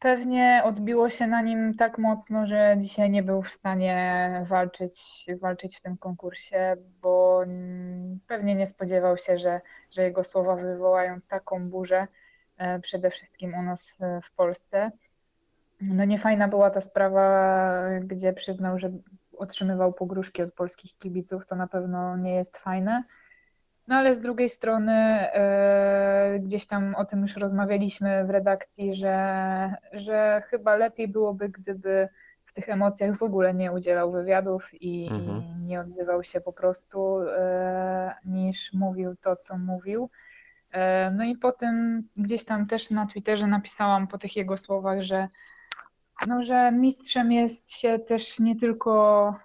pewnie 0.01 0.61
odbiło 0.65 1.09
się 1.09 1.27
na 1.27 1.41
nim 1.41 1.73
tak 1.73 1.97
mocno, 1.97 2.47
że 2.47 2.75
dzisiaj 2.79 3.09
nie 3.09 3.23
był 3.23 3.41
w 3.41 3.51
stanie 3.51 4.45
walczyć, 4.47 5.25
walczyć 5.41 5.77
w 5.77 5.81
tym 5.81 5.97
konkursie, 5.97 6.75
bo 7.01 7.43
pewnie 8.27 8.55
nie 8.55 8.67
spodziewał 8.67 9.17
się, 9.17 9.37
że, 9.37 9.61
że 9.91 10.03
jego 10.03 10.23
słowa 10.23 10.55
wywołają 10.55 11.21
taką 11.21 11.69
burzę, 11.69 12.07
e, 12.57 12.79
przede 12.79 13.09
wszystkim 13.09 13.53
u 13.53 13.61
nas 13.61 13.97
e, 14.01 14.21
w 14.21 14.31
Polsce. 14.31 14.91
No 15.81 16.05
niefajna 16.05 16.47
była 16.47 16.69
ta 16.69 16.81
sprawa, 16.81 17.83
gdzie 18.01 18.33
przyznał, 18.33 18.77
że 18.77 18.91
otrzymywał 19.37 19.93
pogróżki 19.93 20.41
od 20.41 20.53
polskich 20.53 20.97
kibiców, 20.97 21.45
to 21.45 21.55
na 21.55 21.67
pewno 21.67 22.17
nie 22.17 22.35
jest 22.35 22.57
fajne. 22.57 23.03
No 23.91 23.97
ale 23.97 24.15
z 24.15 24.19
drugiej 24.19 24.49
strony 24.49 24.93
e, 24.93 26.39
gdzieś 26.39 26.67
tam 26.67 26.95
o 26.95 27.05
tym 27.05 27.21
już 27.21 27.35
rozmawialiśmy 27.35 28.25
w 28.25 28.29
redakcji, 28.29 28.93
że, 28.93 29.73
że 29.91 30.41
chyba 30.49 30.75
lepiej 30.75 31.07
byłoby, 31.07 31.49
gdyby 31.49 32.09
w 32.45 32.53
tych 32.53 32.69
emocjach 32.69 33.17
w 33.17 33.23
ogóle 33.23 33.53
nie 33.53 33.71
udzielał 33.71 34.11
wywiadów 34.11 34.69
i, 34.81 35.07
mhm. 35.11 35.43
i 35.43 35.65
nie 35.65 35.81
odzywał 35.81 36.23
się 36.23 36.41
po 36.41 36.53
prostu, 36.53 37.19
e, 37.21 38.15
niż 38.25 38.73
mówił 38.73 39.15
to, 39.15 39.35
co 39.35 39.57
mówił. 39.57 40.09
E, 40.71 41.11
no 41.11 41.23
i 41.23 41.37
potem 41.37 42.03
gdzieś 42.17 42.45
tam 42.45 42.67
też 42.67 42.89
na 42.89 43.05
Twitterze 43.05 43.47
napisałam 43.47 44.07
po 44.07 44.17
tych 44.17 44.35
jego 44.35 44.57
słowach, 44.57 45.01
że, 45.01 45.27
no, 46.27 46.43
że 46.43 46.71
mistrzem 46.71 47.31
jest 47.31 47.73
się 47.73 47.99
też 47.99 48.39
nie 48.39 48.55
tylko, 48.55 49.35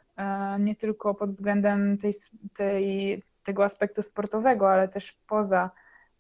nie 0.59 0.77
tylko 0.77 1.15
pod 1.15 1.29
względem 1.31 1.99
tej, 1.99 2.13
tej 2.57 3.23
tego 3.47 3.65
aspektu 3.65 4.03
sportowego, 4.03 4.71
ale 4.71 4.89
też 4.89 5.13
poza, 5.27 5.71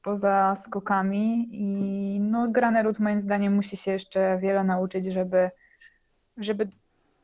poza 0.03 0.57
skokami. 0.57 1.49
I 1.51 2.20
no, 2.20 2.49
Granerud 2.49 2.99
moim 2.99 3.20
zdaniem 3.20 3.55
musi 3.55 3.77
się 3.77 3.91
jeszcze 3.91 4.39
wiele 4.39 4.64
nauczyć, 4.64 5.05
żeby, 5.05 5.51
żeby 6.37 6.68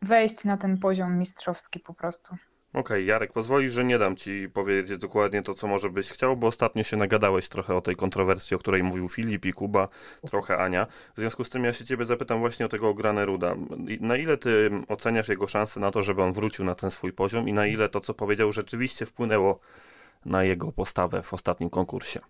wejść 0.03 0.45
na 0.45 0.57
ten 0.57 0.79
poziom 0.79 1.19
mistrzowski 1.19 1.81
po 1.81 1.95
prostu. 1.95 2.37
okay, 2.73 3.03
Jarek, 3.03 3.33
pozwolisz, 3.33 3.73
że 3.73 3.85
nie 3.85 3.99
dam 3.99 4.17
ci 4.17 4.49
powiedzieć 4.55 4.99
dokładnie 4.99 5.43
to, 5.43 5.55
co 5.55 5.67
może 5.67 5.91
byś 5.91 6.11
chciał, 6.11 6.37
bo 6.37 6.47
ostatnio 6.47 6.83
się 6.83 6.97
nagadałeś 6.97 7.49
trochę 7.49 7.75
o 7.75 7.81
tej 7.81 7.97
kontrowersji, 7.97 8.55
o 8.55 8.59
której 8.59 8.83
mówił 8.83 9.09
Filip 9.09 9.45
i 9.45 9.53
Kuba, 9.53 9.89
trochę 10.31 10.59
Ania. 10.59 10.87
W 11.17 11.21
związku 11.21 11.45
z 11.45 11.51
tym 11.51 11.65
ja 11.65 11.73
się 11.73 11.85
ciebie 11.85 12.05
zapytam 12.05 12.41
właśnie 12.41 12.67
o 12.67 12.69
tego 12.69 12.95
Graneruda. 12.95 13.55
Na 14.01 14.17
ile 14.17 14.37
ty 14.37 14.71
oceniasz 14.89 15.29
jego 15.29 15.47
szanse 15.47 15.81
na 15.81 15.91
to, 15.91 16.03
żeby 16.03 16.23
on 16.23 16.33
wrócił 16.33 16.65
na 16.65 16.75
ten 16.75 16.91
swój 16.91 17.13
poziom 17.13 17.49
i 17.49 17.53
na 17.53 17.67
ile 17.67 17.89
to, 17.89 18.01
co 18.01 18.15
powiedział, 18.15 18.53
rzeczywiście 18.53 19.07
wpłynęło 19.07 19.61
na 20.25 20.45
jego 20.45 20.73
postawę 20.73 21.23
w 21.23 21.35
ostatnim 21.35 21.71
konkursie? 21.71 22.21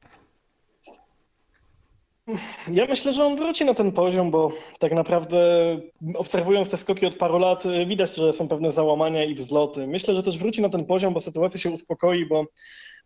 Ja 2.68 2.86
myślę, 2.86 3.14
że 3.14 3.24
on 3.24 3.36
wróci 3.36 3.64
na 3.64 3.74
ten 3.74 3.93
poziom, 3.93 4.30
bo 4.30 4.53
tak 4.78 4.93
naprawdę 4.93 5.38
obserwując 6.14 6.70
te 6.70 6.76
skoki 6.76 7.07
od 7.07 7.16
paru 7.16 7.38
lat, 7.38 7.64
widać, 7.86 8.14
że 8.14 8.32
są 8.32 8.49
pewne 8.49 8.72
załamania 8.72 9.24
i 9.24 9.34
wzloty. 9.34 9.86
Myślę, 9.86 10.14
że 10.14 10.22
też 10.22 10.38
wróci 10.38 10.62
na 10.62 10.68
ten 10.68 10.84
poziom, 10.84 11.14
bo 11.14 11.20
sytuacja 11.20 11.61
się 11.61 11.70
uspokoi, 11.70 12.26
bo 12.26 12.45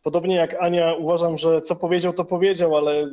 podobnie 0.03 0.37
jak 0.37 0.57
Ania, 0.61 0.95
uważam, 0.95 1.37
że 1.37 1.61
co 1.61 1.77
powiedział, 1.77 2.13
to 2.13 2.25
powiedział, 2.25 2.77
ale 2.77 3.11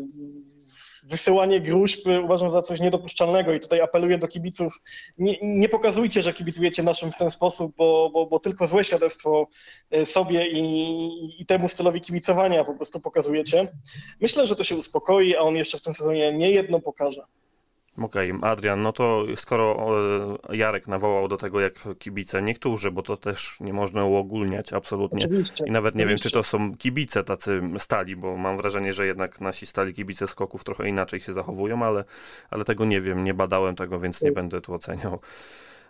wysyłanie 1.13 1.61
gruźb 1.61 2.07
uważam 2.23 2.49
za 2.49 2.61
coś 2.61 2.79
niedopuszczalnego 2.79 3.53
i 3.53 3.59
tutaj 3.59 3.81
apeluję 3.81 4.17
do 4.17 4.27
kibiców, 4.27 4.81
nie, 5.17 5.37
nie 5.41 5.69
pokazujcie, 5.69 6.21
że 6.21 6.33
kibicujecie 6.33 6.83
naszym 6.83 7.11
w 7.11 7.17
ten 7.17 7.31
sposób, 7.31 7.75
bo, 7.77 8.09
bo, 8.13 8.25
bo 8.25 8.39
tylko 8.39 8.67
złe 8.67 8.83
świadectwo 8.83 9.47
e, 9.91 10.05
sobie 10.05 10.47
i, 10.47 11.41
i, 11.41 11.45
temu 11.45 11.67
stylowi 11.67 12.01
kibicowania 12.01 12.63
po 12.63 12.73
prostu 12.73 12.99
pokazujecie. 12.99 13.67
Myślę, 14.21 14.47
że 14.47 14.55
to 14.55 14.63
się 14.63 14.75
uspokoi, 14.75 15.35
a 15.35 15.39
on 15.39 15.55
jeszcze 15.55 15.77
w 15.77 15.81
tym 15.81 15.93
sezonie 15.93 16.33
nie 16.33 16.51
jedno 16.51 16.79
pokaże. 16.79 17.23
Okej, 17.97 18.31
okay, 18.31 18.49
Adrian, 18.49 18.81
no 18.81 18.93
to 18.93 19.25
skoro 19.35 19.89
e, 20.49 20.57
Jarek 20.57 20.87
nawołał 20.87 21.27
do 21.27 21.37
tego 21.37 21.59
jak 21.59 21.73
kibice, 21.99 22.41
niektórzy, 22.41 22.91
bo 22.91 23.03
to 23.03 23.17
też 23.17 23.59
nie 23.59 23.73
można 23.73 24.05
uogólniać 24.05 24.73
absolutnie. 24.73 25.17
Oczywiście, 25.17 25.65
I 25.67 25.71
nawet 25.71 25.95
nie 25.95 26.03
oczywiście. 26.03 26.29
wiem, 26.29 26.31
czy 26.31 26.37
to 26.37 26.43
są 26.43 26.77
kibice 26.77 27.23
tacy 27.23 27.61
stali, 27.77 28.15
bo 28.15 28.37
mam 28.37 28.57
wrażenie, 28.57 28.93
że 28.93 29.05
jednak 29.05 29.41
nasi 29.41 29.65
stali 29.65 29.93
kibice 29.93 30.27
skoków 30.27 30.63
trochę 30.63 30.89
inaczej 30.89 31.19
się 31.19 31.33
zachowują, 31.33 31.83
ale, 31.83 32.03
ale 32.49 32.65
tego 32.65 32.85
nie 32.85 33.01
wiem, 33.01 33.23
nie 33.23 33.33
badałem 33.33 33.75
tego, 33.75 33.99
więc 33.99 34.21
nie 34.21 34.31
będę 34.31 34.61
tu 34.61 34.73
oceniał. 34.73 35.19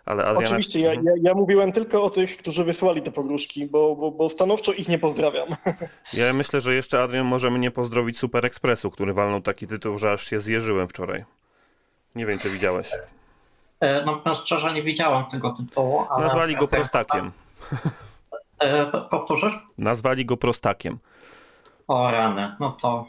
Ale 0.04 0.24
Adriana... 0.24 0.46
Oczywiście, 0.46 0.80
ja, 0.80 0.94
ja, 0.94 1.12
ja, 1.22 1.34
mówiłem 1.34 1.72
tylko 1.72 2.02
o 2.02 2.10
tych, 2.10 2.36
którzy 2.36 2.64
wysłali 2.64 3.02
te 3.02 3.12
pogróżki, 3.12 3.66
bo, 3.66 3.96
bo, 3.96 4.10
bo 4.10 4.28
stanowczo 4.28 4.72
ich 4.72 4.88
nie 4.88 4.98
pozdrawiam. 4.98 5.48
Ja 6.14 6.32
myślę, 6.32 6.60
że 6.60 6.74
jeszcze 6.74 7.02
Adrian 7.02 7.26
może 7.26 7.50
mnie 7.50 7.70
pozdrowić 7.70 8.18
Super 8.18 8.46
Expressu, 8.46 8.90
który 8.90 9.12
walnął 9.12 9.40
taki 9.40 9.66
tytuł, 9.66 9.98
że 9.98 10.12
aż 10.12 10.30
się 10.30 10.38
zjeżyłem 10.38 10.88
wczoraj. 10.88 11.24
Nie 12.14 12.26
wiem, 12.26 12.38
czy 12.38 12.50
widziałeś. 12.50 12.90
E, 13.80 14.04
no, 14.04 14.34
szczerze 14.34 14.72
nie 14.72 14.82
widziałem 14.82 15.26
tego 15.26 15.50
tytułu. 15.50 16.06
Ale 16.10 16.24
Nazwali 16.24 16.56
go 16.56 16.68
prostakiem. 16.68 17.32
E, 18.58 18.86
powtórzysz? 18.86 19.58
Nazwali 19.78 20.26
go 20.26 20.36
prostakiem. 20.36 20.98
O 21.88 22.10
rany, 22.10 22.56
no 22.60 22.72
to. 22.72 23.06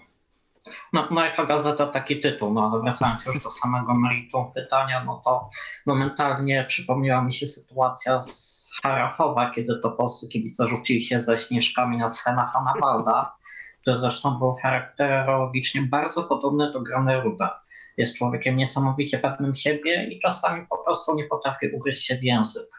No, 0.93 1.07
no 1.11 1.25
jaka 1.25 1.45
gazeta 1.45 1.87
taki 1.87 2.19
tytuł, 2.19 2.53
no 2.53 2.71
ale 2.71 2.81
wracając 2.81 3.25
już 3.25 3.43
do 3.43 3.49
samego 3.49 3.95
meritum 3.95 4.51
pytania, 4.53 5.03
no 5.03 5.21
to 5.25 5.49
momentalnie 5.85 6.65
przypomniała 6.67 7.23
mi 7.23 7.33
się 7.33 7.47
sytuacja 7.47 8.19
z 8.19 8.69
Harachowa, 8.83 9.51
kiedy 9.51 9.79
to 9.79 9.91
polscy 9.91 10.27
kibice 10.27 10.67
rzucili 10.67 11.01
się 11.01 11.19
ze 11.19 11.37
śnieżkami 11.37 11.97
na 11.97 12.09
Schena 12.09 12.45
Hannawalda, 12.53 13.35
który 13.81 13.97
zresztą 13.97 14.31
był 14.39 14.55
charakterologicznie 14.55 15.81
bardzo 15.81 16.23
podobny 16.23 16.71
do 16.71 16.81
Graneruda 16.81 17.64
jest 17.97 18.15
człowiekiem 18.15 18.57
niesamowicie 18.57 19.17
pewnym 19.17 19.53
siebie 19.53 20.07
i 20.11 20.19
czasami 20.19 20.67
po 20.69 20.77
prostu 20.77 21.15
nie 21.15 21.23
potrafi 21.23 21.67
ugryźć 21.67 22.05
się 22.05 22.15
w 22.15 22.23
język. 22.23 22.69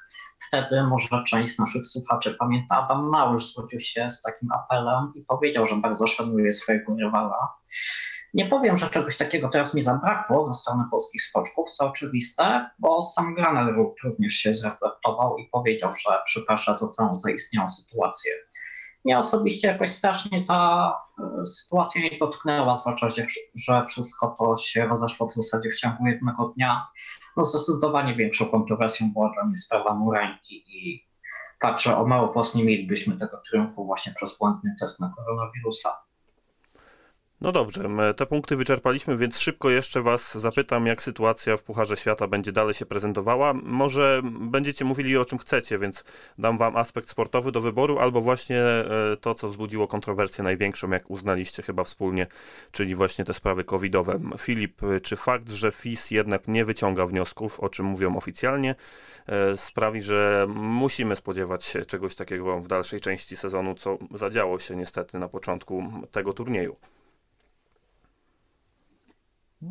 Wtedy 0.49 0.83
może 0.83 1.25
część 1.27 1.59
naszych 1.59 1.87
słuchaczy 1.87 2.37
pamięta, 2.39 2.77
Adam 2.77 3.09
Małysz 3.09 3.53
zwrócił 3.53 3.81
się 3.81 4.11
z 4.11 4.23
takim 4.23 4.49
apelem 4.53 5.12
i 5.14 5.23
powiedział, 5.23 5.67
że 5.67 5.77
bardzo 5.77 6.07
szanuje 6.07 6.53
swojego 6.53 6.97
rywala. 6.97 7.49
Nie 8.35 8.47
powiem, 8.47 8.79
że 8.79 8.89
czegoś 8.89 9.17
takiego 9.17 9.49
teraz 9.49 9.75
mi 9.75 9.83
zabrakło 9.83 10.45
ze 10.45 10.55
strony 10.55 10.85
polskich 10.91 11.23
skoczków, 11.23 11.71
co 11.71 11.87
oczywiste, 11.87 12.71
bo 12.79 13.03
sam 13.03 13.35
Granel 13.35 13.75
również 14.05 14.33
się 14.33 14.55
zreflektował 14.55 15.39
i 15.39 15.49
powiedział, 15.53 15.95
że 15.95 16.11
przeprasza 16.25 16.75
za 16.75 16.89
całą 16.89 17.19
zaistniałą 17.19 17.69
sytuację. 17.69 18.33
Mnie 19.07 19.19
osobiście 19.19 19.69
jakoś 19.69 19.91
strasznie 19.91 20.45
ta 20.45 20.93
e, 21.19 21.47
sytuacja 21.47 22.03
nie 22.03 22.19
dotknęła, 22.19 22.77
zwłaszcza, 22.77 23.09
że, 23.55 23.85
wszystko 23.85 24.37
to 24.39 24.57
się 24.57 24.87
rozeszło 24.87 25.29
w 25.29 25.35
zasadzie 25.35 25.71
w 25.71 25.77
ciągu 25.77 26.07
jednego 26.07 26.53
dnia. 26.57 26.87
No 27.37 27.45
zdecydowanie 27.45 28.17
większą 28.17 28.47
kontrowersją 28.47 29.13
była 29.13 29.33
dla 29.35 29.45
mnie 29.45 29.59
sprawa 29.59 29.95
Murańki 29.95 30.65
i 30.69 31.07
także 31.59 31.97
o 31.97 32.07
mało 32.07 32.33
włos 32.33 32.55
nie 32.55 32.65
mielibyśmy 32.65 33.17
tego 33.17 33.41
triumfu 33.51 33.87
właśnie 33.87 34.13
przez 34.13 34.39
błędny 34.39 34.75
test 34.81 35.01
na 35.01 35.13
koronawirusa. 35.17 36.06
No 37.41 37.53
dobrze, 37.53 37.89
te 38.16 38.26
punkty 38.26 38.57
wyczerpaliśmy, 38.57 39.16
więc 39.16 39.39
szybko 39.39 39.70
jeszcze 39.70 40.03
Was 40.03 40.39
zapytam, 40.39 40.87
jak 40.87 41.03
sytuacja 41.03 41.57
w 41.57 41.62
Pucharze 41.62 41.97
Świata 41.97 42.26
będzie 42.26 42.53
dalej 42.53 42.74
się 42.74 42.87
prezentowała. 42.87 43.53
Może 43.53 44.22
będziecie 44.41 44.84
mówili 44.84 45.16
o 45.16 45.24
czym 45.24 45.39
chcecie, 45.39 45.78
więc 45.78 46.05
dam 46.39 46.59
Wam 46.59 46.76
aspekt 46.76 47.09
sportowy 47.09 47.53
do 47.53 47.61
wyboru, 47.61 47.99
albo 47.99 48.20
właśnie 48.20 48.61
e, 48.61 49.16
to, 49.20 49.34
co 49.34 49.49
wzbudziło 49.49 49.89
kontrowersję 49.89 50.45
największą, 50.45 50.91
jak 50.91 51.11
uznaliście 51.11 51.62
chyba 51.62 51.84
wspólnie, 51.84 52.26
czyli 52.72 52.95
właśnie 52.95 53.24
te 53.24 53.34
sprawy 53.34 53.64
covidowe. 53.64 54.20
Filip, 54.39 54.80
czy 55.03 55.16
fakt, 55.16 55.51
że 55.51 55.72
FIS 55.72 56.11
jednak 56.11 56.49
nie 56.49 56.64
wyciąga 56.64 57.07
wniosków, 57.07 57.61
o 57.61 57.68
czym 57.68 57.87
mówią 57.87 58.16
oficjalnie, 58.16 58.74
e, 59.26 59.57
sprawi, 59.57 60.03
że 60.03 60.47
musimy 60.55 61.16
spodziewać 61.16 61.64
się 61.64 61.84
czegoś 61.84 62.16
takiego 62.16 62.61
w 62.61 62.68
dalszej 62.68 63.01
części 63.01 63.37
sezonu, 63.37 63.74
co 63.74 63.99
zadziało 64.14 64.59
się 64.59 64.76
niestety 64.76 65.18
na 65.18 65.28
początku 65.28 65.84
tego 66.11 66.32
turnieju? 66.32 66.76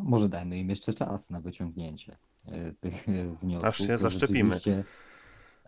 Może 0.04 0.28
dajmy 0.28 0.58
im 0.58 0.70
jeszcze 0.70 0.92
czas 0.92 1.30
na 1.30 1.40
wyciągnięcie 1.40 2.16
e, 2.46 2.72
tych 2.72 3.08
e, 3.08 3.28
wniosków. 3.42 3.68
Aż 3.68 3.78
się 3.78 3.98
zaszczepimy. 3.98 4.54
Rzeczywiście, 4.54 4.84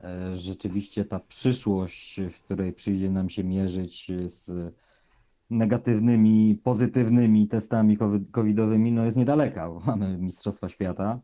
e, 0.05 0.37
rzeczywiście 0.37 1.05
ta 1.05 1.21
przyszłość, 1.21 2.21
w 2.21 2.41
której 2.41 2.73
przyjdzie 2.73 3.11
nam 3.11 3.29
się 3.29 3.45
mierzyć 3.45 4.13
z 4.27 4.75
negatywnymi, 5.51 6.61
pozytywnymi 6.65 7.49
testami 7.49 7.99
covidowymi, 8.33 8.93
no 8.93 9.05
jest 9.05 9.17
niedaleka. 9.17 9.71
Mamy 9.87 10.19
Mistrzostwa 10.19 10.69
Świata 10.69 11.21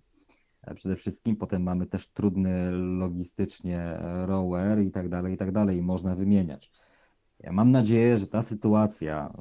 przede 0.74 0.96
wszystkim, 0.96 1.36
potem 1.36 1.62
mamy 1.62 1.86
też 1.86 2.12
trudny 2.12 2.70
logistycznie 2.72 3.98
rower 4.26 4.82
i 4.82 4.90
tak 4.90 5.08
dalej, 5.08 5.34
i 5.34 5.36
tak 5.36 5.52
dalej, 5.52 5.82
można 5.82 6.14
wymieniać. 6.14 6.70
Ja 7.40 7.52
mam 7.52 7.70
nadzieję, 7.70 8.16
że 8.16 8.26
ta 8.26 8.42
sytuacja 8.42 9.32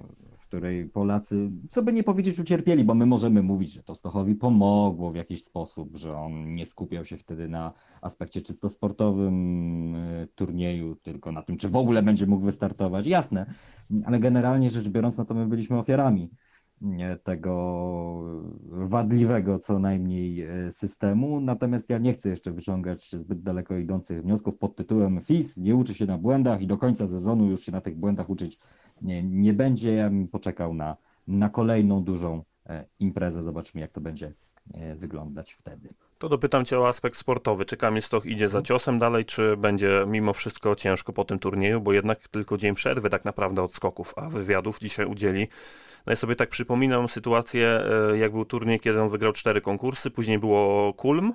której 0.54 0.89
Polacy, 0.89 1.51
co 1.70 1.84
by 1.84 1.93
nie 1.93 2.04
powiedzieć, 2.04 2.39
ucierpieli, 2.39 2.84
bo 2.84 2.93
my 2.93 3.06
możemy 3.06 3.43
mówić, 3.43 3.72
że 3.72 3.84
to 3.84 3.95
Stochowi 3.95 4.36
pomogło 4.36 5.12
w 5.12 5.16
jakiś 5.16 5.43
sposób, 5.43 5.97
że 5.97 6.18
on 6.18 6.56
nie 6.56 6.66
skupiał 6.66 7.06
się 7.06 7.18
wtedy 7.18 7.49
na 7.49 7.74
aspekcie 8.01 8.41
czysto 8.41 8.70
sportowym 8.70 9.95
e, 9.95 10.28
turnieju, 10.36 10.95
tylko 10.95 11.32
na 11.32 11.41
tym, 11.41 11.58
czy 11.58 11.70
w 11.70 11.76
ogóle 11.76 12.04
będzie 12.04 12.28
mógł 12.28 12.43
wystartować. 12.43 13.06
Jasne, 13.06 13.45
ale 14.06 14.20
generalnie 14.20 14.70
rzecz 14.70 14.89
biorąc, 14.89 15.18
no 15.18 15.26
to 15.26 15.34
my 15.34 15.47
byliśmy 15.47 15.78
ofiarami 15.78 16.30
tego 17.23 17.53
wadliwego 18.67 19.57
co 19.57 19.79
najmniej 19.79 20.41
e, 20.41 20.71
systemu. 20.71 21.41
Natomiast 21.41 21.89
ja 21.89 21.97
nie 21.97 22.13
chcę 22.13 22.29
jeszcze 22.29 22.51
wyciągać 22.51 23.11
zbyt 23.11 23.43
daleko 23.43 23.77
idących 23.77 24.21
wniosków 24.21 24.57
pod 24.57 24.75
tytułem 24.75 25.21
FIS 25.21 25.57
nie 25.57 25.75
uczy 25.75 25.93
się 25.93 26.05
na 26.05 26.17
błędach 26.17 26.61
i 26.61 26.67
do 26.67 26.77
końca 26.77 27.07
sezonu 27.07 27.45
już 27.45 27.61
się 27.61 27.71
na 27.71 27.81
tych 27.81 27.97
błędach 27.97 28.29
uczyć 28.29 28.57
nie, 29.01 29.23
nie 29.23 29.53
będzie. 29.53 29.93
Ja 29.93 30.09
bym 30.09 30.27
poczekał 30.27 30.73
na, 30.73 30.97
na 31.27 31.49
kolejną 31.49 32.03
dużą 32.03 32.43
e, 32.65 32.86
imprezę. 32.99 33.43
Zobaczmy, 33.43 33.81
jak 33.81 33.91
to 33.91 34.01
będzie 34.01 34.34
e, 34.73 34.95
wyglądać 34.95 35.53
wtedy. 35.53 35.93
To 36.24 36.30
dopytam 36.30 36.65
Cię 36.65 36.80
o 36.80 36.88
aspekt 36.88 37.17
sportowy. 37.17 37.65
Czy 37.65 37.78
Kamil 37.78 38.01
Stoch 38.01 38.26
idzie 38.26 38.49
za 38.49 38.61
ciosem 38.61 38.99
dalej, 38.99 39.26
czy 39.26 39.57
będzie 39.57 40.05
mimo 40.07 40.34
wszystko 40.34 40.76
ciężko 40.76 41.13
po 41.13 41.26
tym 41.26 41.39
turnieju, 41.39 41.82
bo 41.82 41.93
jednak 41.93 42.28
tylko 42.28 42.57
dzień 42.57 42.76
przerwy 42.76 43.09
tak 43.09 43.26
naprawdę 43.26 43.63
od 43.63 43.76
skoków, 43.76 44.13
a 44.17 44.30
wywiadów 44.30 44.80
dzisiaj 44.80 45.05
udzieli. 45.05 45.47
No 46.05 46.11
ja 46.11 46.15
sobie 46.15 46.36
tak 46.36 46.49
przypominam 46.49 47.09
sytuację, 47.09 47.82
e, 48.13 48.17
jak 48.17 48.32
był 48.32 48.45
turniej, 48.45 48.80
kiedy 48.80 49.01
on 49.01 49.09
wygrał 49.09 49.34
cztery 49.34 49.61
konkursy, 49.61 50.11
później 50.11 50.39
było 50.39 50.93
Kulm, 50.93 51.34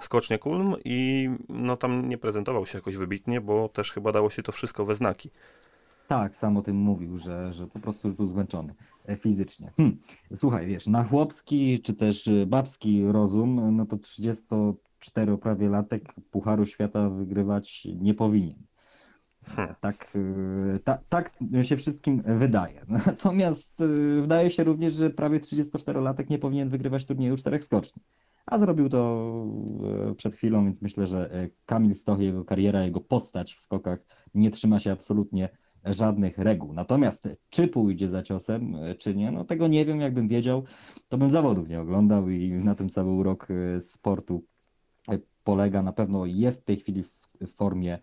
skocznie 0.00 0.38
Kulm 0.38 0.76
i 0.84 1.28
no 1.48 1.76
tam 1.76 2.08
nie 2.08 2.18
prezentował 2.18 2.66
się 2.66 2.78
jakoś 2.78 2.96
wybitnie, 2.96 3.40
bo 3.40 3.68
też 3.68 3.92
chyba 3.92 4.12
dało 4.12 4.30
się 4.30 4.42
to 4.42 4.52
wszystko 4.52 4.84
we 4.84 4.94
znaki. 4.94 5.30
Tak, 6.06 6.36
sam 6.36 6.56
o 6.56 6.62
tym 6.62 6.76
mówił, 6.76 7.16
że, 7.16 7.52
że 7.52 7.66
po 7.66 7.78
prostu 7.78 8.08
już 8.08 8.16
był 8.16 8.26
zmęczony 8.26 8.74
e, 9.06 9.16
fizycznie. 9.16 9.72
Hm. 9.76 9.98
Słuchaj, 10.34 10.66
wiesz, 10.66 10.86
na 10.86 11.04
chłopski 11.04 11.80
czy 11.80 11.94
też 11.94 12.28
e, 12.28 12.46
babski 12.46 13.06
rozum, 13.06 13.76
no 13.76 13.86
to 13.86 13.96
34 13.96 15.38
prawie 15.38 15.68
latek 15.68 16.14
Pucharu 16.30 16.66
Świata 16.66 17.10
wygrywać 17.10 17.88
nie 18.00 18.14
powinien. 18.14 18.66
Hmm. 19.44 19.74
Tak, 19.80 20.18
e, 20.74 20.78
ta, 20.78 20.98
tak 21.08 21.38
się 21.62 21.76
wszystkim 21.76 22.22
wydaje. 22.26 22.86
Natomiast 23.06 23.82
wydaje 24.20 24.50
się 24.50 24.64
również, 24.64 24.92
że 24.92 25.10
prawie 25.10 25.40
34-latek 25.40 26.30
nie 26.30 26.38
powinien 26.38 26.68
wygrywać 26.68 27.06
turnieju 27.06 27.36
czterech 27.36 27.64
skoczni. 27.64 28.02
a 28.46 28.58
zrobił 28.58 28.88
to 28.88 29.30
przed 30.16 30.34
chwilą, 30.34 30.64
więc 30.64 30.82
myślę, 30.82 31.06
że 31.06 31.30
Kamil 31.66 31.94
Stoch, 31.94 32.20
jego 32.20 32.44
kariera, 32.44 32.84
jego 32.84 33.00
postać 33.00 33.54
w 33.54 33.60
skokach 33.60 33.98
nie 34.34 34.50
trzyma 34.50 34.78
się 34.78 34.92
absolutnie 34.92 35.48
żadnych 35.86 36.38
reguł. 36.38 36.72
Natomiast 36.72 37.28
czy 37.50 37.68
pójdzie 37.68 38.08
za 38.08 38.22
ciosem, 38.22 38.74
e, 38.74 38.94
czy 38.94 39.14
nie, 39.14 39.30
no 39.30 39.44
tego 39.44 39.68
nie 39.68 39.84
wiem. 39.84 40.00
Jakbym 40.00 40.28
wiedział, 40.28 40.62
to 41.08 41.18
bym 41.18 41.30
zawodów 41.30 41.68
nie 41.68 41.80
oglądał 41.80 42.30
i 42.30 42.50
na 42.50 42.74
tym 42.74 42.88
cały 42.88 43.12
urok 43.12 43.48
sportu 43.80 44.44
polega. 45.44 45.82
Na 45.82 45.92
pewno 45.92 46.26
jest 46.26 46.60
w 46.60 46.64
tej 46.64 46.76
chwili 46.76 47.02
w 47.40 47.52
formie 47.54 47.98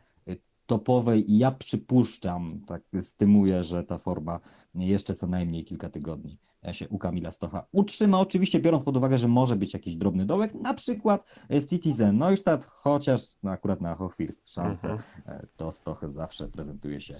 topowej 0.65 1.31
i 1.31 1.37
ja 1.37 1.51
przypuszczam, 1.51 2.47
tak 2.67 2.81
stymuję, 3.01 3.63
że 3.63 3.83
ta 3.83 3.97
forma 3.97 4.39
jeszcze 4.75 5.13
co 5.13 5.27
najmniej 5.27 5.65
kilka 5.65 5.89
tygodni 5.89 6.37
się 6.71 6.89
u 6.89 6.97
Kamila 6.97 7.31
Stocha 7.31 7.65
utrzyma. 7.71 8.19
Oczywiście 8.19 8.59
biorąc 8.59 8.83
pod 8.83 8.97
uwagę, 8.97 9.17
że 9.17 9.27
może 9.27 9.55
być 9.55 9.73
jakiś 9.73 9.95
drobny 9.95 10.25
dołek, 10.25 10.53
na 10.53 10.73
przykład 10.73 11.25
w 11.49 11.65
Citizen 11.65 12.17
Neustadt, 12.17 12.65
chociaż 12.65 13.21
no, 13.43 13.51
akurat 13.51 13.81
na 13.81 13.95
Hochfirst 13.95 14.53
szance 14.53 14.89
mhm. 14.91 15.01
E, 15.25 15.47
to 15.57 15.71
Stoch 15.71 16.09
zawsze 16.09 16.47
prezentuje 16.47 17.01
się 17.01 17.13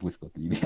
błyskotliwie. 0.00 0.56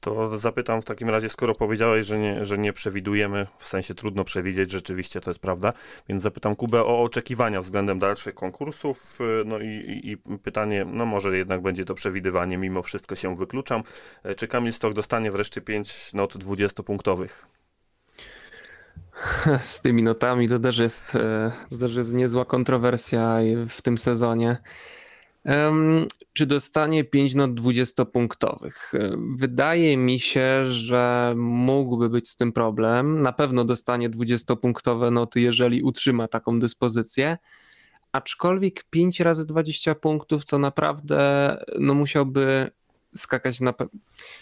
To 0.00 0.38
zapytam 0.38 0.82
w 0.82 0.84
takim 0.84 1.10
razie, 1.10 1.28
skoro 1.28 1.54
powiedziałeś, 1.54 2.06
że 2.06 2.18
nie, 2.18 2.44
że 2.44 2.58
nie 2.58 2.72
przewidujemy, 2.72 3.46
w 3.58 3.64
sensie 3.64 3.94
trudno 3.94 4.24
przewidzieć, 4.24 4.70
rzeczywiście 4.70 5.20
to 5.20 5.30
jest 5.30 5.40
prawda, 5.40 5.72
więc 6.08 6.22
zapytam 6.22 6.56
Kubę 6.56 6.80
o 6.80 7.02
oczekiwania 7.02 7.60
względem 7.60 7.98
dalszych 7.98 8.34
konkursów. 8.34 9.18
No 9.44 9.58
i, 9.58 9.66
i, 9.66 10.12
i 10.12 10.38
pytanie, 10.38 10.84
no 10.84 11.06
może 11.06 11.36
jednak 11.36 11.62
będzie 11.62 11.84
to 11.84 11.94
przewidywanie, 11.94 12.58
mimo 12.58 12.82
wszystko 12.82 13.16
się 13.16 13.36
wykluczam. 13.36 13.82
Czy 14.36 14.48
Kamil 14.48 14.72
Stok 14.72 14.94
dostanie 14.94 15.30
wreszcie 15.30 15.60
5 15.60 16.12
not 16.14 16.36
20-punktowych? 16.36 17.46
Z 19.60 19.80
tymi 19.80 20.02
notami 20.02 20.48
to 20.48 20.58
też 20.58 20.78
jest, 20.78 21.14
e, 21.14 21.52
to 21.70 21.76
też 21.76 21.94
jest 21.94 22.14
niezła 22.14 22.44
kontrowersja 22.44 23.38
w 23.68 23.82
tym 23.82 23.98
sezonie. 23.98 24.56
Czy 26.32 26.46
dostanie 26.46 27.04
5 27.04 27.34
not 27.34 27.50
20-punktowych? 27.50 28.92
Wydaje 29.36 29.96
mi 29.96 30.20
się, 30.20 30.66
że 30.66 31.34
mógłby 31.36 32.08
być 32.08 32.28
z 32.28 32.36
tym 32.36 32.52
problem. 32.52 33.22
Na 33.22 33.32
pewno 33.32 33.64
dostanie 33.64 34.10
20-punktowe 34.10 35.12
noty, 35.12 35.40
jeżeli 35.40 35.82
utrzyma 35.82 36.28
taką 36.28 36.60
dyspozycję. 36.60 37.38
Aczkolwiek 38.12 38.84
5 38.90 39.20
razy 39.20 39.46
20 39.46 39.94
punktów 39.94 40.44
to 40.44 40.58
naprawdę 40.58 41.56
no 41.78 41.94
musiałby 41.94 42.70
skakać 43.14 43.60
na. 43.60 43.74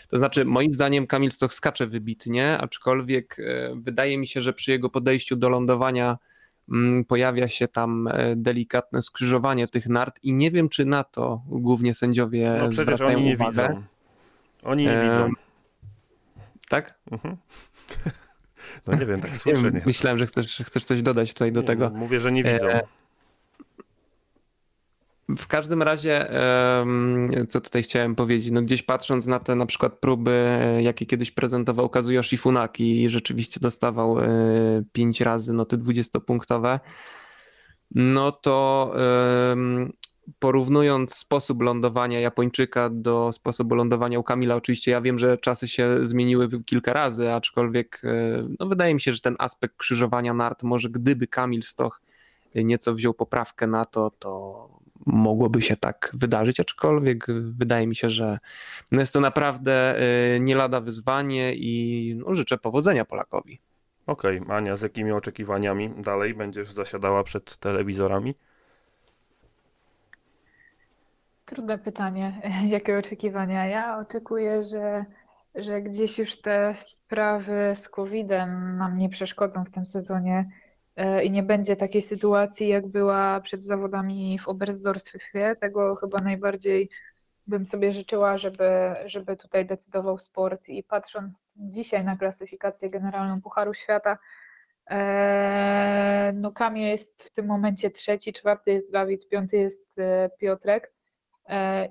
To 0.08 0.18
znaczy, 0.18 0.44
moim 0.44 0.72
zdaniem 0.72 1.06
Kamil 1.06 1.30
Stoch 1.30 1.54
skacze 1.54 1.86
wybitnie, 1.86 2.58
aczkolwiek 2.58 3.36
e, 3.38 3.74
wydaje 3.76 4.18
mi 4.18 4.26
się, 4.26 4.42
że 4.42 4.52
przy 4.52 4.70
jego 4.70 4.90
podejściu 4.90 5.36
do 5.36 5.48
lądowania 5.48 6.18
pojawia 7.08 7.48
się 7.48 7.68
tam 7.68 8.08
e, 8.08 8.36
delikatne 8.36 9.02
skrzyżowanie 9.02 9.68
tych 9.68 9.86
nart 9.86 10.24
i 10.24 10.32
nie 10.32 10.50
wiem, 10.50 10.68
czy 10.68 10.84
na 10.84 11.04
to 11.04 11.42
głównie 11.46 11.94
sędziowie 11.94 12.56
no, 12.60 12.72
zwracają 12.72 13.18
oni 13.18 13.26
nie 13.26 13.34
uwagę. 13.34 13.68
Widzą. 13.68 13.82
Oni 14.62 14.84
nie 14.84 15.00
e... 15.00 15.10
widzą. 15.10 15.30
Tak? 16.68 16.98
Mhm. 17.10 17.36
No 18.86 18.96
nie 18.96 19.06
wiem, 19.06 19.20
tak 19.20 19.36
słyszę. 19.36 19.70
Nie. 19.70 19.82
Myślałem, 19.86 20.18
że 20.18 20.26
chcesz, 20.26 20.62
chcesz 20.66 20.84
coś 20.84 21.02
dodać 21.02 21.32
tutaj 21.34 21.52
do 21.52 21.60
nie, 21.60 21.66
tego. 21.66 21.90
Mówię, 21.90 22.20
że 22.20 22.32
nie 22.32 22.44
widzą. 22.44 22.68
E... 22.68 22.82
W 25.36 25.46
każdym 25.46 25.82
razie, 25.82 26.30
co 27.48 27.60
tutaj 27.60 27.82
chciałem 27.82 28.14
powiedzieć, 28.14 28.50
no 28.50 28.62
gdzieś 28.62 28.82
patrząc 28.82 29.26
na 29.26 29.38
te 29.38 29.54
na 29.54 29.66
przykład 29.66 29.98
próby, 29.98 30.46
jakie 30.80 31.06
kiedyś 31.06 31.30
prezentował 31.30 31.88
Kazuyoshi 31.88 32.36
Funaki 32.36 33.02
i 33.02 33.10
rzeczywiście 33.10 33.60
dostawał 33.60 34.16
5 34.92 35.22
e, 35.22 35.24
razy 35.24 35.52
noty 35.52 35.78
20-punktowe, 35.78 36.80
no 37.94 38.32
to 38.32 38.92
porównując 40.38 41.14
sposób 41.14 41.62
lądowania 41.62 42.20
Japończyka 42.20 42.90
do 42.90 43.32
sposobu 43.32 43.74
lądowania 43.74 44.18
u 44.18 44.22
Kamila, 44.22 44.54
oczywiście 44.54 44.90
ja 44.90 45.00
wiem, 45.00 45.18
że 45.18 45.38
czasy 45.38 45.68
się 45.68 46.06
zmieniły 46.06 46.64
kilka 46.64 46.92
razy, 46.92 47.32
aczkolwiek 47.32 48.02
e, 48.04 48.44
no 48.60 48.66
wydaje 48.66 48.94
mi 48.94 49.00
się, 49.00 49.12
że 49.12 49.20
ten 49.20 49.36
aspekt 49.38 49.76
krzyżowania 49.76 50.34
nart, 50.34 50.62
może 50.62 50.90
gdyby 50.90 51.26
Kamil 51.26 51.62
Stoch 51.62 52.00
nieco 52.54 52.94
wziął 52.94 53.14
poprawkę 53.14 53.66
na 53.66 53.84
to, 53.84 54.10
to 54.18 54.68
mogłoby 55.12 55.62
się 55.62 55.76
tak 55.76 56.10
wydarzyć, 56.14 56.60
aczkolwiek 56.60 57.26
wydaje 57.42 57.86
mi 57.86 57.96
się, 57.96 58.10
że 58.10 58.38
no 58.92 59.00
jest 59.00 59.12
to 59.12 59.20
naprawdę 59.20 60.02
y, 60.36 60.40
nie 60.40 60.54
lada 60.54 60.80
wyzwanie 60.80 61.54
i 61.54 62.14
no 62.26 62.34
życzę 62.34 62.58
powodzenia 62.58 63.04
Polakowi. 63.04 63.60
Okej, 64.06 64.40
okay. 64.40 64.56
Ania, 64.56 64.76
z 64.76 64.82
jakimi 64.82 65.12
oczekiwaniami 65.12 65.90
dalej 65.98 66.34
będziesz 66.34 66.72
zasiadała 66.72 67.24
przed 67.24 67.56
telewizorami? 67.56 68.34
Trudne 71.44 71.78
pytanie. 71.78 72.40
Jakie 72.68 72.98
oczekiwania? 72.98 73.66
Ja 73.66 73.98
oczekuję, 73.98 74.64
że, 74.64 75.04
że 75.54 75.82
gdzieś 75.82 76.18
już 76.18 76.40
te 76.40 76.74
sprawy 76.74 77.72
z 77.74 77.88
COVID-em 77.88 78.76
nam 78.76 78.98
nie 78.98 79.08
przeszkodzą 79.08 79.64
w 79.64 79.70
tym 79.70 79.86
sezonie 79.86 80.50
i 81.22 81.30
nie 81.30 81.42
będzie 81.42 81.76
takiej 81.76 82.02
sytuacji, 82.02 82.68
jak 82.68 82.86
była 82.86 83.40
przed 83.40 83.66
zawodami 83.66 84.38
w 84.38 84.48
Oberstdorfie. 84.48 85.56
Tego 85.60 85.94
chyba 85.94 86.18
najbardziej 86.18 86.90
bym 87.46 87.66
sobie 87.66 87.92
życzyła, 87.92 88.38
żeby, 88.38 88.94
żeby 89.06 89.36
tutaj 89.36 89.66
decydował 89.66 90.18
sport. 90.18 90.68
I 90.68 90.82
patrząc 90.82 91.54
dzisiaj 91.58 92.04
na 92.04 92.16
klasyfikację 92.16 92.90
generalną 92.90 93.42
Pucharu 93.42 93.74
Świata, 93.74 94.18
e, 94.90 96.32
no 96.34 96.52
Kamil 96.52 96.86
jest 96.86 97.22
w 97.22 97.30
tym 97.30 97.46
momencie 97.46 97.90
trzeci, 97.90 98.32
czwarty 98.32 98.72
jest 98.72 98.92
Dawid, 98.92 99.28
piąty 99.28 99.56
jest 99.56 99.98
e, 99.98 100.30
Piotrek. 100.38 100.92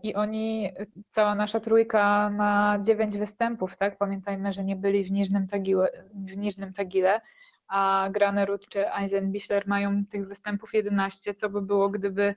I 0.03 0.15
oni, 0.15 0.71
cała 1.07 1.35
nasza 1.35 1.59
trójka 1.59 2.29
ma 2.29 2.79
dziewięć 2.81 3.17
występów, 3.17 3.77
tak? 3.77 3.97
Pamiętajmy, 3.97 4.51
że 4.51 4.63
nie 4.63 4.75
byli 4.75 5.03
w 5.03 5.11
Niżnym 5.11 5.47
Tagile, 5.47 5.89
w 6.13 6.37
Niżnym 6.37 6.73
Tagile 6.73 7.21
a 7.69 8.09
Granerud 8.11 8.69
czy 8.69 8.93
Eisenbichler 8.93 9.67
mają 9.67 10.05
tych 10.05 10.27
występów 10.27 10.73
11, 10.73 11.33
co 11.33 11.49
by 11.49 11.61
było, 11.61 11.89
gdyby, 11.89 12.35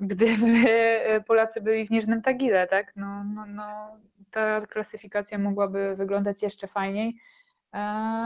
gdyby 0.00 0.64
Polacy 1.26 1.60
byli 1.60 1.86
w 1.86 1.90
Niżnym 1.90 2.22
Tagile, 2.22 2.66
tak? 2.66 2.92
No, 2.96 3.24
no, 3.24 3.46
no, 3.46 3.96
ta 4.30 4.66
klasyfikacja 4.66 5.38
mogłaby 5.38 5.96
wyglądać 5.96 6.42
jeszcze 6.42 6.66
fajniej. 6.66 7.16
E, 7.72 7.78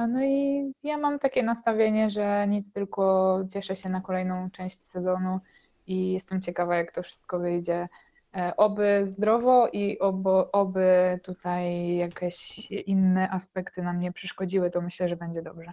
no 0.09 0.25
i 0.25 0.73
ja 0.83 0.97
mam 0.97 1.19
takie 1.19 1.43
nastawienie, 1.43 2.11
że 2.11 2.47
nic, 2.49 2.73
tylko 2.73 3.37
cieszę 3.53 3.77
się 3.77 3.89
na 3.89 4.01
kolejną 4.01 4.51
część 4.51 4.83
sezonu 4.83 5.41
i 5.87 6.13
jestem 6.13 6.41
ciekawa, 6.41 6.77
jak 6.77 6.93
to 6.93 7.03
wszystko 7.03 7.39
wyjdzie. 7.39 7.89
E, 8.37 8.57
oby 8.57 9.01
zdrowo 9.07 9.69
i 9.73 9.99
oby, 9.99 10.31
oby 10.53 11.21
tutaj 11.23 11.97
jakieś 11.97 12.71
inne 12.71 13.31
aspekty 13.31 13.83
nam 13.83 14.01
nie 14.01 14.13
przeszkodziły, 14.13 14.71
to 14.71 14.81
myślę, 14.81 15.09
że 15.09 15.17
będzie 15.17 15.43
dobrze. 15.43 15.73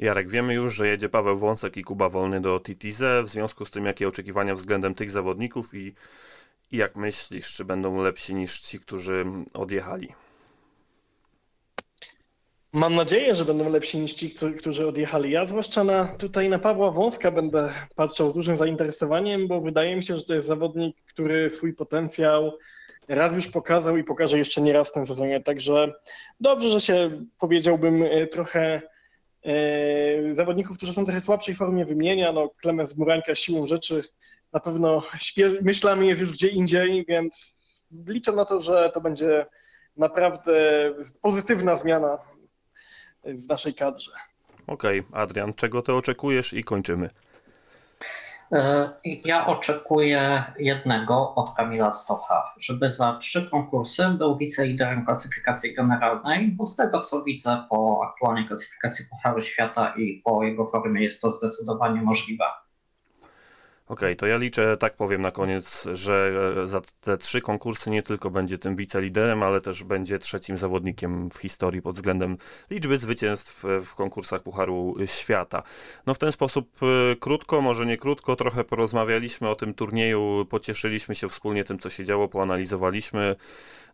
Jarek, 0.00 0.28
wiemy 0.28 0.54
już, 0.54 0.74
że 0.74 0.88
jedzie 0.88 1.08
Paweł 1.08 1.36
Wąsek 1.36 1.76
i 1.76 1.84
Kuba 1.84 2.08
Wolny 2.08 2.40
do 2.40 2.60
Titize. 2.60 3.22
W 3.22 3.28
związku 3.28 3.64
z 3.64 3.70
tym, 3.70 3.86
jakie 3.86 4.08
oczekiwania 4.08 4.54
względem 4.54 4.94
tych 4.94 5.10
zawodników 5.10 5.74
i, 5.74 5.94
i 6.72 6.76
jak 6.76 6.96
myślisz, 6.96 7.54
czy 7.54 7.64
będą 7.64 8.02
lepsi 8.02 8.34
niż 8.34 8.60
ci, 8.60 8.80
którzy 8.80 9.24
odjechali? 9.54 10.12
Mam 12.72 12.94
nadzieję, 12.94 13.34
że 13.34 13.44
będą 13.44 13.70
lepsi 13.70 13.98
niż 13.98 14.14
ci, 14.14 14.34
którzy 14.58 14.86
odjechali. 14.86 15.30
Ja 15.30 15.46
zwłaszcza 15.46 15.84
na, 15.84 16.04
tutaj 16.04 16.48
na 16.48 16.58
Pawła 16.58 16.90
Wąska 16.90 17.30
będę 17.30 17.72
patrzał 17.94 18.30
z 18.30 18.34
dużym 18.34 18.56
zainteresowaniem, 18.56 19.48
bo 19.48 19.60
wydaje 19.60 19.96
mi 19.96 20.04
się, 20.04 20.16
że 20.16 20.24
to 20.24 20.34
jest 20.34 20.46
zawodnik, 20.46 20.96
który 21.06 21.50
swój 21.50 21.74
potencjał 21.74 22.52
raz 23.08 23.36
już 23.36 23.48
pokazał 23.48 23.96
i 23.96 24.04
pokaże 24.04 24.38
jeszcze 24.38 24.60
nie 24.60 24.72
raz 24.72 24.88
w 24.88 24.92
tym 24.92 25.06
sezonie. 25.06 25.40
Także 25.40 25.92
dobrze, 26.40 26.68
że 26.68 26.80
się 26.80 27.10
powiedziałbym 27.38 28.04
trochę 28.30 28.82
E, 28.82 28.90
zawodników, 30.32 30.76
którzy 30.76 30.92
są 30.92 31.02
w 31.02 31.04
trochę 31.04 31.20
słabszej 31.20 31.54
formie 31.54 31.84
wymienia. 31.84 32.32
No, 32.32 32.50
Klemens 32.62 32.98
Murańka 32.98 33.34
siłą 33.34 33.66
rzeczy 33.66 34.04
na 34.52 34.60
pewno 34.60 35.02
myślami 35.62 36.06
jest 36.06 36.20
już 36.20 36.32
gdzie 36.32 36.48
indziej, 36.48 37.04
więc 37.08 37.60
liczę 38.06 38.32
na 38.32 38.44
to, 38.44 38.60
że 38.60 38.90
to 38.94 39.00
będzie 39.00 39.46
naprawdę 39.96 40.90
pozytywna 41.22 41.76
zmiana 41.76 42.18
w 43.24 43.48
naszej 43.48 43.74
kadrze. 43.74 44.12
Okej, 44.66 45.00
okay, 45.00 45.20
Adrian, 45.20 45.54
czego 45.54 45.82
ty 45.82 45.94
oczekujesz 45.94 46.52
i 46.52 46.64
kończymy. 46.64 47.10
E, 48.52 48.90
ja 49.24 49.46
oczekuję 49.46 50.44
jednego 50.58 51.34
od 51.34 51.54
Kamila 51.56 51.90
Stocha, 51.90 52.54
żeby 52.58 52.92
za 52.92 53.18
trzy 53.18 53.50
konkursy 53.50 54.04
był 54.18 54.36
wiceliderem 54.36 55.04
klasyfikacji 55.04 55.74
generalnej, 55.74 56.48
bo 56.48 56.66
z 56.66 56.76
tego 56.76 57.00
co 57.00 57.24
widzę 57.24 57.64
po 57.70 58.00
aktualnej 58.10 58.46
klasyfikacji 58.46 59.04
Pucharu 59.10 59.40
Świata 59.40 59.94
i 59.96 60.22
po 60.24 60.44
jego 60.44 60.66
formie 60.66 61.02
jest 61.02 61.22
to 61.22 61.30
zdecydowanie 61.30 62.02
możliwe. 62.02 62.44
Okej, 63.90 64.16
to 64.16 64.26
ja 64.26 64.36
liczę, 64.36 64.76
tak 64.76 64.96
powiem 64.96 65.22
na 65.22 65.30
koniec, 65.30 65.88
że 65.92 66.32
e, 66.62 66.66
za 66.66 66.80
te 67.00 67.18
trzy 67.18 67.40
konkursy 67.40 67.90
nie 67.90 68.02
tylko 68.02 68.30
będzie 68.30 68.58
tym 68.58 68.76
wiceliderem, 68.76 69.42
ale 69.42 69.60
też 69.60 69.84
będzie 69.84 70.18
trzecim 70.18 70.58
zawodnikiem 70.58 71.30
w 71.30 71.36
historii 71.36 71.82
pod 71.82 71.96
względem 71.96 72.36
liczby 72.70 72.98
zwycięstw 72.98 73.64
e, 73.64 73.80
w 73.80 73.94
konkursach 73.94 74.42
Pucharu 74.42 74.94
Świata. 75.06 75.62
No 76.06 76.14
w 76.14 76.18
ten 76.18 76.32
sposób 76.32 76.70
e, 76.82 77.16
krótko, 77.16 77.60
może 77.60 77.86
nie 77.86 77.96
krótko, 77.96 78.36
trochę 78.36 78.64
porozmawialiśmy 78.64 79.48
o 79.48 79.54
tym 79.54 79.74
turnieju, 79.74 80.46
pocieszyliśmy 80.50 81.14
się 81.14 81.28
wspólnie 81.28 81.64
tym, 81.64 81.78
co 81.78 81.90
się 81.90 82.04
działo, 82.04 82.28
poanalizowaliśmy. 82.28 83.36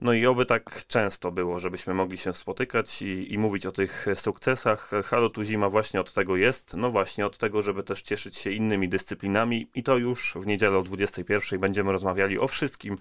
No 0.01 0.13
i 0.13 0.27
oby 0.27 0.47
tak 0.47 0.87
często 0.87 1.33
było, 1.33 1.59
żebyśmy 1.59 1.95
mogli 1.95 2.19
się 2.19 2.33
spotykać 2.33 3.03
i, 3.03 3.33
i 3.35 3.39
mówić 3.39 3.67
o 3.67 3.73
tych 3.73 4.07
sukcesach. 4.15 4.91
Halo 5.05 5.29
tu 5.29 5.45
zima 5.45 5.69
właśnie 5.69 6.01
od 6.01 6.13
tego 6.13 6.37
jest, 6.37 6.75
no 6.75 6.91
właśnie 6.91 7.27
od 7.27 7.39
tego, 7.39 7.63
żeby 7.63 7.83
też 7.83 8.03
cieszyć 8.03 8.37
się 8.37 8.51
innymi 8.51 8.89
dyscyplinami 8.89 9.69
i 9.75 9.83
to 9.83 9.97
już 9.97 10.35
w 10.35 10.47
niedzielę 10.47 10.79
o 10.79 10.83
21 10.83 11.61
będziemy 11.61 11.93
rozmawiali 11.93 12.39
o 12.39 12.49
wszystkim, 12.49 12.99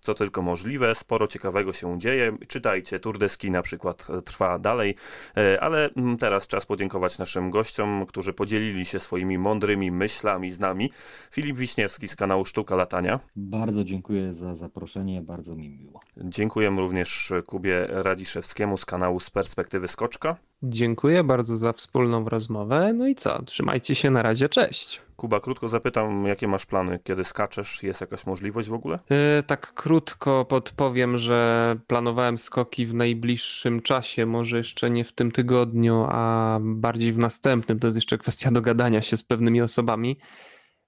co 0.00 0.14
tylko 0.14 0.42
możliwe. 0.42 0.94
Sporo 0.94 1.26
ciekawego 1.26 1.72
się 1.72 1.98
dzieje. 1.98 2.36
Czytajcie, 2.48 3.00
Tour 3.00 3.18
de 3.18 3.28
Ski 3.28 3.50
na 3.50 3.62
przykład 3.62 4.06
e, 4.10 4.22
trwa 4.22 4.58
dalej, 4.58 4.94
e, 5.36 5.60
ale 5.60 5.90
mm, 5.96 6.18
teraz 6.18 6.46
czas 6.46 6.66
podziękować 6.66 7.18
naszym 7.18 7.50
gościom, 7.50 8.06
którzy 8.06 8.32
podzielili 8.32 8.84
się 8.84 9.00
swoimi 9.00 9.38
mądrymi 9.38 9.90
myślami 9.90 10.50
z 10.50 10.60
nami. 10.60 10.90
Filip 11.30 11.56
Wiśniewski 11.56 12.08
z 12.08 12.16
kanału 12.16 12.44
Sztuka 12.44 12.76
Latania. 12.76 13.20
Bardzo 13.36 13.84
dziękuję 13.84 14.32
za 14.32 14.54
zaproszenie, 14.54 15.22
bardzo 15.22 15.56
mi 15.56 15.70
miło. 15.70 16.00
Dziękuję 16.16 16.70
również 16.78 17.32
Kubie 17.46 17.86
Radiszewskiemu 17.88 18.76
z 18.76 18.84
kanału 18.84 19.20
Z 19.20 19.30
Perspektywy 19.30 19.88
Skoczka. 19.88 20.36
Dziękuję 20.62 21.24
bardzo 21.24 21.56
za 21.56 21.72
wspólną 21.72 22.28
rozmowę. 22.28 22.92
No 22.92 23.06
i 23.06 23.14
co? 23.14 23.42
Trzymajcie 23.42 23.94
się 23.94 24.10
na 24.10 24.22
razie. 24.22 24.48
Cześć. 24.48 25.07
Kuba, 25.18 25.40
krótko 25.40 25.68
zapytam, 25.68 26.26
jakie 26.26 26.48
masz 26.48 26.66
plany, 26.66 26.98
kiedy 27.04 27.24
skaczesz? 27.24 27.82
Jest 27.82 28.00
jakaś 28.00 28.26
możliwość 28.26 28.68
w 28.68 28.74
ogóle? 28.74 28.98
Yy, 29.10 29.42
tak 29.42 29.74
krótko 29.74 30.44
podpowiem, 30.44 31.18
że 31.18 31.76
planowałem 31.86 32.38
skoki 32.38 32.86
w 32.86 32.94
najbliższym 32.94 33.80
czasie, 33.80 34.26
może 34.26 34.58
jeszcze 34.58 34.90
nie 34.90 35.04
w 35.04 35.12
tym 35.12 35.30
tygodniu, 35.30 36.06
a 36.08 36.58
bardziej 36.62 37.12
w 37.12 37.18
następnym. 37.18 37.78
To 37.78 37.86
jest 37.86 37.96
jeszcze 37.96 38.18
kwestia 38.18 38.50
dogadania 38.50 39.02
się 39.02 39.16
z 39.16 39.22
pewnymi 39.22 39.62
osobami. 39.62 40.18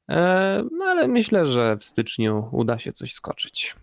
Yy, 0.09 0.16
no 0.72 0.85
ale 0.85 1.09
myślę, 1.09 1.47
że 1.47 1.76
w 1.76 1.85
styczniu 1.85 2.49
uda 2.53 2.78
się 2.78 2.93
coś 2.93 3.12
skoczyć. 3.12 3.76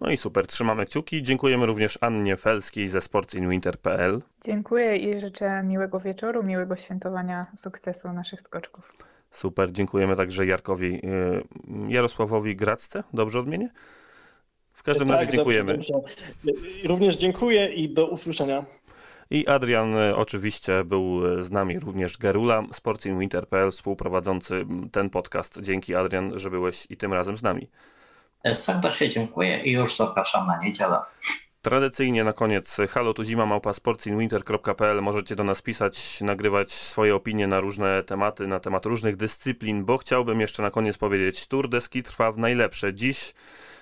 No 0.00 0.10
i 0.10 0.16
super, 0.16 0.46
trzymamy 0.46 0.86
kciuki. 0.86 1.22
Dziękujemy 1.22 1.66
również 1.66 1.98
Annie 2.00 2.36
Felskiej 2.36 2.88
ze 2.88 3.00
sportsinwinter.pl. 3.00 4.22
Dziękuję 4.44 4.96
i 4.96 5.20
życzę 5.20 5.62
miłego 5.62 6.00
wieczoru, 6.00 6.42
miłego 6.42 6.76
świętowania 6.76 7.46
sukcesu 7.56 8.12
naszych 8.12 8.40
skoczków. 8.40 8.92
Super, 9.36 9.72
dziękujemy 9.72 10.16
także 10.16 10.46
Jarkowi, 10.46 10.94
y, 10.94 11.88
Jarosławowi 11.88 12.56
Gracce, 12.56 13.02
dobrze 13.12 13.40
odmienię? 13.40 13.70
W 14.72 14.82
każdym 14.82 15.08
tak, 15.08 15.16
razie 15.16 15.32
dziękujemy. 15.32 15.72
Dobrze, 15.72 15.92
dobrze. 15.92 16.14
Również 16.84 17.16
dziękuję 17.16 17.74
i 17.74 17.88
do 17.88 18.06
usłyszenia. 18.06 18.64
I 19.30 19.46
Adrian 19.46 19.96
y, 19.96 20.16
oczywiście 20.16 20.84
był 20.84 21.20
z 21.42 21.50
nami 21.50 21.78
również 21.78 22.18
Gerula, 22.18 22.62
sportsinwinter.pl, 22.72 23.70
współprowadzący 23.70 24.66
ten 24.92 25.10
podcast. 25.10 25.60
Dzięki 25.60 25.94
Adrian, 25.94 26.38
że 26.38 26.50
byłeś 26.50 26.86
i 26.90 26.96
tym 26.96 27.12
razem 27.12 27.36
z 27.36 27.42
nami. 27.42 27.68
Serdecznie 28.52 29.08
dziękuję 29.08 29.62
i 29.64 29.72
już 29.72 29.96
zapraszam 29.96 30.46
na 30.46 30.62
niedzielę. 30.62 30.98
Tradycyjnie 31.66 32.24
na 32.24 32.32
koniec 32.32 32.76
halo 32.88 33.14
tu 33.14 33.24
zima 33.24 33.46
małpa 33.46 33.72
sportsinwinter.pl 33.72 35.02
możecie 35.02 35.36
do 35.36 35.44
nas 35.44 35.62
pisać, 35.62 36.20
nagrywać 36.20 36.72
swoje 36.72 37.14
opinie 37.14 37.46
na 37.46 37.60
różne 37.60 38.02
tematy, 38.02 38.46
na 38.46 38.60
temat 38.60 38.86
różnych 38.86 39.16
dyscyplin, 39.16 39.84
bo 39.84 39.98
chciałbym 39.98 40.40
jeszcze 40.40 40.62
na 40.62 40.70
koniec 40.70 40.98
powiedzieć, 40.98 41.46
Tour 41.46 41.68
de 41.68 41.80
Ski 41.80 42.02
trwa 42.02 42.32
w 42.32 42.38
najlepsze. 42.38 42.94
Dziś 42.94 43.34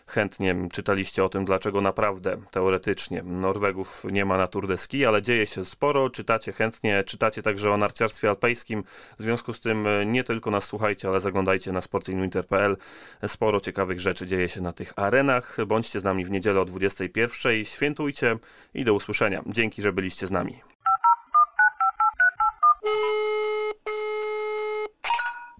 chętnie 0.06 0.68
czytaliście 0.72 1.24
o 1.24 1.28
tym, 1.28 1.44
dlaczego 1.44 1.80
naprawdę 1.80 2.36
teoretycznie 2.50 3.22
Norwegów 3.22 4.04
nie 4.12 4.24
ma 4.24 4.38
na 4.38 4.46
Tour 4.46 4.66
de 4.66 4.78
Ski, 4.78 5.06
ale 5.06 5.22
dzieje 5.22 5.46
się 5.46 5.64
sporo, 5.64 6.10
czytacie 6.10 6.52
chętnie, 6.52 7.04
czytacie 7.04 7.42
także 7.42 7.70
o 7.70 7.76
narciarstwie 7.76 8.28
alpejskim, 8.28 8.84
w 9.18 9.22
związku 9.22 9.52
z 9.52 9.60
tym 9.60 9.86
nie 10.06 10.24
tylko 10.24 10.50
nas 10.50 10.64
słuchajcie, 10.64 11.08
ale 11.08 11.20
zaglądajcie 11.20 11.72
na 11.72 11.80
sportinwinter.pl, 11.80 12.76
sporo 13.26 13.60
ciekawych 13.60 14.00
rzeczy 14.00 14.26
dzieje 14.26 14.48
się 14.48 14.60
na 14.60 14.72
tych 14.72 14.92
arenach, 14.96 15.56
bądźcie 15.66 16.00
z 16.00 16.04
nami 16.04 16.24
w 16.24 16.30
niedzielę 16.30 16.60
o 16.60 16.64
21, 16.64 17.64
świętujcie 17.64 18.38
i 18.74 18.84
do 18.84 18.94
usłyszenia. 18.94 19.42
Dzięki, 19.46 19.82
że 19.82 19.92
byliście 19.92 20.26
z 20.26 20.30
nami. 20.30 20.60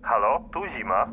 Halo, 0.03 0.49
tu 0.53 0.61
zima. 0.79 1.13